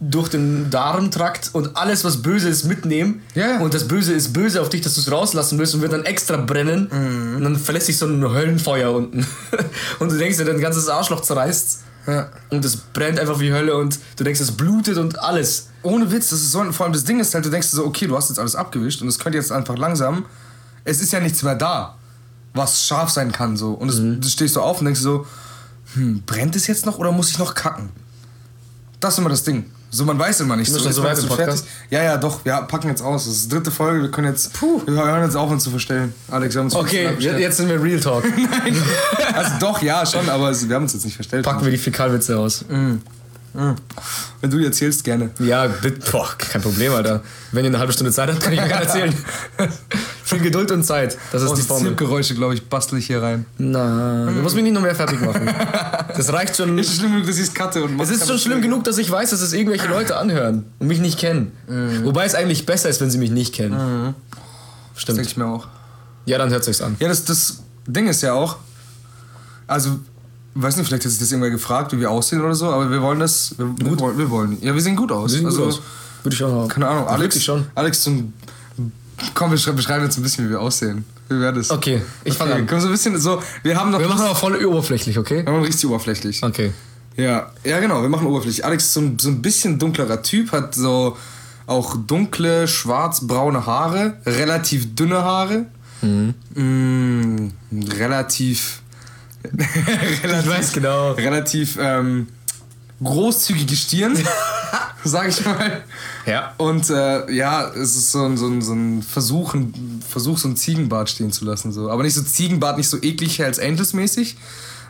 durch 0.00 0.28
den 0.28 0.70
Darmtrakt 0.70 1.50
und 1.52 1.76
alles, 1.76 2.04
was 2.04 2.22
böse 2.22 2.48
ist, 2.48 2.64
mitnehmen. 2.64 3.22
Ja. 3.34 3.60
Und 3.60 3.74
das 3.74 3.88
Böse 3.88 4.12
ist 4.12 4.32
böse 4.32 4.60
auf 4.60 4.68
dich, 4.68 4.80
dass 4.80 4.94
du 4.94 5.00
es 5.00 5.10
rauslassen 5.10 5.58
willst 5.58 5.74
und 5.74 5.82
wird 5.82 5.92
dann 5.92 6.04
extra 6.04 6.36
brennen. 6.36 6.88
Mhm. 6.90 7.36
Und 7.36 7.44
dann 7.44 7.56
verlässt 7.56 7.86
sich 7.86 7.96
so 7.96 8.06
ein 8.06 8.22
Höllenfeuer 8.22 8.92
unten. 8.92 9.26
und 9.98 10.12
du 10.12 10.18
denkst 10.18 10.38
dir, 10.38 10.44
dein 10.44 10.60
ganzes 10.60 10.88
Arschloch 10.88 11.20
zerreißt. 11.20 11.80
Ja. 12.06 12.28
Und 12.50 12.64
es 12.64 12.76
brennt 12.76 13.18
einfach 13.18 13.40
wie 13.40 13.52
Hölle 13.52 13.76
und 13.76 13.98
du 14.16 14.24
denkst, 14.24 14.40
es 14.40 14.52
blutet 14.52 14.98
und 14.98 15.18
alles. 15.20 15.68
Ohne 15.82 16.10
Witz, 16.10 16.30
das 16.30 16.40
ist 16.40 16.52
so, 16.52 16.62
vor 16.72 16.84
allem 16.84 16.92
das 16.92 17.04
Ding 17.04 17.18
ist 17.18 17.34
halt, 17.34 17.46
du 17.46 17.50
denkst 17.50 17.68
so, 17.68 17.84
okay, 17.86 18.06
du 18.06 18.16
hast 18.16 18.28
jetzt 18.28 18.38
alles 18.38 18.54
abgewischt 18.54 19.00
und 19.00 19.08
es 19.08 19.18
könnte 19.18 19.38
jetzt 19.38 19.50
einfach 19.50 19.78
langsam, 19.78 20.26
es 20.84 21.00
ist 21.00 21.12
ja 21.12 21.20
nichts 21.20 21.42
mehr 21.42 21.54
da, 21.54 21.96
was 22.54 22.86
scharf 22.86 23.10
sein 23.10 23.30
kann 23.32 23.56
so. 23.56 23.72
Und 23.72 23.88
es, 23.90 23.98
Mhm. 23.98 24.20
du 24.20 24.28
stehst 24.28 24.54
so 24.54 24.62
auf 24.62 24.78
und 24.78 24.86
denkst 24.86 25.00
so, 25.00 25.26
hm, 25.94 26.22
brennt 26.24 26.56
es 26.56 26.66
jetzt 26.66 26.86
noch 26.86 26.98
oder 26.98 27.12
muss 27.12 27.30
ich 27.30 27.38
noch 27.38 27.54
kacken? 27.54 27.90
Das 29.00 29.14
ist 29.14 29.18
immer 29.18 29.28
das 29.30 29.42
Ding. 29.44 29.66
So, 29.90 30.04
man 30.04 30.18
weiß 30.18 30.40
immer 30.40 30.56
nicht. 30.56 30.72
So, 30.72 30.78
so 30.90 31.02
weit 31.04 31.16
fertig? 31.18 31.60
Ja, 31.88 32.02
ja, 32.02 32.16
doch. 32.16 32.44
Wir 32.44 32.54
packen 32.62 32.88
jetzt 32.88 33.00
aus. 33.00 33.26
Das 33.26 33.34
ist 33.34 33.44
die 33.44 33.54
dritte 33.54 33.70
Folge. 33.70 34.02
Wir 34.02 34.10
können 34.10 34.26
jetzt. 34.26 34.52
Puh. 34.54 34.82
Wir 34.86 34.94
hören 34.94 35.22
jetzt 35.22 35.36
auf, 35.36 35.48
uns 35.50 35.62
zu 35.62 35.70
verstellen. 35.70 36.12
Alex, 36.28 36.54
wir 36.54 36.60
haben 36.60 36.66
uns 36.66 36.74
Okay, 36.74 37.10
jetzt 37.16 37.38
jetzt 37.38 37.56
sind 37.58 37.68
wir 37.68 37.80
Real 37.80 38.00
Talk. 38.00 38.24
Also 39.34 39.50
doch, 39.60 39.82
ja, 39.82 40.04
schon, 40.06 40.28
aber 40.28 40.52
wir 40.52 40.74
haben 40.74 40.82
uns 40.84 40.94
jetzt 40.94 41.04
nicht 41.04 41.14
verstellt. 41.14 41.44
Packen 41.44 41.64
wir 41.64 41.70
die 41.70 41.78
Fäkalwitze 41.78 42.36
aus. 42.38 42.64
Wenn 42.68 44.50
du 44.50 44.58
die 44.58 44.64
erzählst, 44.64 45.04
gerne. 45.04 45.30
Ja, 45.38 45.66
bitte, 45.68 46.10
boah, 46.10 46.28
kein 46.38 46.60
Problem, 46.60 46.92
Alter. 46.92 47.22
Wenn 47.52 47.64
ihr 47.64 47.70
eine 47.70 47.78
halbe 47.78 47.92
Stunde 47.92 48.12
Zeit 48.12 48.28
habt, 48.30 48.40
kann 48.40 48.52
ich 48.52 48.60
mir 48.60 48.66
gerne 48.66 48.84
erzählen. 48.84 49.14
Viel 50.34 50.42
Geduld 50.42 50.70
und 50.70 50.84
Zeit, 50.84 51.16
das 51.32 51.42
ist 51.42 51.50
Oh, 51.50 51.54
die 51.54 51.62
Formel. 51.62 51.86
Zirpgeräusche, 51.88 52.34
glaube 52.34 52.54
ich, 52.54 52.68
bastel 52.68 52.98
ich 52.98 53.06
hier 53.06 53.22
rein. 53.22 53.46
Na, 53.58 54.26
du 54.26 54.40
musst 54.42 54.54
mich 54.54 54.64
nicht 54.64 54.74
noch 54.74 54.82
mehr 54.82 54.94
fertig 54.94 55.20
machen. 55.20 55.48
Das 56.16 56.32
reicht 56.32 56.56
schon. 56.56 56.76
Ist 56.84 56.96
schlimm 56.96 57.12
genug, 57.12 57.26
dass 57.26 57.36
ich 57.36 57.44
es 57.48 57.54
cutte 57.54 57.82
und 57.84 58.00
Es 58.00 58.10
ist 58.10 58.26
schon 58.26 58.38
schlimm 58.38 58.62
genug, 58.62 58.84
dass 58.84 58.98
ich 58.98 59.10
weiß, 59.10 59.30
dass 59.30 59.40
es 59.40 59.52
irgendwelche 59.52 59.88
Leute 59.88 60.16
anhören 60.16 60.64
und 60.78 60.86
mich 60.86 61.00
nicht 61.00 61.18
kennen. 61.18 61.52
Wobei 62.04 62.24
es 62.24 62.34
eigentlich 62.34 62.66
besser 62.66 62.88
ist, 62.88 63.00
wenn 63.00 63.10
sie 63.10 63.18
mich 63.18 63.30
nicht 63.30 63.54
kennen. 63.54 63.72
Das 64.94 65.04
denke 65.04 65.22
Stimmt. 65.22 65.26
ich 65.26 65.36
mir 65.36 65.46
auch. 65.46 65.66
Ja, 66.26 66.38
dann 66.38 66.50
hört 66.50 66.64
sich's 66.64 66.80
an. 66.80 66.96
Ja, 67.00 67.08
das, 67.08 67.24
das 67.24 67.58
Ding 67.86 68.06
ist 68.06 68.22
ja 68.22 68.32
auch, 68.32 68.56
also, 69.66 69.98
weiß 70.54 70.76
nicht, 70.76 70.86
vielleicht 70.86 71.04
hat 71.04 71.10
sich 71.10 71.20
das 71.20 71.30
irgendwer 71.32 71.50
gefragt, 71.50 71.92
wie 71.92 72.00
wir 72.00 72.10
aussehen 72.10 72.40
oder 72.40 72.54
so, 72.54 72.66
aber 72.70 72.90
wir 72.90 73.02
wollen 73.02 73.18
das, 73.20 73.54
wir, 73.58 73.66
wir, 73.78 73.98
wollen, 73.98 74.18
wir 74.18 74.30
wollen. 74.30 74.58
Ja, 74.62 74.74
wir 74.74 74.80
sehen 74.80 74.96
gut 74.96 75.10
aus. 75.12 75.32
Sieht 75.32 75.40
gut 75.40 75.50
also, 75.50 75.64
aus. 75.66 75.80
Würde 76.22 76.34
ich 76.34 76.42
auch 76.44 76.52
haben. 76.52 76.68
Keine 76.68 76.88
Ahnung, 76.88 77.06
Alex, 77.06 77.22
Wirklich 77.22 77.44
schon. 77.44 77.66
Alex, 77.74 78.02
zum, 78.02 78.32
komm, 79.34 79.50
wir 79.50 79.58
schre- 79.58 79.72
beschreiben 79.72 80.04
jetzt 80.04 80.16
ein 80.16 80.22
bisschen, 80.22 80.46
wie 80.46 80.50
wir 80.50 80.60
aussehen. 80.60 81.04
Wie 81.28 81.40
wäre 81.40 81.52
das? 81.54 81.70
Okay, 81.70 82.02
ich 82.24 82.34
fange 82.34 82.54
an. 82.54 82.66
Komm, 82.66 82.80
so 82.80 82.86
ein 82.88 82.92
bisschen 82.92 83.18
so, 83.18 83.42
wir 83.62 83.78
haben 83.78 83.90
noch, 83.90 83.98
Wir 83.98 84.08
machen 84.08 84.22
aber 84.24 84.34
voll 84.34 84.62
oberflächlich, 84.64 85.18
okay? 85.18 85.44
wir 85.44 85.52
machen 85.52 85.64
richtig 85.64 85.86
oberflächlich. 85.88 86.42
Okay. 86.42 86.72
Ja, 87.16 87.50
ja, 87.64 87.78
genau, 87.80 88.02
wir 88.02 88.08
machen 88.08 88.26
oberflächlich. 88.26 88.64
Alex 88.64 88.84
ist 88.84 88.92
so 88.94 89.00
ein, 89.00 89.18
so 89.18 89.28
ein 89.30 89.40
bisschen 89.40 89.78
dunklerer 89.78 90.20
Typ, 90.22 90.52
hat 90.52 90.74
so 90.74 91.16
auch 91.66 91.96
dunkle, 92.06 92.68
schwarz-braune 92.68 93.64
Haare, 93.66 94.18
relativ 94.26 94.94
dünne 94.94 95.22
Haare. 95.22 95.66
Mm, 96.54 97.48
relativ. 97.72 98.80
relativ, 100.24 100.50
weiß 100.50 100.72
genau. 100.72 101.12
Relativ 101.12 101.78
ähm, 101.80 102.28
großzügige 103.04 103.76
Stirn, 103.76 104.16
sag 105.04 105.28
ich 105.28 105.44
mal. 105.44 105.82
Ja. 106.26 106.54
Und 106.58 106.88
äh, 106.90 107.30
ja, 107.32 107.68
es 107.68 107.94
ist 107.96 108.12
so 108.12 108.24
ein, 108.24 108.36
so 108.36 108.46
ein, 108.46 108.62
so 108.62 108.72
ein 108.72 109.02
Versuch, 109.02 109.54
ein 109.54 110.02
Versuch, 110.08 110.38
so 110.38 110.48
ein 110.48 110.56
Ziegenbart 110.56 111.10
stehen 111.10 111.30
zu 111.32 111.44
lassen. 111.44 111.72
So. 111.72 111.90
Aber 111.90 112.02
nicht 112.02 112.14
so 112.14 112.22
Ziegenbart, 112.22 112.76
nicht 112.78 112.88
so 112.88 112.96
eklig 113.02 113.38
Hells 113.38 113.58
Angels 113.58 113.92
mäßig, 113.92 114.36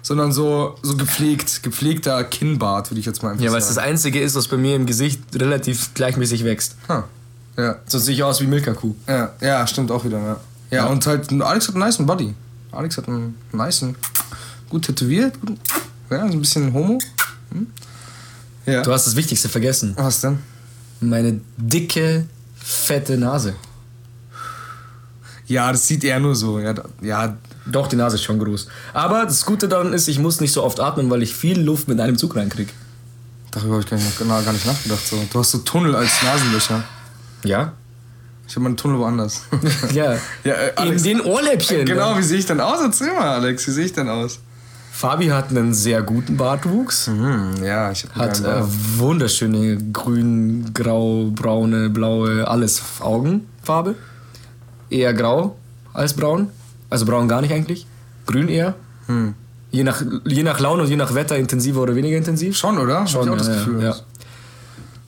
sondern 0.02 0.32
so, 0.32 0.76
so 0.82 0.96
gepflegt, 0.96 1.62
gepflegter 1.62 2.22
Kinnbart, 2.24 2.90
würde 2.90 3.00
ich 3.00 3.06
jetzt 3.06 3.22
mal 3.22 3.30
einfach 3.32 3.42
Ja, 3.44 3.50
weil 3.52 3.58
es 3.58 3.66
sagen. 3.66 3.76
das 3.76 3.84
Einzige 3.84 4.20
ist, 4.20 4.34
was 4.34 4.48
bei 4.48 4.56
mir 4.56 4.76
im 4.76 4.86
Gesicht 4.86 5.20
relativ 5.34 5.94
gleichmäßig 5.94 6.44
wächst. 6.44 6.76
Ha. 6.88 7.04
Ja, 7.56 7.76
Sonst 7.86 8.04
sehe 8.06 8.14
ich 8.14 8.22
aus 8.22 8.40
wie 8.40 8.46
Milka-Kuh. 8.46 8.94
ja, 9.08 9.32
ja, 9.40 9.66
stimmt 9.66 9.90
auch 9.90 10.04
wieder, 10.04 10.18
ja. 10.18 10.36
Ja, 10.70 10.78
Ja. 10.78 10.86
und 10.86 11.06
halt, 11.06 11.30
Alex 11.40 11.68
hat 11.68 11.74
einen 11.76 11.84
niceen 11.84 12.04
Body. 12.06 12.34
Alex 12.72 12.96
hat 12.96 13.06
einen 13.08 13.36
niceen, 13.52 13.94
gut 14.68 14.84
tätowiert, 14.86 15.40
gut, 15.40 15.56
ja, 16.10 16.26
so 16.26 16.32
ein 16.32 16.40
bisschen 16.40 16.72
Homo. 16.72 16.98
Hm? 17.52 17.66
Ja. 18.66 18.82
Du 18.82 18.92
hast 18.92 19.06
das 19.06 19.16
Wichtigste 19.16 19.48
vergessen. 19.48 19.94
Was 19.96 20.20
denn? 20.20 20.38
Meine 21.00 21.40
dicke, 21.56 22.26
fette 22.56 23.16
Nase. 23.18 23.54
Ja, 25.46 25.70
das 25.70 25.86
sieht 25.86 26.04
er 26.04 26.18
nur 26.20 26.34
so. 26.34 26.58
Ja, 26.58 26.74
ja 27.02 27.36
Doch, 27.66 27.86
die 27.86 27.96
Nase 27.96 28.16
ist 28.16 28.22
schon 28.24 28.38
groß. 28.38 28.66
Aber 28.94 29.24
das 29.26 29.44
Gute 29.44 29.68
daran 29.68 29.92
ist, 29.92 30.08
ich 30.08 30.18
muss 30.18 30.40
nicht 30.40 30.52
so 30.52 30.62
oft 30.62 30.80
atmen, 30.80 31.10
weil 31.10 31.22
ich 31.22 31.34
viel 31.34 31.60
Luft 31.60 31.88
mit 31.88 32.00
einem 32.00 32.16
Zug 32.16 32.36
reinkriege. 32.36 32.72
darüber 33.50 33.74
habe 33.74 33.82
ich 33.84 33.90
gar 33.90 33.96
nicht, 33.98 34.18
genau, 34.18 34.40
gar 34.42 34.52
nicht 34.52 34.64
nachgedacht. 34.66 35.06
So. 35.06 35.22
Du 35.30 35.38
hast 35.38 35.50
so 35.50 35.58
Tunnel 35.58 35.94
als 35.94 36.22
Nasenlöcher. 36.22 36.82
Ja? 37.44 37.72
Ich 38.48 38.54
habe 38.56 38.64
meinen 38.64 38.76
Tunnel 38.76 38.98
woanders. 38.98 39.42
Ja. 39.92 40.16
Ja, 40.44 40.52
äh, 40.54 40.70
In 40.70 40.78
Alex- 40.78 41.02
den 41.02 41.20
Ohrläppchen. 41.20 41.84
genau, 41.84 42.16
wie 42.16 42.22
sehe 42.22 42.38
ich 42.38 42.46
denn 42.46 42.60
aus? 42.60 42.80
Erzähl 42.80 43.12
mal, 43.12 43.34
Alex, 43.34 43.66
wie 43.66 43.70
sehe 43.72 43.84
ich 43.84 43.92
denn 43.92 44.08
aus? 44.08 44.38
Fabi 44.96 45.26
hat 45.26 45.50
einen 45.50 45.74
sehr 45.74 46.02
guten 46.02 46.36
Bartwuchs. 46.36 47.08
Hm, 47.08 47.64
ja, 47.64 47.90
ich 47.90 48.04
habe 48.04 48.14
Hat 48.14 48.40
äh, 48.40 48.62
wunderschöne 48.96 49.76
grün, 49.92 50.70
grau, 50.72 51.32
braune, 51.34 51.90
blaue, 51.90 52.46
alles 52.46 52.80
Augenfarbe. 53.00 53.96
Eher 54.90 55.12
grau 55.12 55.56
als 55.92 56.14
braun. 56.14 56.48
Also 56.90 57.06
braun 57.06 57.26
gar 57.26 57.40
nicht 57.40 57.52
eigentlich. 57.52 57.88
Grün 58.26 58.48
eher. 58.48 58.76
Hm. 59.06 59.34
Je, 59.72 59.82
nach, 59.82 60.00
je 60.26 60.44
nach 60.44 60.60
Laune 60.60 60.84
und 60.84 60.88
je 60.88 60.96
nach 60.96 61.12
Wetter 61.12 61.36
intensiver 61.36 61.82
oder 61.82 61.96
weniger 61.96 62.16
intensiv. 62.16 62.56
Schon, 62.56 62.78
oder? 62.78 63.04
Schon, 63.08 63.22
hab 63.22 63.26
ich 63.26 63.32
auch 63.32 63.36
das 63.36 63.48
Gefühl. 63.48 63.82
ja, 63.82 63.88
ja. 63.88 63.96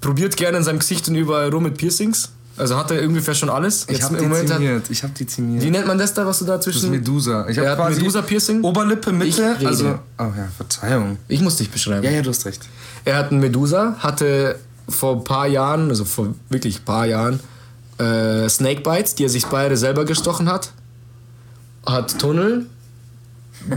Probiert 0.01 0.37
gerne 0.37 0.59
in 0.59 0.65
seinem 0.65 0.81
Gesicht 0.81 1.09
und 1.09 1.15
überall 1.15 1.49
rum 1.51 1.63
mit 1.63 1.79
Piercings. 1.79 2.33
Also 2.57 2.77
hat 2.77 2.91
er 2.91 3.03
ungefähr 3.07 3.35
schon 3.35 3.51
alles. 3.51 3.87
Ich 3.89 4.03
habe 4.03 4.17
hat, 4.17 4.43
dezimiert. 4.43 4.91
Ich 4.91 5.03
habe 5.03 5.13
dezimiert. 5.13 5.63
Wie 5.63 5.71
nennt 5.71 5.87
man 5.87 5.99
das 5.99 6.15
da, 6.15 6.27
was 6.27 6.39
du 6.39 6.47
da 6.47 6.57
das 6.57 6.67
ist 6.67 6.73
zwischen... 6.75 6.91
Medusa. 6.91 7.47
Ich 7.49 7.59
Er 7.59 7.77
habe 7.77 7.95
Medusa-Piercing? 7.95 8.63
Oberlippe, 8.63 9.13
Mitte. 9.13 9.57
Also, 9.65 9.99
oh 10.19 10.23
ja, 10.37 10.49
Verzeihung. 10.57 11.19
Ich 11.29 11.41
muss 11.41 11.57
dich 11.57 11.71
beschreiben. 11.71 12.03
Ja, 12.03 12.11
ja, 12.11 12.23
du 12.23 12.31
hast 12.31 12.47
recht. 12.47 12.63
Er 13.05 13.17
hat 13.19 13.31
einen 13.31 13.41
Medusa, 13.41 13.97
hatte 13.99 14.59
vor 14.89 15.17
ein 15.17 15.25
paar 15.25 15.47
Jahren, 15.47 15.91
also 15.91 16.05
vor 16.05 16.35
wirklich 16.49 16.81
ein 16.81 16.85
paar 16.85 17.07
Jahren, 17.07 17.41
äh, 17.99 18.49
Snakebites, 18.49 19.15
die 19.15 19.25
er 19.25 19.31
sich 19.31 19.47
beide 19.47 19.77
selber 19.77 20.05
gestochen 20.05 20.49
hat. 20.49 20.71
Hat 21.85 22.19
Tunnel, 22.19 22.67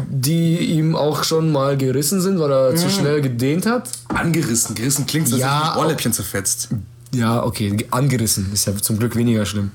die 0.10 0.58
ihm 0.58 0.96
auch 0.96 1.24
schon 1.24 1.52
mal 1.52 1.78
gerissen 1.78 2.22
sind, 2.22 2.40
weil 2.40 2.52
er 2.52 2.76
zu 2.76 2.90
schnell 2.90 3.22
gedehnt 3.22 3.66
hat. 3.66 3.90
Angerissen. 4.08 4.76
Gerissen 4.76 5.06
klingt, 5.06 5.32
als 5.32 5.42
Ja, 5.42 5.72
hätte 5.72 5.80
Ohrläppchen 5.80 6.14
zerfetzt. 6.14 6.70
Ja, 7.14 7.44
okay, 7.44 7.88
angerissen. 7.92 8.52
Ist 8.54 8.66
ja 8.68 8.76
zum 8.78 9.00
Glück 9.00 9.16
weniger 9.16 9.46
schlimm. 9.46 9.72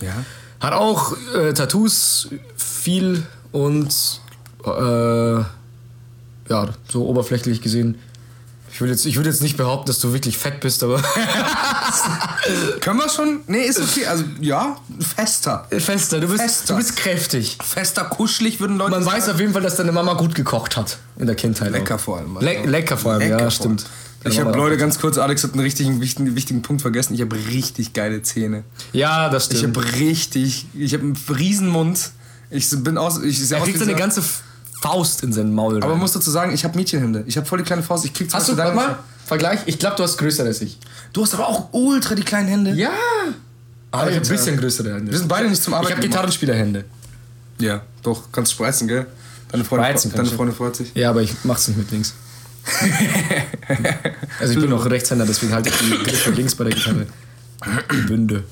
Ja. 0.00 0.12
Hat 0.60 0.72
auch 0.72 1.16
äh, 1.34 1.52
Tattoos, 1.52 2.28
viel 2.56 3.24
und 3.52 3.92
äh, 4.64 5.38
ja, 5.40 6.68
so 6.90 7.06
oberflächlich 7.06 7.60
gesehen. 7.60 7.98
Ich 8.70 8.80
würde 8.80 8.92
jetzt, 8.92 9.06
ich 9.06 9.16
würd 9.16 9.26
jetzt 9.26 9.42
nicht 9.42 9.56
behaupten, 9.56 9.86
dass 9.86 9.98
du 9.98 10.12
wirklich 10.12 10.36
fett 10.38 10.60
bist, 10.60 10.82
aber 10.84 11.02
Können 12.80 12.98
wir 12.98 13.08
schon? 13.08 13.40
Nee, 13.46 13.62
ist 13.64 13.80
okay. 13.80 14.06
Also, 14.06 14.24
ja, 14.40 14.76
fester. 15.16 15.66
fester. 15.70 16.20
Du 16.20 16.28
bist, 16.28 16.40
Fester. 16.42 16.74
du 16.74 16.78
bist 16.78 16.96
kräftig. 16.96 17.58
Fester, 17.62 18.04
kuschelig 18.04 18.60
würden 18.60 18.76
Leute 18.76 18.90
Man 18.92 19.02
sagen. 19.02 19.16
weiß 19.16 19.28
auf 19.30 19.40
jeden 19.40 19.52
Fall, 19.52 19.62
dass 19.62 19.76
deine 19.76 19.92
Mama 19.92 20.14
gut 20.14 20.34
gekocht 20.34 20.76
hat 20.76 20.98
in 21.18 21.26
der 21.26 21.34
Kindheit. 21.34 21.72
Lecker 21.72 21.96
auch. 21.96 22.00
vor 22.00 22.18
allem. 22.18 22.38
Le 22.40 22.64
lecker 22.66 22.96
vor 22.96 23.12
allem, 23.12 23.20
Lecker 23.20 23.32
ja, 23.38 23.38
vor 23.44 23.50
stimmt. 23.50 23.82
allem. 23.82 23.90
Ich 24.24 24.40
habe 24.40 24.56
Leute 24.56 24.76
ganz 24.76 24.98
kurz, 24.98 25.16
Alex 25.16 25.44
hat 25.44 25.52
einen 25.52 25.60
richtigen 25.62 26.00
wichtigen, 26.00 26.34
wichtigen 26.34 26.62
Punkt 26.62 26.82
vergessen. 26.82 27.14
Ich 27.14 27.20
habe 27.20 27.36
richtig 27.50 27.92
geile 27.92 28.22
Zähne. 28.22 28.64
Ja, 28.92 29.28
das 29.28 29.48
Ich 29.50 29.58
stimmt. 29.58 29.76
habe 29.76 29.92
richtig, 29.94 30.66
ich 30.74 30.92
habe 30.94 31.04
einen 31.04 31.16
Riesenmund. 31.28 32.10
Ich 32.50 32.68
bin 32.82 32.98
aus, 32.98 33.22
ich 33.22 33.38
sehe 33.46 33.56
er 33.58 33.62
kriegt 33.62 33.78
seine 33.78 33.94
ganze 33.94 34.22
Faust 34.80 35.22
in 35.22 35.32
seinen 35.32 35.54
Maul. 35.54 35.76
Aber 35.76 35.92
man 35.92 35.98
muss 36.00 36.12
dazu 36.12 36.30
sagen, 36.30 36.52
ich 36.52 36.64
habe 36.64 36.76
Mädchenhände. 36.76 37.24
Ich 37.26 37.36
habe 37.36 37.46
voll 37.46 37.58
die 37.58 37.64
kleine 37.64 37.82
Faust. 37.82 38.04
Ich 38.04 38.12
krieg 38.12 38.28
Hast 38.32 38.48
du, 38.48 38.56
warte 38.56 38.74
mal, 38.74 38.98
Vergleich? 39.26 39.60
Ich 39.66 39.78
glaube, 39.78 39.96
du 39.96 40.02
hast 40.02 40.16
größer 40.16 40.44
als 40.44 40.62
ich. 40.62 40.78
Du 41.12 41.22
hast 41.22 41.34
aber 41.34 41.46
auch 41.46 41.68
ultra 41.72 42.14
die 42.14 42.22
kleinen 42.22 42.48
Hände. 42.48 42.72
Ja. 42.72 42.90
Aber 43.90 44.10
ich 44.10 44.16
habe 44.16 44.26
ein 44.26 44.28
bisschen 44.30 44.56
größere 44.56 44.94
Hände. 44.94 45.12
Wir 45.12 45.18
sind 45.18 45.28
beide 45.28 45.48
nicht 45.48 45.62
zum 45.62 45.72
Ich 45.74 45.78
Arbeiten 45.78 45.96
habe 45.96 46.06
Gitarrenspielerhände. 46.06 46.84
Ja, 47.58 47.82
doch, 48.02 48.30
kannst 48.32 48.52
spreizen, 48.52 48.88
gell? 48.88 49.06
Deine 49.50 49.64
Freundin, 49.64 49.86
Spreizen 49.86 50.12
deine 50.12 50.28
ich. 50.28 50.34
Freundin 50.34 50.56
freut 50.56 50.76
sich. 50.76 50.92
Ja, 50.94 51.10
aber 51.10 51.22
ich 51.22 51.32
mach's 51.44 51.68
nicht 51.68 51.76
mit 51.76 51.90
links. 51.90 52.14
also 54.40 54.52
ich 54.52 54.60
bin 54.60 54.72
auch 54.72 54.84
Rechtshänder, 54.84 55.26
deswegen 55.26 55.52
halte 55.52 55.68
ich 55.70 55.76
die 55.76 55.90
Griffe 56.04 56.30
links 56.30 56.54
bei 56.54 56.64
der 56.64 56.74
Gitarre. 56.74 57.06
Die 57.92 58.06
Bünde. 58.06 58.44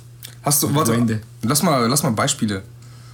Hast 0.43 0.63
du, 0.63 0.75
warte, 0.75 0.93
Freunde. 0.95 1.21
lass 1.43 1.63
mal, 1.63 1.87
lass 1.89 2.03
mal 2.03 2.11
Beispiele 2.11 2.63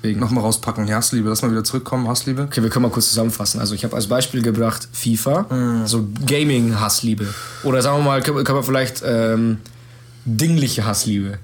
Wegen. 0.02 0.20
nochmal 0.20 0.44
rauspacken. 0.44 0.86
Ja, 0.86 0.96
Hassliebe, 0.96 1.28
lass 1.28 1.42
mal 1.42 1.50
wieder 1.50 1.64
zurückkommen, 1.64 2.08
Hassliebe. 2.08 2.42
Okay, 2.42 2.62
wir 2.62 2.68
können 2.70 2.82
mal 2.82 2.90
kurz 2.90 3.08
zusammenfassen. 3.08 3.60
Also 3.60 3.74
ich 3.74 3.84
habe 3.84 3.96
als 3.96 4.06
Beispiel 4.06 4.42
gebracht 4.42 4.88
FIFA, 4.92 5.84
so 5.86 6.06
Gaming-Hassliebe. 6.26 7.26
Oder 7.62 7.80
sagen 7.82 7.98
wir 7.98 8.04
mal, 8.04 8.22
können, 8.22 8.44
können 8.44 8.58
wir 8.58 8.62
vielleicht 8.62 9.02
ähm, 9.04 9.58
dingliche 10.24 10.84
Hassliebe. 10.84 11.38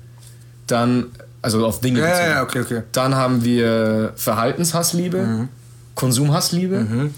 Dann, 0.66 1.06
also 1.40 1.64
auf 1.66 1.80
Dinge 1.80 2.00
Ja, 2.00 2.28
ja, 2.28 2.42
okay, 2.42 2.60
okay. 2.60 2.82
Dann 2.92 3.14
haben 3.14 3.44
wir 3.44 4.12
Verhaltenshassliebe, 4.16 5.48
Konsumhassliebe 5.94 7.10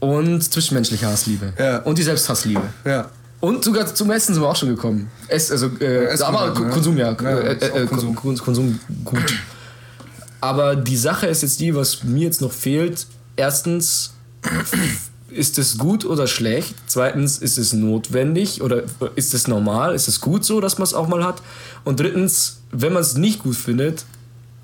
und 0.00 0.42
zwischenmenschliche 0.42 1.06
Hassliebe. 1.06 1.52
Ja. 1.58 1.78
Und 1.78 1.98
die 1.98 2.02
Selbsthassliebe. 2.02 2.62
Ja. 2.84 3.10
Und 3.40 3.64
sogar 3.64 3.86
zum 3.94 4.10
Essen 4.10 4.34
sind 4.34 4.42
wir 4.42 4.48
auch 4.48 4.56
schon 4.56 4.70
gekommen. 4.70 5.10
Ess, 5.28 5.50
also, 5.50 5.70
äh, 5.80 6.06
Essen 6.06 6.22
aber 6.24 6.40
halt, 6.40 6.54
Ko- 6.54 6.64
ne? 6.64 6.70
Konsum, 6.70 6.96
ja. 6.96 7.12
Ja, 7.22 7.38
äh, 7.38 7.52
äh, 7.52 7.86
Konsum. 7.86 8.14
Konsum. 8.14 8.44
Konsum 8.44 8.80
gut. 9.04 9.34
Aber 10.40 10.76
die 10.76 10.96
Sache 10.96 11.26
ist 11.26 11.42
jetzt 11.42 11.60
die, 11.60 11.74
was 11.74 12.02
mir 12.04 12.24
jetzt 12.24 12.40
noch 12.40 12.52
fehlt. 12.52 13.06
Erstens, 13.36 14.12
ist 15.28 15.58
es 15.58 15.76
gut 15.76 16.04
oder 16.04 16.26
schlecht? 16.26 16.74
Zweitens, 16.86 17.38
ist 17.38 17.58
es 17.58 17.72
notwendig 17.72 18.62
oder 18.62 18.84
ist 19.16 19.34
es 19.34 19.48
normal? 19.48 19.94
Ist 19.94 20.08
es 20.08 20.20
gut 20.20 20.44
so, 20.44 20.60
dass 20.60 20.78
man 20.78 20.84
es 20.84 20.94
auch 20.94 21.08
mal 21.08 21.24
hat? 21.24 21.42
Und 21.84 22.00
drittens, 22.00 22.60
wenn 22.70 22.92
man 22.92 23.02
es 23.02 23.14
nicht 23.16 23.42
gut 23.42 23.56
findet, 23.56 24.04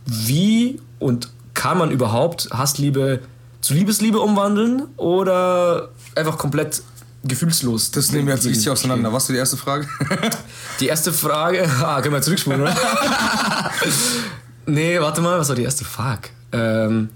wie 0.06 0.80
und 0.98 1.30
kann 1.54 1.78
man 1.78 1.90
überhaupt 1.90 2.48
Hassliebe 2.52 3.20
zu 3.62 3.72
Liebesliebe 3.74 4.18
umwandeln 4.20 4.82
oder 4.98 5.88
einfach 6.14 6.36
komplett 6.36 6.82
gefühlslos? 7.24 7.90
Das 7.92 8.12
nehmen 8.12 8.26
wir 8.26 8.34
jetzt 8.34 8.44
richtig 8.46 8.68
auseinander. 8.68 9.12
Was 9.12 9.22
ist 9.24 9.30
die 9.30 9.36
erste 9.36 9.56
Frage? 9.56 9.88
Die 10.80 10.88
erste 10.88 11.12
Frage. 11.12 11.68
Ah, 11.82 12.00
können 12.02 12.14
wir 12.14 12.22
zurückspulen, 12.22 12.60
oder? 12.60 12.74
nee, 14.66 14.98
warte 15.00 15.20
mal, 15.20 15.38
was 15.38 15.48
war 15.48 15.54
die 15.56 15.62
erste 15.62 15.84
Frage? 15.84 16.28
Ähm, 16.50 17.08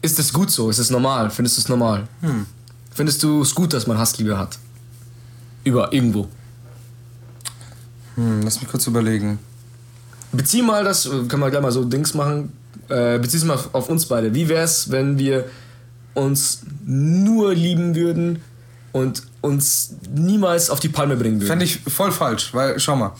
ist 0.00 0.18
es 0.18 0.32
gut 0.32 0.50
so? 0.50 0.70
Ist 0.70 0.78
es 0.78 0.88
normal? 0.90 1.30
Findest 1.30 1.58
du 1.58 1.60
es 1.60 1.68
normal? 1.68 2.04
Findest 2.94 3.22
du 3.22 3.42
es 3.42 3.54
gut, 3.54 3.72
dass 3.72 3.86
man 3.86 3.98
Hassliebe 3.98 4.38
hat? 4.38 4.58
Über 5.64 5.92
irgendwo. 5.92 6.28
hm, 8.16 8.42
lass 8.42 8.60
mich 8.60 8.70
kurz 8.70 8.86
überlegen. 8.86 9.38
Bezieh 10.32 10.62
mal 10.62 10.84
das, 10.84 11.04
äh, 11.06 11.10
können 11.28 11.42
wir 11.42 11.50
gleich 11.50 11.62
mal 11.62 11.72
so 11.72 11.84
Dings 11.84 12.14
machen. 12.14 12.52
Äh, 12.88 13.18
bezieh 13.18 13.36
es 13.36 13.44
mal 13.44 13.54
auf, 13.54 13.74
auf 13.74 13.88
uns 13.90 14.06
beide. 14.06 14.32
Wie 14.34 14.48
wäre 14.48 14.64
es, 14.64 14.90
wenn 14.90 15.18
wir 15.18 15.44
uns 16.14 16.62
nur 16.84 17.54
lieben 17.54 17.94
würden 17.94 18.42
und 18.92 19.22
uns 19.40 19.94
niemals 20.14 20.70
auf 20.70 20.80
die 20.80 20.88
Palme 20.88 21.16
bringen 21.16 21.36
würden? 21.36 21.48
Fände 21.48 21.64
ich 21.64 21.80
voll 21.80 22.12
falsch, 22.12 22.52
weil, 22.52 22.78
schau 22.78 22.96
mal. 22.96 23.12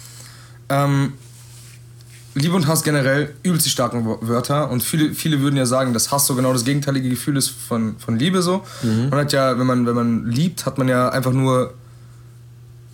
Ähm, 0.68 1.14
Liebe 2.34 2.54
und 2.56 2.66
Hass 2.66 2.82
generell 2.82 3.34
übelst 3.42 3.66
die 3.66 3.70
starken 3.70 4.06
Wörter 4.06 4.70
und 4.70 4.82
viele, 4.82 5.14
viele 5.14 5.40
würden 5.40 5.56
ja 5.56 5.66
sagen, 5.66 5.92
dass 5.92 6.10
Hass 6.10 6.26
so 6.26 6.34
genau 6.34 6.52
das 6.52 6.64
gegenteilige 6.64 7.10
Gefühl 7.10 7.36
ist 7.36 7.48
von, 7.48 7.96
von 7.98 8.18
Liebe 8.18 8.40
so. 8.40 8.64
Man 9.10 9.20
hat 9.20 9.32
ja, 9.32 9.58
wenn 9.58 9.66
man, 9.66 9.86
wenn 9.86 9.94
man 9.94 10.26
liebt, 10.30 10.64
hat 10.64 10.78
man 10.78 10.88
ja 10.88 11.10
einfach 11.10 11.32
nur 11.32 11.74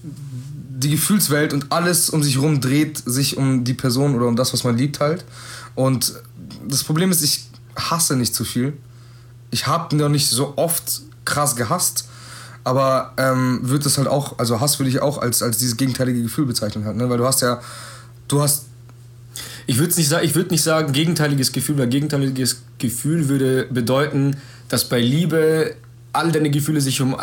die 0.03 0.91
Gefühlswelt 0.91 1.53
und 1.53 1.71
alles 1.71 2.11
um 2.11 2.23
sich 2.23 2.37
herum 2.37 2.61
dreht 2.61 2.99
sich 3.05 3.37
um 3.37 3.65
die 3.65 3.75
Person 3.75 4.15
oder 4.15 4.27
um 4.27 4.37
das, 4.37 4.53
was 4.53 4.65
man 4.65 4.77
liebt 4.77 5.01
halt. 5.01 5.25
Und 5.75 6.15
das 6.67 6.83
Problem 6.83 7.11
ist, 7.11 7.23
ich 7.23 7.45
hasse 7.77 8.17
nicht 8.17 8.35
zu 8.35 8.45
viel. 8.45 8.73
Ich 9.51 9.67
habe 9.67 9.97
noch 9.97 10.09
nicht 10.09 10.29
so 10.29 10.55
oft 10.57 11.03
krass 11.25 11.57
gehasst, 11.57 12.09
aber 12.65 13.13
ähm, 13.17 13.61
wird 13.63 13.87
das 13.87 13.99
halt 13.99 14.09
auch, 14.09 14.39
also 14.39 14.61
Hass 14.61 14.79
würde 14.79 14.91
ich 14.91 15.01
auch 15.01 15.19
als, 15.19 15.43
als 15.43 15.59
dieses 15.59 15.77
gegenteilige 15.77 16.23
Gefühl 16.23 16.47
bezeichnen 16.47 16.85
halt, 16.85 16.97
ne? 16.97 17.09
Weil 17.09 17.19
du 17.19 17.27
hast 17.27 17.41
ja, 17.41 17.61
du 18.29 18.43
hast, 18.43 18.67
Ich 19.67 19.79
würde 19.79 19.95
nicht, 19.95 20.11
würd 20.35 20.51
nicht 20.51 20.63
sagen 20.63 20.93
gegenteiliges 20.93 21.53
Gefühl, 21.53 21.79
weil 21.79 21.89
gegenteiliges 21.89 22.63
Gefühl 22.79 23.29
würde 23.29 23.67
bedeuten, 23.71 24.37
dass 24.69 24.89
bei 24.89 25.01
Liebe 25.01 25.75
all 26.13 26.33
deine 26.33 26.51
Gefühle 26.51 26.81
sich 26.81 27.01
um 27.01 27.17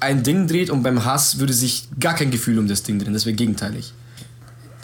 ein 0.00 0.22
Ding 0.22 0.46
dreht 0.46 0.70
und 0.70 0.82
beim 0.82 1.04
Hass 1.04 1.38
würde 1.38 1.52
sich 1.52 1.88
gar 1.98 2.14
kein 2.14 2.30
Gefühl 2.30 2.58
um 2.58 2.68
das 2.68 2.82
Ding 2.82 2.98
drehen. 2.98 3.14
Das 3.14 3.26
wäre 3.26 3.34
gegenteilig. 3.34 3.92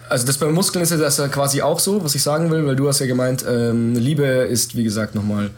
Also 0.08 0.26
das 0.26 0.38
bei 0.38 0.46
Muskeln 0.50 0.82
ist 0.82 0.90
ja 0.90 0.96
das 0.96 1.16
quasi 1.30 1.62
auch 1.62 1.80
so, 1.80 2.02
was 2.04 2.14
ich 2.14 2.22
sagen 2.22 2.50
will, 2.50 2.66
weil 2.66 2.76
du 2.76 2.88
hast 2.88 3.00
ja 3.00 3.06
gemeint, 3.06 3.44
ähm, 3.48 3.94
Liebe 3.94 4.24
ist, 4.24 4.76
wie 4.76 4.84
gesagt, 4.84 5.14
nochmal 5.14 5.50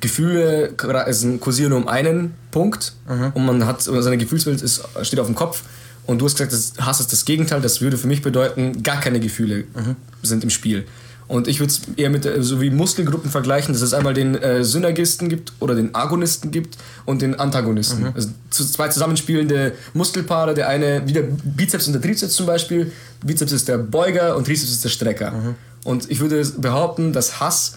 Gefühle 0.00 0.74
sind- 1.08 1.40
kursieren 1.40 1.72
um 1.72 1.88
einen 1.88 2.34
Punkt 2.50 2.94
und 3.34 3.46
man 3.46 3.66
hat 3.66 3.82
seine 3.82 4.18
Gefühlswelt 4.18 4.62
ist, 4.62 4.82
steht 5.02 5.18
auf 5.20 5.26
dem 5.26 5.34
Kopf 5.34 5.62
und 6.06 6.18
du 6.20 6.24
hast 6.24 6.36
gesagt, 6.36 6.52
das 6.52 6.72
Hass 6.84 7.00
ist 7.00 7.12
das 7.12 7.24
Gegenteil. 7.24 7.60
Das 7.60 7.80
würde 7.80 7.98
für 7.98 8.06
mich 8.06 8.22
bedeuten, 8.22 8.82
gar 8.82 9.00
keine 9.00 9.20
Gefühle 9.20 9.64
sind 10.22 10.42
im 10.44 10.50
Spiel. 10.50 10.84
Und 11.26 11.46
ich 11.46 11.60
würde 11.60 11.70
es 11.70 11.82
eher 11.96 12.08
mit 12.08 12.24
äh, 12.24 12.42
so 12.42 12.58
wie 12.62 12.70
Muskelgruppen 12.70 13.30
vergleichen, 13.30 13.74
dass 13.74 13.82
es 13.82 13.92
einmal 13.92 14.14
den 14.14 14.34
äh, 14.36 14.64
Synergisten 14.64 15.28
gibt 15.28 15.52
oder 15.60 15.74
den 15.74 15.94
Agonisten 15.94 16.50
gibt 16.50 16.78
und 17.04 17.20
den 17.20 17.38
Antagonisten. 17.38 18.06
Also 18.14 18.30
zu, 18.48 18.64
zwei 18.64 18.88
zusammenspielende 18.88 19.72
Muskelpaare, 19.92 20.54
der 20.54 20.68
eine 20.70 21.02
wie 21.06 21.12
der 21.12 21.24
Bizeps 21.24 21.86
und 21.86 21.92
der 21.92 22.00
Trizeps 22.00 22.32
zum 22.32 22.46
Beispiel. 22.46 22.90
Bizeps 23.22 23.52
ist 23.52 23.68
der 23.68 23.76
Beuger 23.76 24.36
und 24.36 24.46
Trizeps 24.46 24.72
ist 24.72 24.84
der 24.84 24.88
Strecker. 24.88 25.54
Und 25.84 26.10
ich 26.10 26.20
würde 26.20 26.42
behaupten, 26.56 27.12
dass 27.12 27.40
Hass 27.40 27.76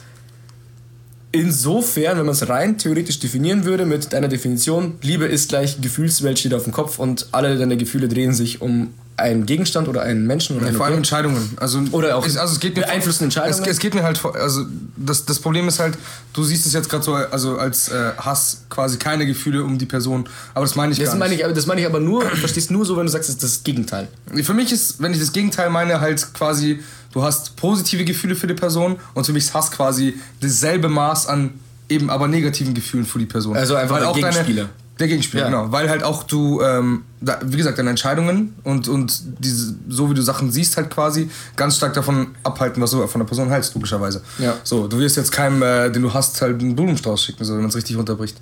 Insofern, 1.33 2.17
wenn 2.17 2.25
man 2.25 2.33
es 2.33 2.49
rein 2.49 2.77
theoretisch 2.77 3.19
definieren 3.19 3.63
würde 3.63 3.85
mit 3.85 4.11
deiner 4.11 4.27
Definition, 4.27 4.95
Liebe 5.01 5.25
ist 5.25 5.49
gleich 5.49 5.79
Gefühlswelt 5.79 6.39
steht 6.39 6.53
auf 6.53 6.65
dem 6.65 6.73
Kopf 6.73 6.99
und 6.99 7.27
alle 7.31 7.57
deine 7.57 7.77
Gefühle 7.77 8.09
drehen 8.09 8.33
sich 8.33 8.61
um 8.61 8.93
einen 9.17 9.45
Gegenstand 9.45 9.87
oder 9.87 10.01
einen 10.01 10.25
Menschen 10.25 10.57
oder 10.57 10.67
ein 10.67 10.73
vor 10.73 10.85
allem. 10.85 10.97
Entscheidungen. 10.97 11.51
Also, 11.57 11.79
Oder 11.91 12.15
auch 12.17 12.25
es, 12.25 12.37
also 12.37 12.53
es 12.53 12.59
geht 12.59 12.75
mir 12.75 12.83
beeinflussen 12.83 13.25
Entscheidungen. 13.25 13.63
Es, 13.63 13.71
es 13.71 13.79
geht 13.79 13.93
mir 13.93 14.03
halt, 14.03 14.19
also 14.35 14.65
das, 14.97 15.25
das 15.25 15.39
Problem 15.39 15.67
ist 15.67 15.79
halt, 15.79 15.97
du 16.33 16.43
siehst 16.43 16.65
es 16.65 16.73
jetzt 16.73 16.89
gerade 16.89 17.03
so, 17.03 17.13
also 17.13 17.57
als 17.57 17.89
äh, 17.89 18.11
Hass 18.17 18.63
quasi 18.69 18.97
keine 18.97 19.25
Gefühle 19.25 19.63
um 19.63 19.77
die 19.77 19.85
Person, 19.85 20.27
aber 20.53 20.65
das 20.65 20.75
meine 20.75 20.93
ich 20.93 20.99
Das 20.99 21.09
gar 21.09 21.17
meine 21.17 21.35
nicht. 21.35 21.45
ich, 21.45 21.53
das 21.53 21.65
meine 21.67 21.81
ich 21.81 21.87
aber 21.87 21.99
nur, 21.99 22.23
du 22.23 22.35
verstehst 22.35 22.71
nur 22.71 22.85
so, 22.85 22.97
wenn 22.97 23.05
du 23.05 23.11
sagst, 23.11 23.29
das 23.29 23.35
ist 23.35 23.43
das 23.43 23.63
Gegenteil. 23.63 24.07
Für 24.43 24.53
mich 24.53 24.71
ist, 24.71 25.01
wenn 25.01 25.13
ich 25.13 25.19
das 25.19 25.31
Gegenteil 25.31 25.69
meine, 25.69 26.01
halt 26.01 26.33
quasi, 26.33 26.79
du 27.13 27.21
hast 27.21 27.55
positive 27.57 28.05
Gefühle 28.05 28.35
für 28.35 28.47
die 28.47 28.53
Person 28.55 28.97
und 29.13 29.25
für 29.25 29.33
mich 29.33 29.45
ist 29.45 29.53
Hass 29.53 29.69
quasi 29.71 30.15
dasselbe 30.39 30.89
Maß 30.89 31.27
an 31.27 31.51
eben 31.89 32.09
aber 32.09 32.27
negativen 32.27 32.73
Gefühlen 32.73 33.05
für 33.05 33.19
die 33.19 33.25
Person. 33.25 33.55
Also 33.55 33.75
einfach 33.75 33.99
der 33.99 34.13
Gegenspieler. 34.13 34.69
Der 35.01 35.07
Gegenspieler, 35.09 35.43
Ja. 35.43 35.49
genau. 35.49 35.71
Weil 35.71 35.89
halt 35.89 36.03
auch 36.03 36.23
du, 36.23 36.61
ähm, 36.61 37.03
da, 37.19 37.39
wie 37.43 37.57
gesagt, 37.57 37.77
deine 37.77 37.89
Entscheidungen 37.89 38.53
und, 38.63 38.87
und 38.87 39.21
diese, 39.39 39.75
so 39.89 40.09
wie 40.09 40.13
du 40.13 40.21
Sachen 40.21 40.51
siehst, 40.51 40.77
halt 40.77 40.89
quasi 40.89 41.29
ganz 41.55 41.75
stark 41.75 41.93
davon 41.93 42.27
abhalten, 42.43 42.81
was 42.81 42.91
du 42.91 43.05
von 43.07 43.19
der 43.19 43.25
Person 43.27 43.49
hältst, 43.49 43.73
logischerweise. 43.73 44.21
Ja. 44.39 44.55
So, 44.63 44.87
du 44.87 44.97
wirst 44.99 45.17
jetzt 45.17 45.31
keinem, 45.31 45.61
äh, 45.61 45.89
den 45.91 46.01
du 46.03 46.13
hast, 46.13 46.41
halt 46.41 46.61
einen 46.61 46.75
Blumenstrauß 46.75 47.23
schicken, 47.23 47.43
so, 47.43 47.53
wenn 47.53 47.61
man 47.61 47.69
es 47.69 47.75
richtig 47.75 47.97
runterbricht. 47.97 48.37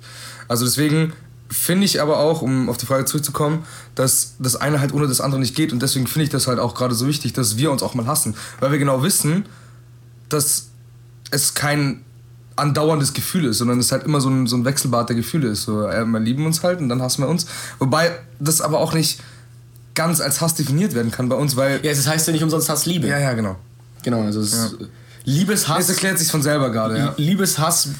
Also 0.48 0.64
deswegen 0.64 1.12
finde 1.48 1.84
ich 1.84 2.00
aber 2.00 2.18
auch, 2.18 2.42
um 2.42 2.68
auf 2.68 2.76
die 2.76 2.86
Frage 2.86 3.04
zurückzukommen, 3.06 3.64
dass 3.96 4.34
das 4.38 4.54
eine 4.54 4.80
halt 4.80 4.94
ohne 4.94 5.08
das 5.08 5.20
andere 5.20 5.40
nicht 5.40 5.56
geht. 5.56 5.72
Und 5.72 5.82
deswegen 5.82 6.06
finde 6.06 6.24
ich 6.24 6.30
das 6.30 6.46
halt 6.46 6.60
auch 6.60 6.74
gerade 6.76 6.94
so 6.94 7.08
wichtig, 7.08 7.32
dass 7.32 7.56
wir 7.56 7.72
uns 7.72 7.82
auch 7.82 7.94
mal 7.94 8.06
hassen. 8.06 8.36
Weil 8.60 8.70
wir 8.70 8.78
genau 8.78 9.02
wissen, 9.02 9.46
dass 10.28 10.68
es 11.32 11.54
kein 11.54 12.02
andauerndes 12.56 13.12
Gefühl 13.12 13.46
ist, 13.46 13.58
sondern 13.58 13.78
es 13.78 13.92
halt 13.92 14.04
immer 14.04 14.20
so 14.20 14.28
ein, 14.28 14.46
so 14.46 14.56
ein 14.56 14.64
Wechselbad 14.64 15.08
der 15.08 15.16
Gefühle 15.16 15.48
ist. 15.48 15.62
So, 15.62 15.86
äh, 15.86 16.04
wir 16.04 16.20
lieben 16.20 16.46
uns 16.46 16.62
halt 16.62 16.80
und 16.80 16.88
dann 16.88 17.02
hassen 17.02 17.22
wir 17.22 17.28
uns. 17.28 17.46
Wobei 17.78 18.12
das 18.38 18.60
aber 18.60 18.80
auch 18.80 18.92
nicht 18.92 19.20
ganz 19.94 20.20
als 20.20 20.40
Hass 20.40 20.54
definiert 20.54 20.94
werden 20.94 21.10
kann 21.10 21.28
bei 21.28 21.36
uns, 21.36 21.56
weil. 21.56 21.80
Ja, 21.84 21.90
es 21.90 22.06
heißt 22.06 22.26
ja 22.26 22.32
nicht 22.32 22.42
umsonst 22.42 22.68
Hass 22.68 22.86
Liebe. 22.86 23.08
Ja, 23.08 23.18
ja, 23.18 23.32
genau. 23.32 23.56
Genau, 24.02 24.22
also 24.22 24.40
es 24.40 24.52
Ja. 24.52 24.86
Liebeshass. 25.24 25.84
Es 25.84 25.90
erklärt 25.90 26.18
sich 26.18 26.30
von 26.30 26.42
selber 26.42 26.70
gerade, 26.70 26.98
ja. 26.98 27.14
Liebeshass 27.16 27.90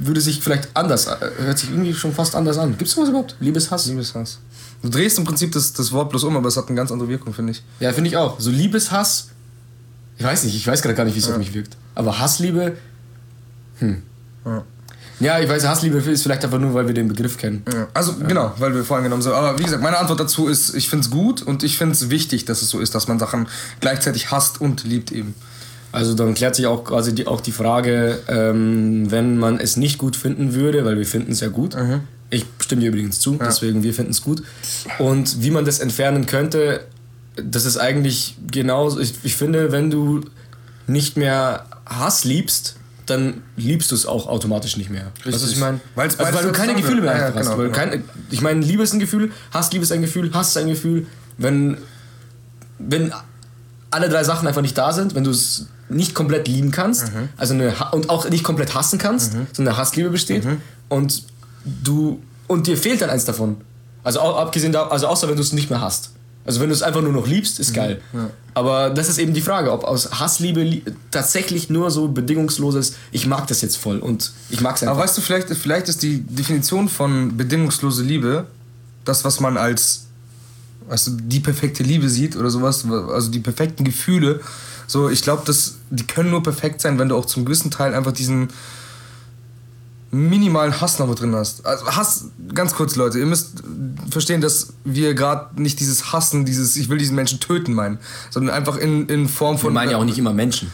würde 0.00 0.20
sich 0.20 0.40
vielleicht 0.42 0.68
anders, 0.74 1.06
äh, 1.06 1.16
hört 1.38 1.58
sich 1.58 1.70
irgendwie 1.70 1.94
schon 1.94 2.12
fast 2.12 2.34
anders 2.34 2.58
an. 2.58 2.70
Gibt 2.70 2.88
es 2.88 2.92
sowas 2.92 3.08
überhaupt? 3.08 3.36
Liebeshass? 3.40 3.86
Liebeshass. 3.86 4.38
Du 4.82 4.88
drehst 4.88 5.18
im 5.18 5.24
Prinzip 5.24 5.52
das, 5.52 5.72
das 5.72 5.92
Wort 5.92 6.10
bloß 6.10 6.24
um, 6.24 6.36
aber 6.36 6.48
es 6.48 6.56
hat 6.56 6.66
eine 6.68 6.76
ganz 6.76 6.90
andere 6.92 7.08
Wirkung, 7.08 7.32
finde 7.32 7.52
ich. 7.52 7.62
Ja, 7.80 7.92
finde 7.92 8.10
ich 8.10 8.16
auch. 8.16 8.38
So 8.40 8.50
Liebeshass, 8.50 9.28
ich 10.18 10.24
weiß 10.24 10.44
nicht, 10.44 10.56
ich 10.56 10.66
weiß 10.66 10.82
gerade 10.82 10.94
gar 10.94 11.04
nicht, 11.04 11.14
wie 11.14 11.20
es 11.20 11.28
auf 11.30 11.38
mich 11.38 11.54
wirkt. 11.54 11.76
Aber 11.94 12.18
Hassliebe, 12.18 12.76
hm. 13.78 14.02
Ja. 14.44 14.64
Ja, 15.18 15.40
ich 15.40 15.48
weiß, 15.48 15.66
Hassliebe 15.66 15.96
ist 15.98 16.22
vielleicht 16.22 16.44
einfach 16.44 16.58
nur, 16.58 16.74
weil 16.74 16.86
wir 16.86 16.94
den 16.94 17.08
Begriff 17.08 17.38
kennen. 17.38 17.62
Ja, 17.72 17.88
also 17.94 18.14
genau, 18.28 18.52
weil 18.58 18.74
wir 18.74 18.84
vorhin 18.84 19.04
genommen 19.04 19.22
sind. 19.22 19.32
Aber 19.32 19.58
wie 19.58 19.62
gesagt, 19.62 19.82
meine 19.82 19.96
Antwort 19.96 20.20
dazu 20.20 20.46
ist, 20.46 20.74
ich 20.74 20.90
finde 20.90 21.04
es 21.04 21.10
gut 21.10 21.40
und 21.40 21.62
ich 21.62 21.78
finde 21.78 21.94
es 21.94 22.10
wichtig, 22.10 22.44
dass 22.44 22.60
es 22.60 22.68
so 22.68 22.80
ist, 22.80 22.94
dass 22.94 23.08
man 23.08 23.18
Sachen 23.18 23.48
gleichzeitig 23.80 24.30
hasst 24.30 24.60
und 24.60 24.84
liebt 24.84 25.12
eben. 25.12 25.34
Also 25.90 26.12
dann 26.12 26.34
klärt 26.34 26.54
sich 26.54 26.66
auch 26.66 26.84
quasi 26.84 27.14
die, 27.14 27.26
auch 27.26 27.40
die 27.40 27.52
Frage, 27.52 28.18
ähm, 28.28 29.10
wenn 29.10 29.38
man 29.38 29.58
es 29.58 29.78
nicht 29.78 29.96
gut 29.96 30.16
finden 30.16 30.52
würde, 30.52 30.84
weil 30.84 30.98
wir 30.98 31.06
finden 31.06 31.32
es 31.32 31.40
ja 31.40 31.48
gut. 31.48 31.74
Ich 32.28 32.44
stimme 32.58 32.82
dir 32.82 32.88
übrigens 32.88 33.18
zu, 33.20 33.38
deswegen 33.40 33.82
wir 33.82 33.94
finden 33.94 34.10
es 34.10 34.20
gut. 34.20 34.42
Und 34.98 35.42
wie 35.42 35.50
man 35.50 35.64
das 35.64 35.78
entfernen 35.78 36.26
könnte, 36.26 36.80
das 37.36 37.64
ist 37.64 37.78
eigentlich 37.78 38.36
genauso. 38.50 39.00
Ich, 39.00 39.14
ich 39.22 39.36
finde, 39.36 39.72
wenn 39.72 39.90
du 39.90 40.22
nicht 40.86 41.16
mehr 41.16 41.64
Hass 41.86 42.24
liebst, 42.24 42.76
dann 43.06 43.42
liebst 43.56 43.90
du 43.90 43.94
es 43.94 44.04
auch 44.06 44.26
automatisch 44.26 44.76
nicht 44.76 44.90
mehr. 44.90 45.12
Du, 45.24 45.32
was 45.32 45.48
ich 45.50 45.58
meine? 45.58 45.80
Also, 45.96 46.18
weil 46.18 46.42
du 46.44 46.52
keine 46.52 46.74
Gefühle 46.74 47.00
mehr 47.02 47.16
Ja, 47.16 47.24
hast. 47.26 47.34
genau, 47.36 47.58
Weil 47.58 47.66
genau. 47.70 47.76
kein, 47.76 48.04
ich 48.30 48.40
meine, 48.42 48.60
Liebe 48.60 48.82
ist 48.82 48.92
ein 48.92 48.98
Gefühl, 49.00 49.30
Hass, 49.52 49.70
Liebe 49.72 49.84
ist 49.84 49.92
ein 49.92 50.00
Gefühl, 50.02 50.32
Hass 50.34 50.48
ist 50.50 50.56
ein 50.58 50.66
Gefühl. 50.68 51.06
Wenn 51.38 51.78
wenn 52.78 53.12
alle 53.90 54.08
drei 54.08 54.22
Sachen 54.24 54.46
einfach 54.46 54.60
nicht 54.62 54.76
da 54.76 54.92
sind, 54.92 55.14
wenn 55.14 55.24
du 55.24 55.30
es 55.30 55.66
nicht 55.88 56.14
komplett 56.14 56.48
lieben 56.48 56.72
kannst, 56.72 57.14
Mhm. 57.14 57.28
also 57.36 57.54
eine, 57.54 57.72
und 57.92 58.10
auch 58.10 58.28
nicht 58.28 58.44
komplett 58.44 58.74
hassen 58.74 58.98
kannst, 58.98 59.32
sondern 59.52 59.74
eine 59.74 59.76
Hassliebe 59.76 60.10
besteht 60.10 60.44
Mhm. 60.44 60.60
und 60.88 61.22
du 61.64 62.20
und 62.48 62.66
dir 62.66 62.76
fehlt 62.76 63.00
dann 63.00 63.10
eins 63.10 63.24
davon. 63.24 63.56
Also 64.04 64.20
abgesehen 64.20 64.72
da, 64.72 64.88
also 64.88 65.06
außer 65.08 65.28
wenn 65.28 65.36
du 65.36 65.42
es 65.42 65.52
nicht 65.52 65.70
mehr 65.70 65.80
hast. 65.80 66.10
Also 66.46 66.60
wenn 66.60 66.68
du 66.68 66.74
es 66.74 66.82
einfach 66.82 67.02
nur 67.02 67.12
noch 67.12 67.26
liebst, 67.26 67.58
Mhm. 67.58 67.62
ist 67.62 67.74
geil. 67.74 68.00
Aber 68.54 68.90
das 68.90 69.08
ist 69.08 69.18
eben 69.18 69.34
die 69.34 69.42
Frage, 69.42 69.70
ob 69.72 69.84
aus 69.84 70.18
Hassliebe 70.18 70.62
li 70.62 70.82
tatsächlich 71.10 71.68
nur 71.68 71.90
so 71.90 72.08
bedingungsloses, 72.08 72.94
ich 73.12 73.26
mag 73.26 73.46
das 73.48 73.60
jetzt 73.60 73.76
voll 73.76 73.98
und 73.98 74.32
ich 74.48 74.60
mag 74.60 74.76
es 74.76 74.82
einfach. 74.82 74.94
Aber 74.94 75.02
weißt 75.04 75.18
du, 75.18 75.20
vielleicht, 75.20 75.48
vielleicht 75.50 75.88
ist 75.88 76.02
die 76.02 76.20
Definition 76.20 76.88
von 76.88 77.36
bedingungslose 77.36 78.02
Liebe 78.02 78.46
das, 79.04 79.24
was 79.24 79.40
man 79.40 79.56
als 79.56 80.06
weißt 80.88 81.08
du, 81.08 81.10
die 81.22 81.40
perfekte 81.40 81.82
Liebe 81.82 82.08
sieht 82.08 82.36
oder 82.36 82.48
sowas, 82.48 82.84
also 82.88 83.28
die 83.30 83.40
perfekten 83.40 83.82
Gefühle. 83.84 84.40
So, 84.86 85.10
ich 85.10 85.20
glaube, 85.22 85.42
die 85.90 86.06
können 86.06 86.30
nur 86.30 86.44
perfekt 86.44 86.80
sein, 86.80 86.96
wenn 86.98 87.08
du 87.08 87.16
auch 87.16 87.24
zum 87.26 87.44
gewissen 87.44 87.72
Teil 87.72 87.92
einfach 87.92 88.12
diesen 88.12 88.50
minimalen 90.12 90.80
Hass 90.80 90.98
noch 90.98 91.08
mit 91.08 91.20
drin 91.20 91.34
hast. 91.34 91.66
Also 91.66 91.86
Hass, 91.86 92.26
ganz 92.54 92.74
kurz 92.74 92.94
Leute, 92.96 93.18
ihr 93.18 93.26
müsst 93.26 93.62
verstehen, 94.16 94.40
dass 94.40 94.72
wir 94.84 95.14
gerade 95.14 95.60
nicht 95.60 95.78
dieses 95.78 96.12
Hassen, 96.12 96.46
dieses 96.46 96.74
ich 96.76 96.88
will 96.88 96.96
diesen 96.96 97.14
Menschen 97.14 97.38
töten 97.38 97.74
meinen, 97.74 97.98
sondern 98.30 98.54
einfach 98.54 98.76
in, 98.76 99.08
in 99.08 99.28
Form 99.28 99.56
wir 99.56 99.60
von... 99.60 99.74
meinen 99.74 99.90
ja 99.90 99.98
auch 99.98 100.04
nicht 100.04 100.18
immer 100.18 100.32
Menschen. 100.32 100.72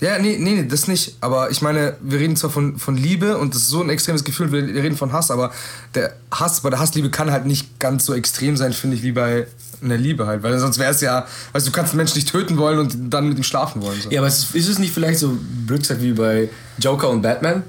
Ja, 0.00 0.18
nee, 0.18 0.36
nee, 0.38 0.56
nee, 0.56 0.68
das 0.68 0.88
nicht. 0.88 1.16
Aber 1.22 1.50
ich 1.50 1.62
meine, 1.62 1.96
wir 2.02 2.18
reden 2.18 2.36
zwar 2.36 2.50
von, 2.50 2.78
von 2.78 2.98
Liebe 2.98 3.38
und 3.38 3.54
das 3.54 3.62
ist 3.62 3.68
so 3.68 3.80
ein 3.80 3.88
extremes 3.88 4.24
Gefühl, 4.24 4.52
wir 4.52 4.82
reden 4.82 4.96
von 4.96 5.12
Hass, 5.12 5.30
aber 5.30 5.52
der 5.94 6.14
Hass, 6.30 6.60
bei 6.60 6.68
der 6.68 6.78
Hassliebe 6.78 7.08
kann 7.08 7.30
halt 7.30 7.46
nicht 7.46 7.78
ganz 7.78 8.04
so 8.04 8.12
extrem 8.12 8.58
sein, 8.58 8.74
finde 8.74 8.96
ich, 8.96 9.02
wie 9.02 9.12
bei 9.12 9.46
einer 9.82 9.96
Liebe 9.96 10.26
halt. 10.26 10.42
Weil 10.42 10.58
sonst 10.58 10.78
wäre 10.78 10.90
es 10.90 11.00
ja, 11.00 11.26
weißt 11.52 11.66
du, 11.66 11.70
du 11.70 11.74
kannst 11.74 11.92
einen 11.92 11.98
Menschen 11.98 12.16
nicht 12.16 12.30
töten 12.30 12.58
wollen 12.58 12.78
und 12.78 12.94
dann 13.08 13.28
mit 13.28 13.38
ihm 13.38 13.44
schlafen 13.44 13.80
wollen. 13.80 13.98
So. 13.98 14.10
Ja, 14.10 14.20
aber 14.20 14.28
ist, 14.28 14.54
ist 14.54 14.68
es 14.68 14.78
nicht 14.78 14.92
vielleicht 14.92 15.18
so 15.18 15.34
blöd 15.66 15.80
gesagt 15.80 16.02
wie 16.02 16.12
bei 16.12 16.50
Joker 16.78 17.08
und 17.08 17.22
Batman? 17.22 17.62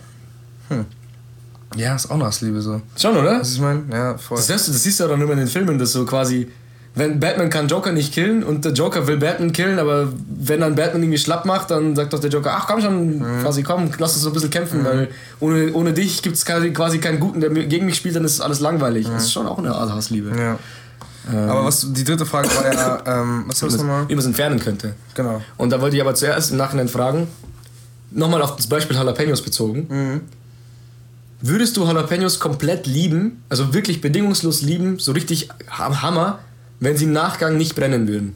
Ja, 1.75 1.95
ist 1.95 2.09
auch 2.09 2.19
Hassliebe 2.19 2.61
so. 2.61 2.81
Schon, 2.97 3.17
oder? 3.17 3.41
Was 3.41 3.53
ich 3.53 3.59
meine? 3.59 3.83
Ja, 3.91 4.17
voll. 4.17 4.37
Das, 4.37 4.47
du, 4.47 4.71
das 4.71 4.83
siehst 4.83 4.99
du 4.99 5.03
ja 5.03 5.09
dann 5.09 5.21
immer 5.21 5.33
in 5.33 5.39
den 5.39 5.47
Filmen, 5.47 5.77
dass 5.77 5.91
so 5.91 6.05
quasi, 6.05 6.49
wenn 6.95 7.19
Batman 7.19 7.49
kann 7.49 7.67
Joker 7.67 7.91
nicht 7.91 8.13
killen 8.13 8.43
und 8.43 8.65
der 8.65 8.71
Joker 8.71 9.05
will 9.05 9.17
Batman 9.17 9.51
killen, 9.51 9.77
aber 9.77 10.07
wenn 10.39 10.61
dann 10.61 10.75
Batman 10.75 11.03
irgendwie 11.03 11.19
schlapp 11.19 11.45
macht, 11.45 11.69
dann 11.71 11.95
sagt 11.95 12.13
doch 12.13 12.19
der 12.19 12.29
Joker, 12.29 12.53
ach 12.55 12.67
komm 12.67 12.81
schon, 12.81 13.21
quasi 13.41 13.63
komm, 13.63 13.89
lass 13.99 14.13
uns 14.13 14.23
so 14.23 14.29
ein 14.29 14.33
bisschen 14.33 14.49
kämpfen, 14.49 14.83
weil 14.85 15.09
ohne, 15.39 15.73
ohne 15.73 15.93
dich 15.93 16.21
gibt 16.21 16.37
es 16.37 16.45
quasi, 16.45 16.71
quasi 16.71 16.99
keinen 16.99 17.19
Guten, 17.19 17.41
der 17.41 17.49
gegen 17.49 17.85
mich 17.85 17.95
spielt, 17.95 18.15
dann 18.15 18.23
ist 18.23 18.39
alles 18.39 18.59
langweilig. 18.59 19.07
Das 19.07 19.23
ist 19.23 19.33
schon 19.33 19.45
auch 19.45 19.57
eine 19.57 19.75
Art 19.75 19.91
Hassliebe. 19.91 20.31
Ja. 20.37 20.57
Aber 21.31 21.65
was, 21.65 21.85
die 21.91 22.03
dritte 22.03 22.25
Frage 22.25 22.47
war 22.49 22.73
ja, 22.73 23.03
ähm, 23.21 23.43
was 23.47 23.61
war 23.61 23.69
das 23.69 23.77
nochmal? 23.77 24.07
Wie 24.07 24.13
man 24.13 24.19
es 24.19 24.25
entfernen 24.25 24.59
könnte. 24.59 24.95
Genau. 25.13 25.41
Und 25.57 25.71
da 25.71 25.81
wollte 25.81 25.97
ich 25.97 26.01
aber 26.01 26.15
zuerst 26.15 26.51
im 26.51 26.57
Nachhinein 26.57 26.87
fragen, 26.87 27.27
nochmal 28.11 28.41
auf 28.41 28.55
das 28.55 28.67
Beispiel 28.67 28.95
Jalapenos 28.95 29.41
bezogen. 29.41 29.87
Mhm. 29.89 30.21
Würdest 31.39 31.77
du 31.77 31.85
Jalapenos 31.85 32.39
komplett 32.39 32.87
lieben, 32.87 33.43
also 33.49 33.73
wirklich 33.73 34.01
bedingungslos 34.01 34.61
lieben, 34.61 34.97
so 34.99 35.11
richtig 35.11 35.49
am 35.77 36.01
Hammer, 36.01 36.39
wenn 36.79 36.97
sie 36.97 37.05
im 37.05 37.13
Nachgang 37.13 37.57
nicht 37.57 37.75
brennen 37.75 38.07
würden? 38.07 38.35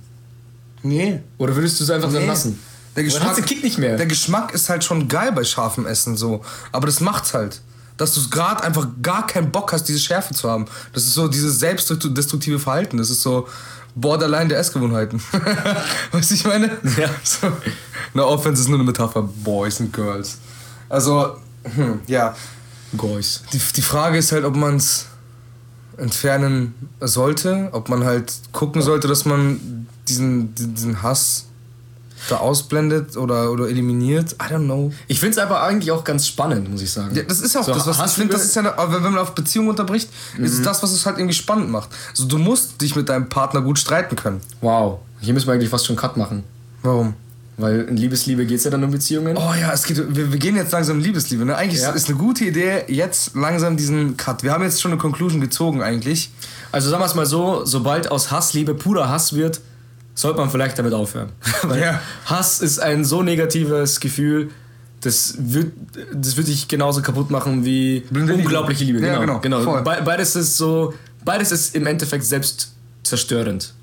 Nee. 0.83 1.19
Oder 1.37 1.55
würdest 1.55 1.79
du 1.79 1.83
es 1.83 1.89
einfach 1.89 2.11
dann 2.11 2.21
Nee. 2.23 2.27
lassen? 2.27 2.59
Der 2.95 3.03
dann 3.03 3.05
Geschmack, 3.11 3.35
den 3.35 3.45
Kick 3.45 3.63
nicht 3.63 3.77
mehr. 3.77 3.97
Der 3.97 4.05
Geschmack 4.05 4.53
ist 4.53 4.69
halt 4.69 4.83
schon 4.83 5.07
geil 5.07 5.31
bei 5.31 5.43
scharfem 5.43 5.85
Essen 5.85 6.17
so. 6.17 6.43
Aber 6.71 6.85
das 6.85 6.99
macht's 6.99 7.33
halt. 7.33 7.61
Dass 7.97 8.13
du 8.13 8.29
gerade 8.29 8.63
einfach 8.63 8.87
gar 9.01 9.25
keinen 9.27 9.51
Bock 9.51 9.71
hast, 9.73 9.83
diese 9.85 9.99
Schärfe 9.99 10.33
zu 10.33 10.49
haben. 10.49 10.65
Das 10.93 11.03
ist 11.03 11.13
so 11.13 11.27
dieses 11.27 11.59
selbstdestruktive 11.59 12.59
Verhalten. 12.59 12.97
Das 12.97 13.09
ist 13.09 13.21
so 13.21 13.47
borderline 13.95 14.47
der 14.49 14.59
Essgewohnheiten. 14.59 15.21
weißt 16.11 16.31
du, 16.31 16.35
ich 16.35 16.45
meine? 16.45 16.67
Ja. 16.97 17.09
So. 17.23 17.51
No 18.13 18.27
offense 18.27 18.61
ist 18.61 18.67
nur 18.67 18.77
eine 18.79 18.85
Metapher. 18.85 19.21
Boys 19.21 19.79
and 19.79 19.93
Girls. 19.93 20.37
Also, 20.89 21.37
hm, 21.63 22.01
ja. 22.07 22.35
Goys. 22.97 23.43
Die, 23.53 23.59
die 23.75 23.81
Frage 23.81 24.17
ist 24.17 24.31
halt, 24.31 24.45
ob 24.45 24.55
man 24.55 24.77
es 24.77 25.05
entfernen 25.97 26.73
sollte, 26.99 27.69
ob 27.71 27.89
man 27.89 28.03
halt 28.03 28.33
gucken 28.51 28.81
sollte, 28.81 29.07
dass 29.07 29.25
man 29.25 29.87
diesen, 30.07 30.55
diesen 30.55 31.01
Hass 31.01 31.45
da 32.29 32.37
ausblendet 32.37 33.17
oder, 33.17 33.51
oder 33.51 33.67
eliminiert. 33.67 34.33
I 34.33 34.53
don't 34.53 34.65
know. 34.65 34.91
Ich 35.07 35.19
finde 35.19 35.31
es 35.31 35.37
aber 35.39 35.63
eigentlich 35.63 35.91
auch 35.91 36.03
ganz 36.03 36.27
spannend, 36.27 36.69
muss 36.69 36.81
ich 36.81 36.91
sagen. 36.91 37.15
Ja, 37.15 37.23
das 37.23 37.41
ist 37.41 37.55
auch 37.55 37.63
So, 37.63 37.73
das, 37.73 37.87
was 37.87 38.11
ich 38.11 38.17
finde, 38.17 38.33
das 38.33 38.45
ist 38.45 38.55
ja, 38.55 38.77
aber 38.77 39.03
wenn 39.03 39.13
man 39.13 39.17
auf 39.17 39.33
Beziehung 39.33 39.67
unterbricht, 39.67 40.09
ist 40.37 40.53
es 40.53 40.61
das, 40.61 40.83
was 40.83 40.91
es 40.91 41.05
halt 41.05 41.17
irgendwie 41.17 41.35
spannend 41.35 41.69
macht. 41.69 41.89
So, 42.13 42.25
du 42.25 42.37
musst 42.37 42.81
dich 42.81 42.95
mit 42.95 43.09
deinem 43.09 43.29
Partner 43.29 43.61
gut 43.61 43.79
streiten 43.79 44.15
können. 44.15 44.41
Wow. 44.61 44.99
Hier 45.19 45.33
müssen 45.33 45.47
wir 45.47 45.53
eigentlich 45.53 45.69
fast 45.69 45.85
schon 45.85 45.95
Cut 45.95 46.17
machen. 46.17 46.43
Warum? 46.83 47.15
Weil 47.61 47.81
in 47.81 47.97
Liebesliebe 47.97 48.45
geht 48.45 48.57
es 48.57 48.63
ja 48.63 48.71
dann 48.71 48.83
um 48.83 48.91
Beziehungen. 48.91 49.37
Oh 49.37 49.53
ja, 49.59 49.71
es 49.71 49.83
geht, 49.83 49.97
wir, 50.15 50.31
wir 50.31 50.39
gehen 50.39 50.55
jetzt 50.55 50.71
langsam 50.71 50.97
in 50.97 51.03
Liebesliebe. 51.03 51.45
Ne? 51.45 51.55
Eigentlich 51.55 51.81
Ja. 51.81 51.89
ist, 51.91 51.95
ist 52.03 52.09
eine 52.09 52.17
gute 52.17 52.45
Idee, 52.45 52.83
jetzt 52.87 53.35
langsam 53.35 53.77
diesen 53.77 54.17
Cut. 54.17 54.43
Wir 54.43 54.51
haben 54.51 54.63
jetzt 54.63 54.81
schon 54.81 54.91
eine 54.91 54.99
Conclusion 54.99 55.39
gezogen 55.41 55.81
eigentlich. 55.81 56.31
Also 56.71 56.89
sagen 56.89 57.01
wir 57.01 57.05
es 57.07 57.15
mal 57.15 57.25
so, 57.25 57.65
sobald 57.65 58.11
aus 58.11 58.31
Hassliebe 58.31 58.73
purer 58.73 59.09
Hass 59.09 59.33
wird, 59.33 59.61
sollte 60.15 60.39
man 60.39 60.49
vielleicht 60.49 60.77
damit 60.79 60.93
aufhören. 60.93 61.29
Weil 61.63 61.79
Ja. 61.81 62.01
Hass 62.25 62.61
ist 62.61 62.79
ein 62.79 63.05
so 63.05 63.23
negatives 63.23 63.99
Gefühl, 63.99 64.49
das 65.01 65.35
wird, 65.39 65.71
das 66.13 66.37
wird 66.37 66.47
dich 66.47 66.67
genauso 66.67 67.01
kaputt 67.01 67.31
machen 67.31 67.65
wie 67.65 68.01
Blinde 68.11 68.33
Liebe. 68.33 68.43
unglaubliche 68.45 68.83
Liebe. 68.83 68.99
Ja, 69.05 69.19
Genau, 69.19 69.39
genau, 69.39 69.61
voll. 69.61 69.81
Be 69.81 69.99
beides 70.05 70.35
ist 70.35 70.57
so, 70.57 70.93
beides 71.25 71.51
ist 71.51 71.75
im 71.75 71.87
Endeffekt 71.87 72.23
selbst 72.23 72.71
zerstörend. 73.03 73.73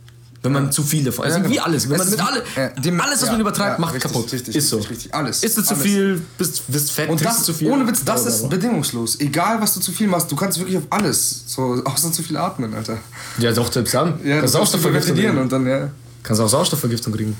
Wenn 0.54 0.62
man 0.64 0.72
zu 0.72 0.82
viel 0.82 1.04
davon, 1.04 1.24
also 1.24 1.38
Ja, 1.38 1.44
wie 1.44 1.48
genau. 1.54 1.64
alles, 1.64 1.88
wenn 1.88 1.96
man 1.98 2.06
ist 2.06 2.10
mit 2.10 2.20
wie- 2.20 2.60
alle, 2.60 2.72
dem- 2.80 3.00
alles, 3.00 3.22
was 3.22 3.30
man 3.30 3.40
übertreibt, 3.40 3.78
macht 3.78 3.94
richtig, 3.94 4.12
kaputt. 4.12 4.32
richtig, 4.32 4.56
ist 4.56 4.68
so. 4.68 4.78
richtig. 4.78 5.14
Alles, 5.14 5.42
Isst 5.42 5.58
du 5.58 5.62
zu 5.62 5.76
viel, 5.76 6.22
bist, 6.38 6.62
bist 6.68 6.92
fett, 6.92 7.08
Und 7.10 7.24
das, 7.24 7.44
zu 7.44 7.54
viel. 7.54 7.70
ohne 7.70 7.86
Witz, 7.86 8.04
das 8.04 8.26
ist 8.26 8.48
bedingungslos. 8.48 9.20
Egal, 9.20 9.60
was 9.60 9.74
du 9.74 9.80
zu 9.80 9.92
viel 9.92 10.06
machst, 10.08 10.30
du 10.30 10.36
kannst 10.36 10.58
wirklich 10.58 10.76
auf 10.76 10.84
alles. 10.90 11.44
So, 11.46 11.82
außer 11.84 12.10
zu 12.12 12.22
viel 12.22 12.36
atmen, 12.36 12.74
Alter. 12.74 12.98
Ja, 13.38 13.52
doch, 13.52 13.72
selbst 13.72 13.94
dann. 13.94 14.18
Ja, 14.24 14.38
kannst 14.40 14.54
du 14.54 14.58
Sauerstoffvergiftung 14.58 15.16
kriegen. 15.16 15.38
und 15.38 15.52
dann, 15.52 15.66
ja. 15.66 15.90
Kannst 16.22 16.40
auch 16.42 16.48
Sauerstoffvergiftung 16.48 17.12
kriegen. 17.12 17.36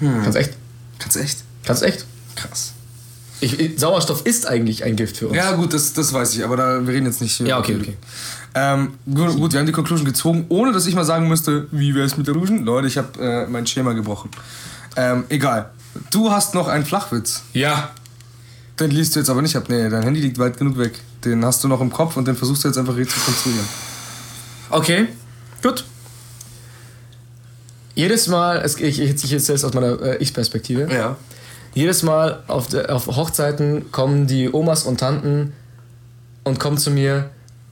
Hm. 0.00 0.22
Kannst 0.22 0.38
echt. 0.38 0.52
Kannst 0.98 1.16
echt. 1.16 1.38
Kannst 1.64 1.82
echt. 1.82 2.04
Krass. 2.36 2.72
Ich, 3.42 3.78
Sauerstoff 3.78 4.24
ist 4.24 4.46
eigentlich 4.46 4.84
ein 4.84 4.96
Gift 4.96 5.16
für 5.16 5.28
uns. 5.28 5.36
Ja, 5.36 5.52
gut, 5.52 5.74
das, 5.74 5.92
das 5.92 6.12
weiß 6.12 6.34
ich, 6.36 6.44
aber 6.44 6.56
da, 6.56 6.86
wir 6.86 6.94
reden 6.94 7.06
jetzt 7.06 7.20
nicht. 7.20 7.40
Ja, 7.40 7.58
okay, 7.58 7.76
okay. 7.80 7.96
Ähm, 8.54 8.94
gut, 9.12 9.36
gut, 9.36 9.52
wir 9.52 9.60
haben 9.60 9.66
die 9.66 9.72
Conclusion 9.72 10.04
gezogen, 10.04 10.46
ohne 10.48 10.72
dass 10.72 10.86
ich 10.86 10.94
mal 10.94 11.04
sagen 11.04 11.28
müsste, 11.28 11.66
wie 11.70 11.94
wäre 11.94 12.06
es 12.06 12.16
mit 12.16 12.26
der 12.26 12.34
Rougen? 12.34 12.64
Leute, 12.64 12.86
ich 12.86 12.98
habe 12.98 13.18
äh, 13.20 13.46
mein 13.46 13.66
Schema 13.66 13.92
gebrochen. 13.92 14.30
Ähm, 14.96 15.24
egal. 15.28 15.70
Du 16.10 16.30
hast 16.30 16.54
noch 16.54 16.68
einen 16.68 16.84
Flachwitz. 16.84 17.42
Ja. 17.52 17.90
Den 18.78 18.90
liest 18.90 19.14
du 19.14 19.20
jetzt 19.20 19.28
aber 19.28 19.42
nicht 19.42 19.56
ab. 19.56 19.64
Nee, 19.68 19.88
dein 19.88 20.02
Handy 20.02 20.20
liegt 20.20 20.38
weit 20.38 20.58
genug 20.58 20.78
weg. 20.78 20.92
Den 21.24 21.44
hast 21.44 21.64
du 21.64 21.68
noch 21.68 21.80
im 21.80 21.92
Kopf 21.92 22.16
und 22.16 22.26
den 22.26 22.36
versuchst 22.36 22.64
du 22.64 22.68
jetzt 22.68 22.78
einfach 22.78 22.94
zu 22.94 23.20
konstruieren. 23.20 23.66
Okay, 24.70 25.08
gut. 25.62 25.84
Jedes 27.94 28.26
Mal, 28.28 28.64
ich, 28.64 28.80
ich, 28.82 29.00
ich 29.00 29.32
erzähle 29.32 29.56
es 29.56 29.64
aus 29.64 29.74
meiner 29.74 30.00
äh, 30.00 30.16
Ich-Perspektive. 30.18 30.92
Ja. 30.92 31.16
Jedes 31.74 32.02
Mal 32.02 32.42
auf, 32.48 32.68
der, 32.68 32.94
auf 32.94 33.06
Hochzeiten 33.06 33.90
kommen 33.92 34.26
die 34.26 34.52
Omas 34.52 34.84
und 34.84 35.00
Tanten 35.00 35.52
und 36.44 36.58
kommen 36.58 36.78
zu 36.78 36.90
mir 36.90 37.30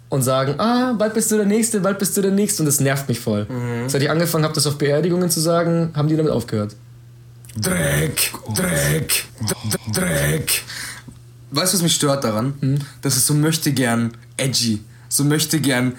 und 0.09 0.23
sagen, 0.23 0.59
ah, 0.59 0.93
bald 0.95 1.15
bist 1.15 1.31
du 1.31 1.37
der 1.37 1.47
Nächste, 1.47 1.81
bald 1.81 1.99
bist 1.99 2.17
du 2.17 2.23
der 2.23 2.33
Nächste 2.33 2.63
und 2.63 2.67
das 2.67 2.81
nervt 2.81 3.09
mich 3.09 3.21
voll. 3.21 3.47
Seit 3.87 4.03
ich 4.03 4.11
angefangen 4.11 4.45
habe, 4.45 4.55
das 4.55 4.67
auf 4.67 4.79
Beerdigungen 4.79 5.31
zu 5.31 5.41
sagen, 5.41 5.91
haben 5.95 6.09
die 6.09 6.17
damit 6.17 6.33
aufgehört. 6.33 6.75
Dreck, 7.57 8.33
Dreck, 8.55 9.25
Dreck. 9.93 10.63
Weißt 11.51 11.73
du, 11.73 11.79
was 11.79 11.83
mich 11.83 11.95
stört 11.95 12.25
daran? 12.25 12.55
Hm? 12.61 12.79
Das 13.03 13.17
ist 13.17 13.27
so 13.27 13.35
möchte 13.35 13.73
gern 13.73 14.13
edgy. 14.37 14.81
So 15.09 15.25
möchte 15.25 15.61
gern, 15.61 15.95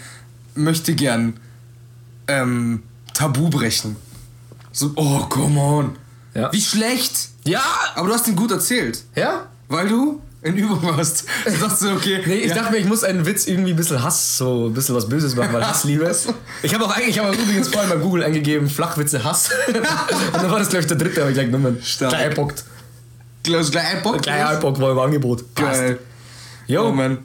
möchte 0.56 0.96
gern 0.96 1.34
ähm, 2.28 2.84
Tabu 3.14 3.50
brechen. 3.50 3.98
So, 4.72 4.92
oh, 4.96 5.26
come 5.28 5.60
on. 5.60 5.96
Ja. 6.34 6.52
Wie 6.54 6.62
schlecht. 6.62 7.31
Ja! 7.46 7.64
Aber 7.96 8.08
du 8.08 8.14
hast 8.14 8.28
ihn 8.28 8.36
gut 8.36 8.52
erzählt. 8.52 9.04
Ja? 9.16 9.48
Weil 9.68 9.88
du 9.88 10.22
in 10.44 10.58
Übung 10.58 10.82
warst. 10.84 11.26
Du 11.46 11.52
dachtest 11.52 11.84
okay. 11.84 12.22
Nee, 12.26 12.36
ich 12.36 12.50
ja. 12.50 12.56
dachte 12.56 12.72
mir, 12.72 12.80
ich 12.80 12.86
muss 12.88 13.04
einen 13.04 13.26
Witz 13.26 13.46
irgendwie 13.48 13.72
ein 13.72 13.76
bisschen 13.76 14.02
Hass, 14.02 14.38
so 14.38 14.68
ein 14.68 14.74
bisschen 14.74 14.96
was 14.96 15.08
Böses 15.08 15.36
machen, 15.36 15.54
weil 15.54 15.66
Hass 15.66 15.84
liebe. 15.84 16.14
Ich 16.64 16.74
habe 16.74 16.86
auch 16.86 16.92
eigentlich, 16.96 17.10
ich 17.10 17.20
habe 17.20 17.36
übrigens 17.36 17.68
vorhin 17.68 17.90
bei 17.90 17.98
Google 17.98 18.24
eingegeben, 18.24 18.70
Flachwitze 18.70 19.24
Hass. 19.24 19.50
Und 19.68 19.76
dann 20.34 20.52
war 20.52 20.60
das, 20.60 20.70
glaube 20.70 20.82
ich, 20.82 20.88
der 20.88 20.98
dritte, 20.98 21.22
habe 21.22 21.32
ich 21.32 21.36
gleich 21.36 21.48
genommen. 21.48 21.80
Stark. 21.84 22.12
Gleich 22.12 22.26
einpackt. 22.30 22.66
Gleich, 23.44 23.72
Bock. 24.04 24.22
Gleich 24.22 24.46
einpackt, 24.46 24.80
war 24.80 24.92
im 24.92 25.00
Angebot. 25.00 25.54
Passt. 25.56 25.80
Geil. 25.80 26.00
Jo, 26.68 26.88
Oh 26.88 26.92
man. 26.92 27.20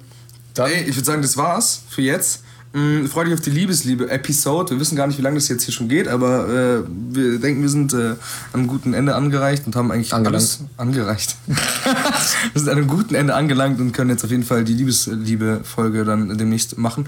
Dann- 0.54 0.70
Ey, 0.70 0.82
ich 0.82 0.96
würde 0.96 1.04
sagen, 1.04 1.22
das 1.22 1.36
war's 1.36 1.82
für 1.88 2.02
jetzt. 2.02 2.42
Mm, 2.76 3.06
Freu 3.06 3.24
dich 3.24 3.32
auf 3.32 3.40
die 3.40 3.48
Liebesliebe-Episode. 3.48 4.72
Wir 4.72 4.80
wissen 4.80 4.96
gar 4.96 5.06
nicht, 5.06 5.16
wie 5.16 5.22
lange 5.22 5.36
das 5.36 5.48
jetzt 5.48 5.62
hier 5.62 5.72
schon 5.72 5.88
geht, 5.88 6.08
aber 6.08 6.46
äh, 6.46 6.82
wir 6.86 7.38
denken, 7.38 7.62
wir 7.62 7.70
sind 7.70 7.94
äh, 7.94 8.16
einem 8.52 8.66
guten 8.66 8.92
Ende 8.92 9.14
angereicht 9.14 9.66
und 9.66 9.74
haben 9.74 9.90
eigentlich 9.90 10.12
Angelangt. 10.12 10.34
alles 10.34 10.60
angereicht. 10.76 11.36
wir 11.46 12.60
sind 12.60 12.68
an 12.68 12.76
einem 12.76 12.86
guten 12.86 13.14
Ende 13.14 13.34
angelangt 13.34 13.80
und 13.80 13.92
können 13.92 14.10
jetzt 14.10 14.24
auf 14.24 14.30
jeden 14.30 14.42
Fall 14.42 14.62
die 14.64 14.74
Liebesliebe-Folge 14.74 16.04
dann 16.04 16.36
demnächst 16.36 16.76
machen. 16.76 17.06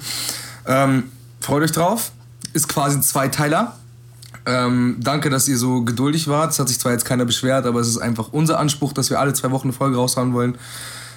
Ähm, 0.66 1.04
freut 1.40 1.62
euch 1.62 1.72
drauf. 1.72 2.12
Ist 2.54 2.68
quasi 2.68 2.96
ein 2.96 3.02
Zweiteiler. 3.02 3.76
Ähm, 4.46 4.96
danke, 5.00 5.28
dass 5.28 5.48
ihr 5.48 5.58
so 5.58 5.82
geduldig 5.82 6.28
wart. 6.28 6.52
Es 6.52 6.58
hat 6.58 6.68
sich 6.68 6.78
zwar 6.78 6.92
jetzt 6.92 7.04
keiner 7.04 7.26
beschwert, 7.26 7.66
aber 7.66 7.80
es 7.80 7.88
ist 7.88 7.98
einfach 7.98 8.28
unser 8.32 8.58
Anspruch, 8.58 8.94
dass 8.94 9.10
wir 9.10 9.20
alle 9.20 9.34
zwei 9.34 9.50
Wochen 9.50 9.68
eine 9.68 9.74
Folge 9.74 9.98
raushauen 9.98 10.32
wollen. 10.32 10.56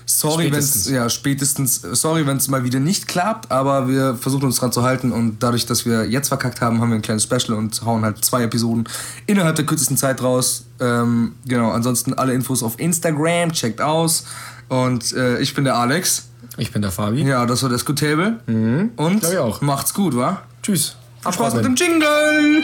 Sorry, 0.06 0.52
wenn 0.52 0.60
es 0.60 0.90
ja 0.90 1.10
spätestens. 1.10 1.82
Sorry, 1.82 2.26
wenn 2.26 2.38
es 2.38 2.48
mal 2.48 2.64
wieder 2.64 2.80
nicht 2.80 3.08
klappt, 3.08 3.52
aber 3.52 3.88
wir 3.88 4.16
versuchen 4.16 4.46
uns 4.46 4.58
dran 4.58 4.72
zu 4.72 4.84
halten 4.84 5.12
und 5.12 5.42
dadurch, 5.42 5.66
dass 5.66 5.86
wir 5.86 6.06
jetzt 6.06 6.28
verkackt 6.28 6.62
haben, 6.62 6.82
haben 6.82 6.90
wir 6.90 6.96
ein 6.96 7.02
kleines 7.02 7.24
Special 7.24 7.58
und 7.58 7.82
hauen 7.84 8.04
halt 8.04 8.24
zwei 8.24 8.44
Episoden 8.44 8.88
innerhalb 9.28 9.56
der 9.56 9.66
kürzesten 9.66 9.98
Zeit 9.98 10.22
raus. 10.22 10.66
Ähm, 10.80 11.36
genau. 11.46 11.72
Ansonsten 11.72 12.14
alle 12.14 12.34
Infos 12.34 12.64
auf 12.64 12.80
Instagram, 12.80 13.52
checkt 13.54 13.82
aus 13.82 14.26
und 14.70 15.14
äh, 15.14 15.40
ich 15.40 15.54
bin 15.54 15.64
der 15.64 15.78
Alex. 15.78 16.28
ich 16.58 16.72
bin 16.72 16.82
der 16.82 16.92
Fabi. 16.92 17.24
Ja, 17.24 17.46
das 17.46 17.64
war 17.64 17.70
das 17.70 17.86
Good 17.86 18.00
Table 18.00 18.40
und 18.48 19.20
glaub 19.22 19.32
ich 19.32 19.38
auch. 19.38 19.62
macht's 19.62 19.94
gut, 19.94 20.16
wa? 20.16 20.42
Tschüss. 20.64 20.96
Spaß 21.30 21.56
mit 21.56 21.66
dem 21.66 21.76
Jingle. 21.76 22.64